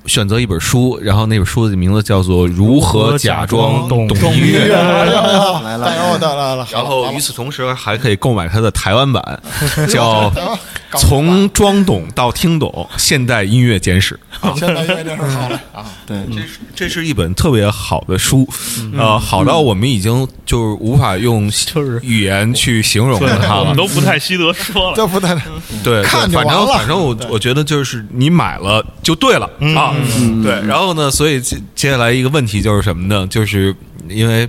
[0.09, 4.67] 选择一本书，然后那本书的名字叫做《如何假装懂懂音乐》。
[4.69, 5.23] 来了
[5.63, 9.43] 来了，来了，然后与此同时，还可以购买它的台湾版，
[9.89, 10.31] 叫
[10.97, 14.19] 《从装懂到听懂：现代音乐简史》。
[14.59, 18.49] 现代音乐简史好了啊，对，这是这是一本特别好的书，
[18.97, 21.99] 呃，好到我们已经就是无法用就是。
[22.03, 23.61] 语言去形容它了。
[23.61, 23.77] 我们。
[23.77, 25.37] 都不太稀得说了，都不太
[25.85, 26.79] 对，看就反正完了。
[26.79, 29.95] 反正我我觉得就是你买了就对了啊，
[30.43, 30.67] 对。
[30.67, 33.27] 然后呢，所以接接下来一个问题就是什么呢？
[33.27, 33.75] 就是
[34.09, 34.49] 因为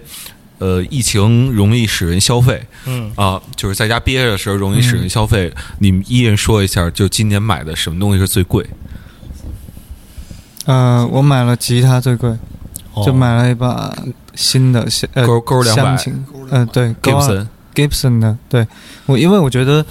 [0.60, 5.54] 呃，疫情容易使人消费嗯啊，就是在家憋着的时候容易使人消费。
[5.80, 8.66] 你们一人说一下，就今年买的什么东西是最贵？
[10.66, 12.30] 呃，我买了吉他最贵，
[12.94, 13.92] 哦就买了一把
[14.36, 18.68] 新的香呃勾勾200香琴，嗯、对，Gibson Gibson 的，对
[19.06, 19.86] 我，因为我觉得，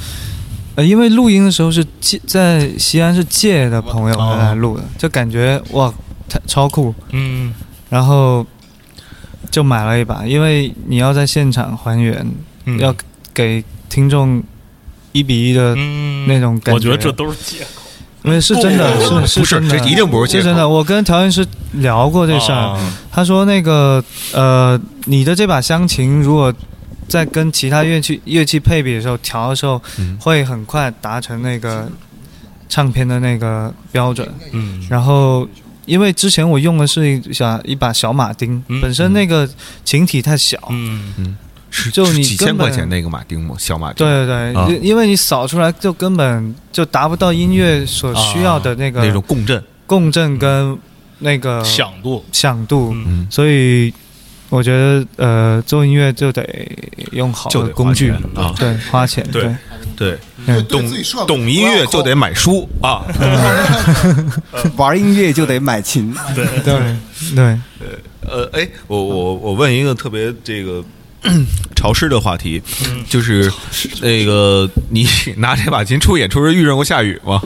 [0.78, 4.36] 呃，因为录音的时候是借在西安是借的朋友哦。
[4.38, 5.92] 来录的，就感觉哇，
[6.28, 7.52] 太超酷，嗯。
[7.90, 8.46] 然后
[9.50, 12.24] 就买了一把，因为你要在现场还原，
[12.66, 12.78] 嗯。
[12.78, 12.94] 要
[13.34, 14.40] 给听众
[15.10, 16.28] 一比一的，嗯。
[16.28, 16.74] 那种感觉。
[16.74, 17.82] 我觉得这都是借口，
[18.22, 20.42] 因为是真的，不是是真的，这一定不是借口。
[20.42, 20.68] 是真的。
[20.68, 22.94] 我跟调音师聊过这事儿，啊。
[23.10, 24.00] 他说那个
[24.32, 26.54] 呃，你的这把香琴如果
[27.08, 30.16] 在跟其他乐器乐器配比的时候调的时候，嗯。
[30.20, 31.90] 会很快达成那个
[32.68, 34.28] 唱片的那个标准。
[34.52, 34.86] 嗯。
[34.88, 35.48] 然后
[35.86, 38.80] 因为之前我用的是一小一把小马丁，嗯。
[38.80, 39.48] 本身那个
[39.84, 40.58] 琴体太小。
[40.70, 41.36] 嗯。
[41.70, 43.54] 是就你几千块钱那个马丁吗？
[43.58, 44.66] 小马丁，对对对，啊。
[44.70, 49.62] 因因为你扫出来就根本就达不到音乐所需要的那个那种共振。
[49.86, 50.78] 共振跟
[51.18, 53.92] 那个响度，响度，嗯嗯，所以
[54.50, 56.42] 我觉得呃，做音乐就得
[57.12, 58.54] 用好的工具啊。
[58.58, 59.54] 对，花钱，对
[59.96, 60.18] 对，
[60.64, 60.82] 懂
[61.26, 63.04] 懂音乐就得买书啊。
[64.76, 66.46] 玩音乐就得买琴，对。
[66.62, 66.96] 对
[67.34, 67.58] 对，
[68.22, 70.82] 呃，哎，我我我问一个特别这个
[71.76, 73.04] 潮湿的话题，嗯。
[73.08, 73.52] 就是
[74.00, 75.06] 那个你
[75.36, 77.42] 拿这把琴出演出时遇上过下雨吗？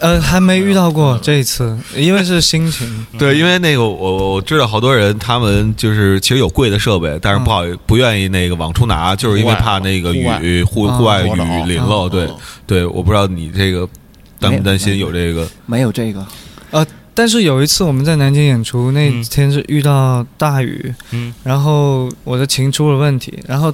[0.00, 11.30] 呃，还没遇到过这一次，因为是心情， 对，因为那个我我知道好多人，他们就是其实有贵的设备，但是不好不愿意那个往出拿，就是因为怕那个雨户啊户外雨
[11.66, 12.08] 淋了。
[12.08, 12.28] 对
[12.66, 13.88] 对，我不知道你这个
[14.38, 15.12] 担不担心有。
[15.12, 15.46] 这个？
[15.66, 16.26] 没有这个。
[16.70, 21.32] 呃但是有一次我们在南京演出，那天是遇到大雨，嗯。
[21.44, 23.72] 然后我的琴出了问题，然后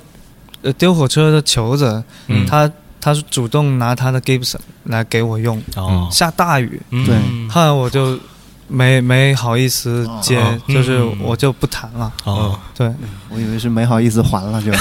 [0.62, 2.44] 呃丢火车的球子，嗯。
[2.46, 2.68] 他
[3.00, 7.04] 他是主动拿他的 Gibson 来给我用，哦，下大雨，嗯。
[7.06, 7.16] 对。
[7.48, 8.18] 后来我就
[8.66, 10.60] 没没好意思接，哦。
[10.68, 11.16] 就是嗯。
[11.22, 12.12] 我就不弹了。
[12.24, 12.92] 哦，对，
[13.28, 14.72] 我以为是没好意思还了就。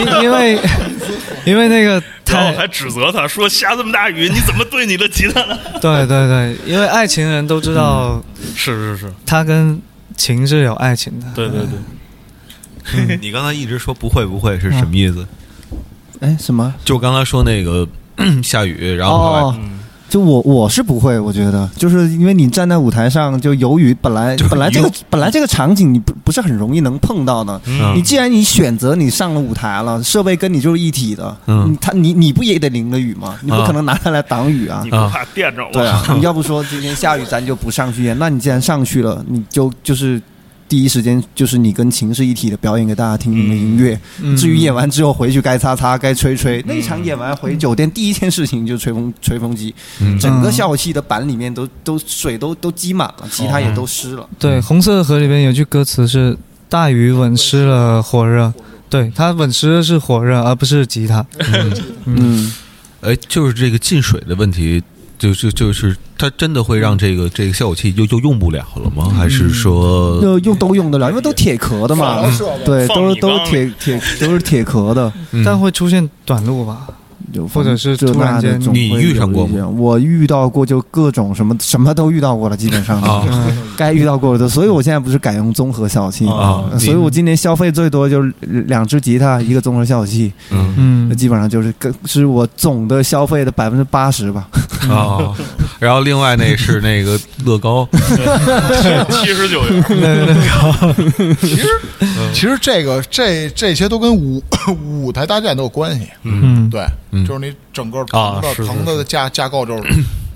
[0.00, 0.58] 因因为
[1.46, 5.44] 因为那个他还指责他说下这么大雨，你怎么对你的吉他？
[5.46, 5.56] 呢？
[5.80, 8.20] 对对对，因为爱情人都知道
[8.56, 9.80] 是是是，他跟
[10.16, 11.26] 琴是有爱情的。
[11.34, 11.60] 对对
[13.06, 15.24] 对， 你刚才一直说不会不会是什么意思？
[16.26, 16.74] 哎，什么？
[16.84, 17.86] 就刚刚说那个
[18.42, 19.54] 下雨，然后
[20.08, 27.60] 就我我是不会，我觉得就是因为你站在舞台上，就由于本来 就本来这个本来这个场景你不不是很容易能碰到的。
[27.66, 33.36] 嗯你既然你选择你上了舞台了，设备跟你就是一体的，嗯你他你你不也得淋个雨吗？
[33.42, 34.90] 你不啊可能拿它来挡雨啊你。
[34.90, 35.72] 不怕电着我？
[35.72, 40.20] 对啊， 你要不说今天下雨咱就不上去演，那你既然上去了，你就就是
[40.68, 43.98] 第一时间就是你跟琴是一体的表演给大家听你的音乐。
[44.20, 44.36] 嗯。
[44.36, 50.18] 至于演完之后回去该擦擦该吹吹，那一场演完回酒店第一件事情就是吹风吹风机，嗯。
[50.18, 54.28] 整个效果器的板里面都都水都都积满了，吉他也都湿了。
[54.38, 56.36] 对，《红色的河》里边有句歌词是
[56.68, 58.52] 大雨吻湿了火热，
[58.90, 61.24] 对，它吻湿的是火热，而不是吉他。
[62.04, 62.52] 嗯，
[63.02, 64.82] 哎，就是这个进水的问题，
[65.18, 69.08] 就就就是它真的会让这个这个效果器就就用不了了吗？
[69.16, 72.22] 还是说就用都用得了，因为都铁壳的嘛
[72.64, 76.86] 对，都是都是铁铁都是铁壳的，嗯但会出现短路吧？
[77.36, 79.46] 就或者是这突然间你遇上过
[79.76, 90.74] 我遇到过，就各种什么什么都遇到过了，基本上啊嗯， 该遇到过的，所以我现在不是改用综合效果器啊呃所以我今年消费最多就是两只吉他，一个综合效果器，嗯。
[90.78, 94.48] 嗯那，基本上就是跟是我总的消费的百分之八十吧。
[94.90, 95.32] 啊？
[95.78, 97.88] 然后另外那是那个乐高，
[99.22, 99.62] 七十九
[99.94, 100.36] 元，
[101.40, 101.68] 其实
[102.32, 104.42] 其实这个这这些都跟舞
[104.92, 106.06] 舞台搭建都有关系。
[106.22, 106.84] 嗯，对，
[107.16, 107.26] 嗯。
[107.26, 109.82] 就是你整个啊棚的棚子的架架构就是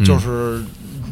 [0.04, 0.62] 就是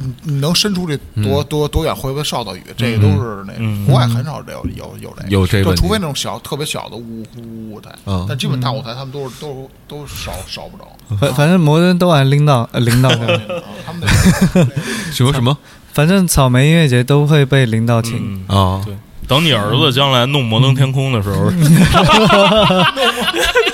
[0.01, 3.85] 你你能伸出这多多多远会不会烧到雨，这个都是那嗯。
[3.87, 10.85] 国外很少有有有这有这就除非那种小特别小的舞舞舞台嗯，但基本大舞台他们都是都都少少不着。
[11.19, 13.41] 反反正摩登都爱拎到呃拎到的，啊
[13.87, 14.71] 他们那个
[15.13, 15.57] 什么什么？
[15.93, 18.45] 反正草莓音乐节都会被拎到请。
[18.49, 18.83] 嗯，啊？
[18.85, 18.95] 对。
[19.27, 21.51] 等你儿子将来弄摩登天空的时候，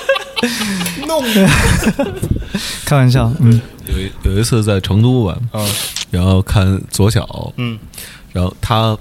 [1.05, 1.21] 弄。
[1.33, 1.49] 的
[2.85, 5.65] 开玩笑，嗯，有一有一次在成都吧，啊，
[6.11, 7.77] 然后看左小，嗯，
[8.31, 8.97] 然后他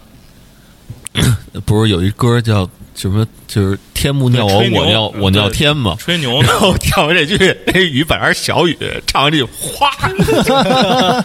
[1.64, 5.94] 不是有一歌叫什么，就是天不尿我，我尿我尿天嘛。
[5.98, 6.40] 吹牛。
[6.42, 8.76] 然，后跳完这句，那雨本来是小雨，
[9.06, 9.90] 唱完这句，哗，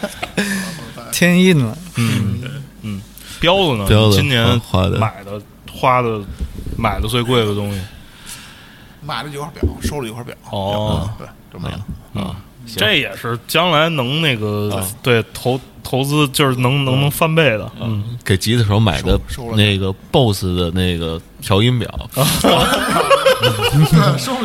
[1.12, 2.40] 天印了，嗯
[2.82, 3.00] 嗯，
[3.40, 3.86] 彪子呢？
[3.86, 4.98] 彪子今年啊花的。
[4.98, 5.40] 买的
[5.72, 6.20] 花的
[6.76, 7.80] 买的最贵的东西，
[9.02, 10.34] 买了几块表，收了一块表。
[10.50, 11.08] 哦。
[11.18, 11.80] 对，就没了。
[12.14, 12.34] 嗯，
[12.76, 21.88] 这也是将来能那个对投投资就是能能能翻倍的，嗯，给吉他手买的收收了那个 BOSS 的那个调音表，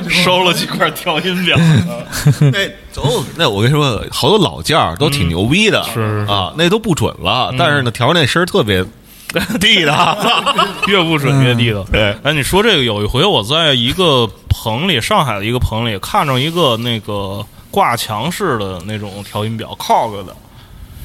[0.09, 0.89] 收了几块。
[0.91, 1.57] 调音表，
[2.51, 8.83] 那 走，那我跟你说，好多老件儿都挺牛逼的，是是啊，那都不准了，但是呢，调那声儿特别
[9.59, 10.17] 地道，
[10.87, 11.83] 越不准越地道。
[11.91, 20.35] 对，哎，你说这个有一回我在一个棚里，上海的一个棚里看着一个那个挂墙式的那种调音表，Cog 的，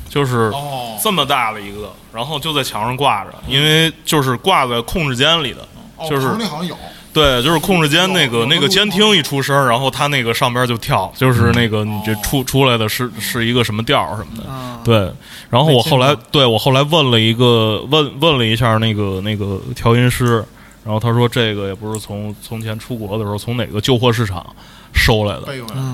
[0.08, 0.96] 就是哦。
[1.02, 5.66] 这么大的一个，然后就在墙上挂着，因为就是挂在控制间里的，
[5.96, 6.76] 哦就是棚里好像有，
[7.12, 14.44] 对，就是控制间那个那个监听一出声，然后它那个上边就跳，就是那个你这出出来的是是一个什么调儿什么的。
[14.84, 15.12] 对，
[15.50, 20.36] 然后我后来对我后来问了一个问问了一下那个那个调音师，
[20.84, 24.46] 然后他说这个也不是从从前出国的时候从哪个旧货市场
[24.92, 25.46] 收来的。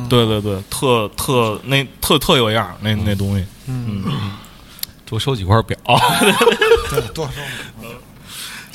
[0.08, 3.44] 对对对，特特那特特有样儿那那东西。
[3.66, 4.04] 嗯，
[5.04, 5.76] 多收几块表，
[6.90, 7.32] 对，多收。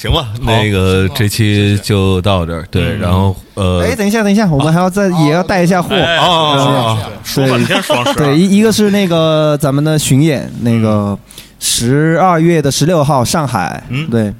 [0.01, 0.29] 行吧？
[0.41, 2.99] 那个这期就到这儿，对，嗯。
[2.99, 5.93] 然后呃，哎，等一下，等一下，我们还要再也要带一下货。
[5.93, 11.15] 哎哦说半天双十，对，一一个是那个咱们的巡演，那个
[11.59, 14.09] 十二月的十六号上海，嗯。
[14.09, 14.33] 对，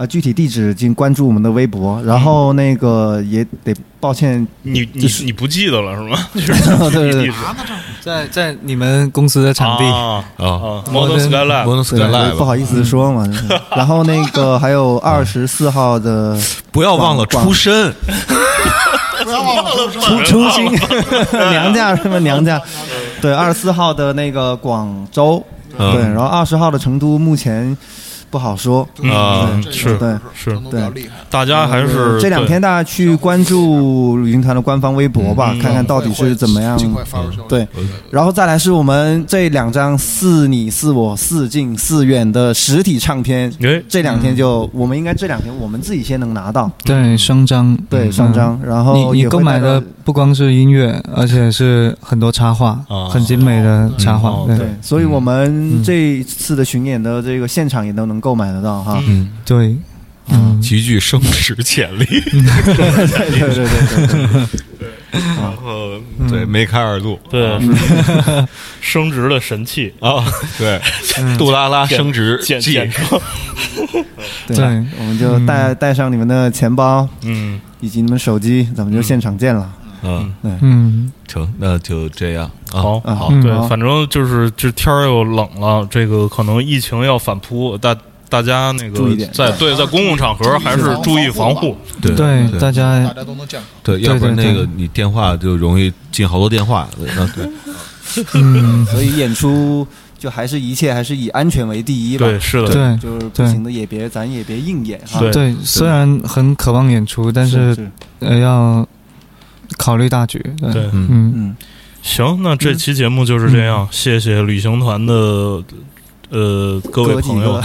[0.00, 6.16] 啊，具体地址请关注我们的微博，然后那个也得抱歉，你你就是你不记得了是吗？
[6.32, 7.30] 对 对对。
[8.00, 10.24] 在在你们公司的场地，啊。
[10.38, 13.28] 啊啊，Modern Skylab，，bonus 对 skyline 不好意思说嘛。
[13.76, 16.34] 然后那个还有 二十四号的
[16.72, 17.92] 不要忘了出身，
[19.22, 20.64] 不要忘了出初初心
[21.50, 22.18] 娘家什么？
[22.20, 22.58] 娘家，
[23.20, 25.44] 对，二十四号的那个广州，
[25.76, 25.92] 嗯。
[25.92, 27.76] 对，然后二十号的成都目前
[28.30, 31.24] 不好说，啊这个是对是成都比较厉害。
[31.28, 36.78] 大家还是这两天大家去关注云团的官方微博吧，嗯看看到底是怎么样。
[37.48, 37.66] 对，
[38.10, 54.58] 然后再来是我们这两张似你似我似近似远的实体唱片，哎这两天就我们应该这两天我们自己先能拿到，对，双张，对，双张，然后你购买的不光是音乐，而且是很多插画，啊很精美的插画嗯。
[54.58, 54.58] 对。
[54.58, 59.00] 对，所以我们嗯这一次的巡演的这个现场也都能购买得到哈。
[59.06, 59.76] 嗯，对，
[60.30, 62.04] 嗯，极具升值潜力。
[62.04, 63.66] 对对对对
[64.08, 64.46] 对
[64.80, 67.56] 对，然后对，梅开二度对。
[68.80, 69.94] 升值的神器。
[70.00, 70.24] 啊，
[70.58, 70.80] 对，
[71.38, 73.20] 杜拉拉升值记简简称，
[74.48, 74.64] 对对。
[74.98, 79.72] 我们就带带上你们的钱包嗯，以及你们手机，咱们就现场见了。
[80.02, 82.80] 嗯，嗯，成，那就这样啊。
[82.82, 87.96] 好啊好，嗯对，反正就是这天儿又冷了，这个可能疫情要反扑，大
[88.28, 93.68] 大家那个注意点在对在公共场合还是注意防护，对对，大家大家家都能健康。
[93.82, 96.88] 对，要不然那个你电话就容易进好多电话。
[96.96, 97.50] 对那对，
[98.34, 99.86] 嗯所以演出
[100.16, 102.26] 就还是一切还是以安全为第一吧。
[102.26, 105.18] 对，是的，对就是不行的也别咱也别硬演哈。
[105.18, 107.90] 对对，虽然很渴望演出，但是是
[108.20, 108.86] 呃要
[109.80, 110.38] 考虑大局。
[110.60, 110.82] 对，对。
[110.92, 111.08] 嗯。
[111.08, 111.56] 嗯，嗯，
[112.02, 115.14] 行，那这期节目就是这样，谢谢旅行团的
[116.30, 117.60] 呃各位朋友，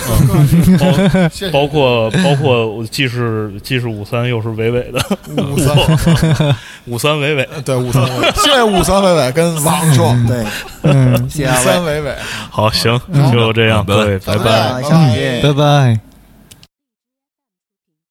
[0.80, 0.92] 包
[1.30, 5.00] 谢谢包括包括既是既是五三又是伟伟的。
[5.44, 5.76] 五三，
[6.88, 10.46] 五三伟伟，对五三伟伟，谢谢五三伟伟跟王硕，对，
[10.84, 12.16] 嗯，谢谢五，三伟伟。
[12.50, 13.00] 好，行，
[13.32, 14.82] 就这样，各位，拜拜。
[15.44, 16.15] 拜拜。